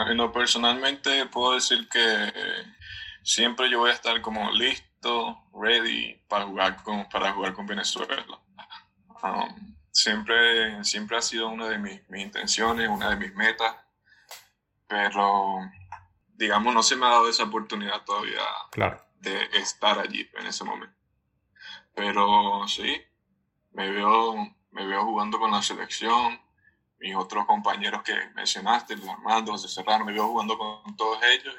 En 0.08 0.16
lo 0.16 0.32
personalmente 0.32 1.26
puedo 1.26 1.54
decir 1.54 1.88
que 1.90 2.32
siempre 3.22 3.68
yo 3.70 3.80
voy 3.80 3.90
a 3.90 3.94
estar 3.94 4.20
como 4.22 4.50
listo, 4.52 5.38
ready 5.52 6.14
para 6.28 6.46
jugar 6.46 6.82
con, 6.82 7.06
para 7.08 7.32
jugar 7.32 7.52
con 7.52 7.66
Venezuela. 7.66 8.24
Um, 9.22 9.74
siempre, 9.90 10.82
siempre 10.84 11.16
ha 11.16 11.22
sido 11.22 11.48
una 11.48 11.68
de 11.68 11.78
mis, 11.78 12.08
mis, 12.08 12.22
intenciones, 12.22 12.88
una 12.88 13.10
de 13.10 13.16
mis 13.16 13.34
metas, 13.34 13.74
pero 14.86 15.58
digamos 16.28 16.74
no 16.74 16.82
se 16.82 16.96
me 16.96 17.06
ha 17.06 17.10
dado 17.10 17.28
esa 17.28 17.44
oportunidad 17.44 18.02
todavía 18.04 18.40
claro. 18.70 19.03
De 19.24 19.44
estar 19.54 19.98
allí 19.98 20.28
en 20.34 20.46
ese 20.46 20.64
momento. 20.64 20.94
Pero 21.94 22.66
sí, 22.68 23.00
me 23.72 23.90
veo, 23.90 24.34
me 24.70 24.86
veo 24.86 25.04
jugando 25.04 25.38
con 25.38 25.50
la 25.50 25.62
selección, 25.62 26.40
mis 26.98 27.16
otros 27.16 27.44
compañeros 27.46 28.02
que 28.02 28.14
mencionaste, 28.34 28.94
Armando, 29.08 29.52
José 29.52 29.68
Serrano, 29.68 30.04
me 30.04 30.12
veo 30.12 30.28
jugando 30.28 30.56
con 30.56 30.96
todos 30.96 31.18
ellos 31.22 31.54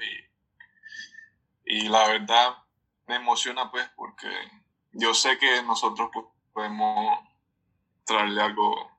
y, 1.65 1.77
y 1.77 1.87
la 1.89 2.07
verdad 2.07 2.55
me 3.07 3.15
emociona 3.15 3.69
pues 3.69 3.87
porque 3.95 4.27
yo 4.91 5.13
sé 5.13 5.37
que 5.37 5.61
nosotros 5.63 6.09
pues, 6.11 6.25
podemos 6.53 7.19
traerle 8.05 8.41
algo 8.41 8.91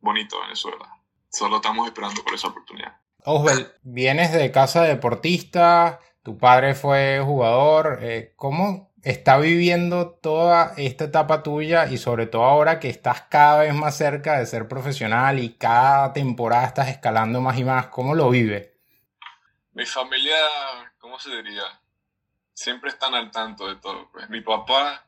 bonito 0.00 0.38
a 0.38 0.42
Venezuela. 0.44 0.88
Solo 1.28 1.56
estamos 1.56 1.86
esperando 1.86 2.22
por 2.22 2.34
esa 2.34 2.48
oportunidad. 2.48 2.96
Oswald, 3.24 3.72
vienes 3.82 4.32
de 4.32 4.50
casa 4.52 4.82
deportista, 4.82 6.00
tu 6.26 6.36
padre 6.36 6.74
fue 6.74 7.20
jugador, 7.20 8.00
eh, 8.02 8.32
¿cómo 8.34 8.90
está 9.04 9.38
viviendo 9.38 10.10
toda 10.10 10.74
esta 10.76 11.04
etapa 11.04 11.44
tuya 11.44 11.86
y 11.86 11.98
sobre 11.98 12.26
todo 12.26 12.42
ahora 12.42 12.80
que 12.80 12.88
estás 12.88 13.22
cada 13.30 13.60
vez 13.60 13.72
más 13.72 13.96
cerca 13.96 14.36
de 14.36 14.46
ser 14.46 14.66
profesional 14.66 15.38
y 15.38 15.54
cada 15.54 16.12
temporada 16.12 16.66
estás 16.66 16.88
escalando 16.88 17.40
más 17.40 17.56
y 17.56 17.62
más? 17.62 17.86
¿Cómo 17.90 18.16
lo 18.16 18.28
vive? 18.28 18.76
Mi 19.74 19.86
familia, 19.86 20.34
¿cómo 20.98 21.16
se 21.20 21.30
diría? 21.30 21.62
Siempre 22.52 22.90
están 22.90 23.14
al 23.14 23.30
tanto 23.30 23.68
de 23.68 23.76
todo. 23.76 24.10
Pues 24.10 24.28
mi 24.28 24.40
papá 24.40 25.06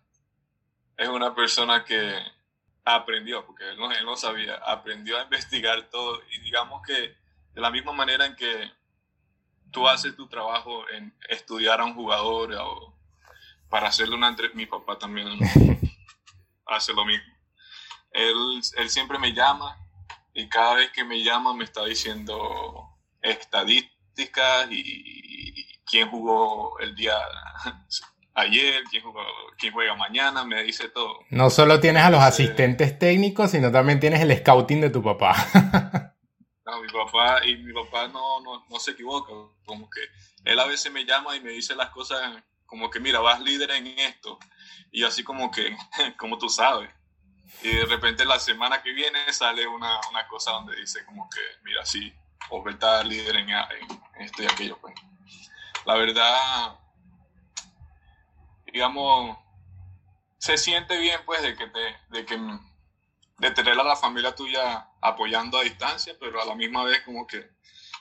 es 0.97 1.09
una 1.09 1.35
persona 1.35 1.85
que 1.85 2.15
aprendió, 2.85 3.45
porque 3.45 3.69
él 3.71 3.77
no, 3.77 3.91
él 3.91 4.05
no 4.05 4.17
sabía, 4.17 4.55
aprendió 4.65 5.19
a 5.19 5.25
investigar 5.25 5.83
todo 5.91 6.21
y 6.31 6.39
digamos 6.43 6.81
que 6.87 6.95
de 7.55 7.61
la 7.61 7.73
misma 7.73 7.91
manera 7.91 8.25
en 8.25 8.37
que 8.37 8.71
tú 9.71 9.89
haces 9.89 10.17
tu 10.17 10.29
trabajo 10.29 10.89
en 10.91 11.15
estudiar 11.29 11.81
a 11.81 11.85
un 11.85 11.95
jugador 11.95 12.55
o 12.55 12.95
para 13.69 13.89
hacerle 13.89 14.15
una 14.15 14.29
entrevista, 14.29 14.57
mi 14.57 14.67
papá 14.67 14.99
también 14.99 15.29
hace 16.67 16.93
lo 16.93 17.05
mismo. 17.05 17.35
Él, 18.13 18.61
él 18.77 18.91
siempre 18.91 19.19
me 19.19 19.33
llama 19.33 19.77
y 20.33 20.49
cada 20.49 20.75
vez 20.75 20.91
que 20.93 21.05
me 21.05 21.23
llama 21.23 21.53
me 21.53 21.65
está 21.65 21.85
diciendo 21.85 22.97
estadísticas 23.21 24.69
y 24.71 25.67
quién 25.85 26.09
jugó 26.09 26.79
el 26.81 26.95
día 26.95 27.15
ayer, 28.35 28.83
quién, 28.91 29.03
quién, 29.59 29.73
juega 29.73 29.95
mañana, 29.95 30.45
me 30.45 30.63
dice 30.63 30.89
todo. 30.89 31.21
No 31.31 31.51
solo 31.51 31.81
tienes 31.81 32.03
a 32.03 32.11
los 32.11 32.21
asistentes 32.21 32.99
técnicos, 32.99 33.51
sino 33.51 33.73
también 33.73 34.01
tienes 34.01 34.21
el 34.21 34.37
scouting 34.39 34.81
de 34.81 34.91
tu 34.91 35.03
papá. 35.03 35.35
mi 36.81 36.89
papá, 36.89 37.45
y 37.47 37.57
mi 37.57 37.73
papá 37.73 38.09
no, 38.09 38.41
no, 38.41 38.67
no, 38.69 38.79
se 38.79 38.93
equivoca, 38.93 39.33
como 39.65 39.89
que 39.89 40.01
él 40.45 40.59
a 40.59 40.67
veces 40.67 40.93
me 40.93 41.05
llama 41.05 41.37
y 41.37 41.41
me 41.41 41.51
dice 41.51 41.75
las 41.75 41.91
cosas 41.91 42.43
como 42.67 42.91
que, 42.91 43.01
mira, 43.01 43.21
vas 43.21 43.41
líder 43.41 43.71
en 43.71 43.87
esto, 43.99 44.39
y 44.93 45.05
así 45.05 45.25
como 45.25 45.51
que, 45.51 45.77
como 46.19 46.39
tú 46.39 46.49
sabes. 46.49 46.91
Y 47.63 47.69
de 47.69 47.87
repente 47.87 48.25
la 48.25 48.39
semana 48.39 48.83
que 48.83 48.93
viene 48.93 49.33
sale 49.33 49.67
una, 49.67 49.99
una 50.11 50.29
cosa 50.29 50.53
donde 50.53 50.77
dice 50.77 51.05
como 51.07 51.29
que, 51.31 51.41
mira, 51.65 51.85
sí, 51.85 52.13
o 52.51 52.69
está 52.69 53.03
líder 53.03 53.37
en, 53.37 53.51
en 53.51 54.21
esto 54.21 54.43
y 54.43 54.47
aquello, 54.47 54.79
pues. 54.81 54.95
La 55.87 55.95
verdad, 55.95 56.79
digamos, 58.73 59.39
se 60.39 60.57
siente 60.57 60.99
bien 60.99 61.21
pues 61.25 61.43
de 61.43 61.57
que 61.57 61.67
te, 61.67 61.97
de 62.11 62.27
que 62.27 62.39
de 63.39 63.51
tener 63.53 63.79
a 63.79 63.85
la 63.85 63.97
familia 63.97 64.35
tuya 64.35 64.89
apoyando 65.01 65.59
a 65.59 65.63
distancia, 65.63 66.15
pero 66.19 66.43
a 66.43 66.47
la 66.47 66.55
misma 66.55 66.85
vez 66.85 67.03
como 67.03 67.27
que 67.27 67.51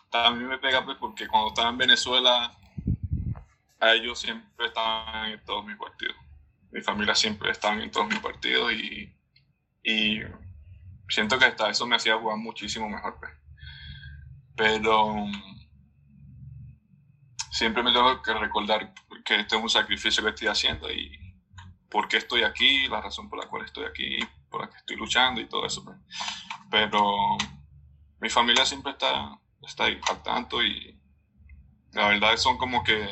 también 0.10 0.50
me 0.50 0.58
pega 0.58 0.84
pues 0.84 0.98
porque 0.98 1.28
cuando 1.28 1.50
estaba 1.50 1.70
en 1.70 1.78
Venezuela 1.78 2.52
a 3.80 3.94
ellos 3.94 4.20
siempre 4.20 4.66
estaban 4.66 5.32
en 5.32 5.46
todos 5.46 5.64
mis 5.66 5.78
partidos. 5.78 6.16
Mi 6.72 6.82
familia 6.82 7.16
siempre 7.16 7.52
estaba 7.52 7.76
en 7.82 7.92
todos 7.92 8.08
mis 8.08 8.20
partidos 8.20 8.74
y, 8.74 9.14
y 9.84 10.22
siento 11.08 11.38
que 11.38 11.46
hasta 11.46 11.70
eso 11.70 11.86
me 11.86 11.96
hacía 11.96 12.18
jugar 12.18 12.38
muchísimo 12.38 12.90
mejor. 12.90 13.18
Pues. 13.20 13.32
Pero 14.56 15.26
siempre 17.52 17.84
me 17.84 17.94
tengo 17.94 18.22
que 18.22 18.34
recordar 18.34 18.94
que 19.24 19.42
este 19.42 19.56
es 19.56 19.62
un 19.62 19.70
sacrificio 19.70 20.24
que 20.24 20.30
estoy 20.30 20.48
haciendo 20.48 20.92
y 20.92 21.12
por 21.90 22.08
qué 22.08 22.18
estoy 22.18 22.44
aquí, 22.44 22.88
la 22.88 23.02
razón 23.02 23.30
por 23.30 23.40
la 23.40 23.48
cual 23.48 23.66
estoy 23.66 23.86
aquí, 23.86 24.20
por 24.50 24.62
la 24.62 24.70
que 24.70 24.78
estoy 24.78 24.96
luchando 24.96 25.42
y 25.42 25.48
todo 25.48 25.66
eso. 25.66 25.84
Pues. 25.84 25.98
Pero 26.70 27.38
mi 28.20 28.30
familia 28.30 28.66
siempre 28.66 28.92
está, 28.94 29.40
está 29.62 29.86
ahí 29.86 30.00
al 30.10 30.24
tanto 30.24 30.64
y 30.64 31.00
la 31.94 32.10
verdad 32.10 32.38
son 32.38 32.58
como 32.58 32.84
que 32.84 33.08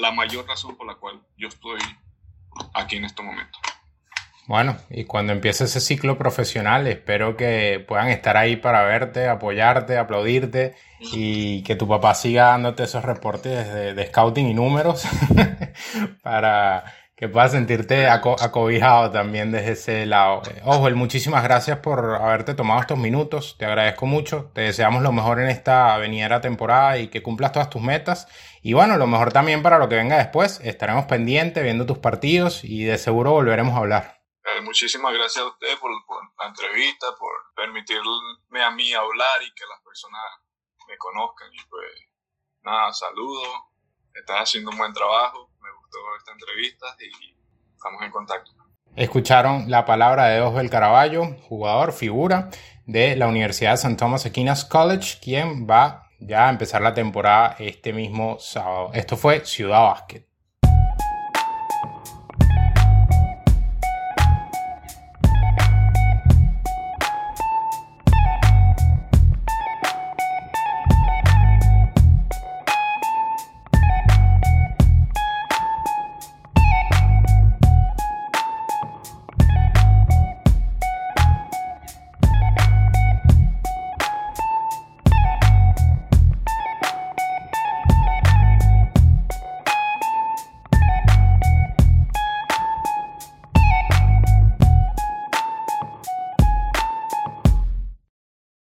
la 0.00 0.10
mayor 0.10 0.46
razón 0.46 0.76
por 0.76 0.86
la 0.86 0.94
cual 0.94 1.20
yo 1.36 1.48
estoy 1.48 1.80
aquí 2.74 2.96
en 2.96 3.04
este 3.04 3.22
momento. 3.22 3.58
Bueno, 4.46 4.76
y 4.90 5.04
cuando 5.04 5.32
empiece 5.32 5.64
ese 5.64 5.80
ciclo 5.80 6.16
profesional, 6.16 6.86
espero 6.86 7.36
que 7.36 7.84
puedan 7.86 8.08
estar 8.08 8.36
ahí 8.36 8.54
para 8.54 8.84
verte, 8.84 9.28
apoyarte, 9.28 9.98
aplaudirte 9.98 10.76
y 11.00 11.64
que 11.64 11.74
tu 11.74 11.88
papá 11.88 12.14
siga 12.14 12.46
dándote 12.46 12.84
esos 12.84 13.04
reportes 13.04 13.72
de, 13.96 14.06
scouting 14.06 14.46
y 14.46 14.54
números 14.54 15.04
para 16.22 16.84
que 17.16 17.30
puedas 17.30 17.52
sentirte 17.52 18.08
acobijado 18.08 19.10
también 19.10 19.50
desde 19.50 19.72
ese 19.72 20.04
lado. 20.04 20.42
Ojo, 20.64 20.90
muchísimas 20.90 21.42
gracias 21.42 21.78
por 21.78 22.14
haberte 22.14 22.52
tomado 22.52 22.82
estos 22.82 22.98
minutos, 22.98 23.56
te 23.58 23.64
agradezco 23.64 24.04
mucho, 24.04 24.50
te 24.54 24.60
deseamos 24.60 25.02
lo 25.02 25.12
mejor 25.12 25.40
en 25.40 25.48
esta 25.48 25.96
venidera 25.96 26.42
temporada 26.42 26.98
y 26.98 27.08
que 27.08 27.22
cumplas 27.22 27.52
todas 27.52 27.70
tus 27.70 27.80
metas. 27.80 28.28
Y 28.62 28.74
bueno, 28.74 28.98
lo 28.98 29.06
mejor 29.06 29.32
también 29.32 29.62
para 29.62 29.78
lo 29.78 29.88
que 29.88 29.94
venga 29.94 30.18
después, 30.18 30.60
estaremos 30.62 31.06
pendientes 31.06 31.64
viendo 31.64 31.86
tus 31.86 31.98
partidos 31.98 32.62
y 32.62 32.84
de 32.84 32.98
seguro 32.98 33.30
volveremos 33.32 33.74
a 33.74 33.78
hablar. 33.78 34.22
Eh, 34.44 34.60
muchísimas 34.60 35.14
gracias 35.14 35.42
a 35.42 35.48
usted 35.48 35.78
por, 35.80 35.90
la 35.90 36.48
entrevista, 36.48 37.06
por 37.18 37.32
permitirme 37.54 38.62
a 38.62 38.70
mí 38.70 38.92
hablar 38.92 39.42
y 39.42 39.54
que 39.54 39.64
las 39.64 39.80
personas 39.82 40.22
me 40.86 40.98
conozcan. 40.98 41.48
Y 41.50 41.64
pues 41.70 41.90
nada, 42.60 42.92
saludos, 42.92 43.48
estás 44.12 44.40
haciendo 44.40 44.70
un 44.70 44.76
buen 44.76 44.92
trabajo, 44.92 45.50
esta 46.18 46.32
entrevista 46.32 46.86
y 47.00 47.34
estamos 47.74 48.02
en 48.02 48.10
contacto. 48.10 48.52
Escucharon 48.94 49.70
la 49.70 49.84
palabra 49.84 50.28
de 50.28 50.40
Osbel 50.40 50.70
Caraballo, 50.70 51.36
jugador, 51.42 51.92
figura 51.92 52.50
de 52.86 53.16
la 53.16 53.28
Universidad 53.28 53.72
de 53.72 53.74
St. 53.74 53.96
Thomas 53.96 54.24
Aquinas 54.26 54.64
College, 54.64 55.18
quien 55.20 55.66
va 55.68 56.08
ya 56.18 56.46
a 56.46 56.50
empezar 56.50 56.80
la 56.80 56.94
temporada 56.94 57.56
este 57.58 57.92
mismo 57.92 58.38
sábado. 58.38 58.90
Esto 58.94 59.16
fue 59.16 59.44
Ciudad 59.44 59.82
Basket. 59.82 60.25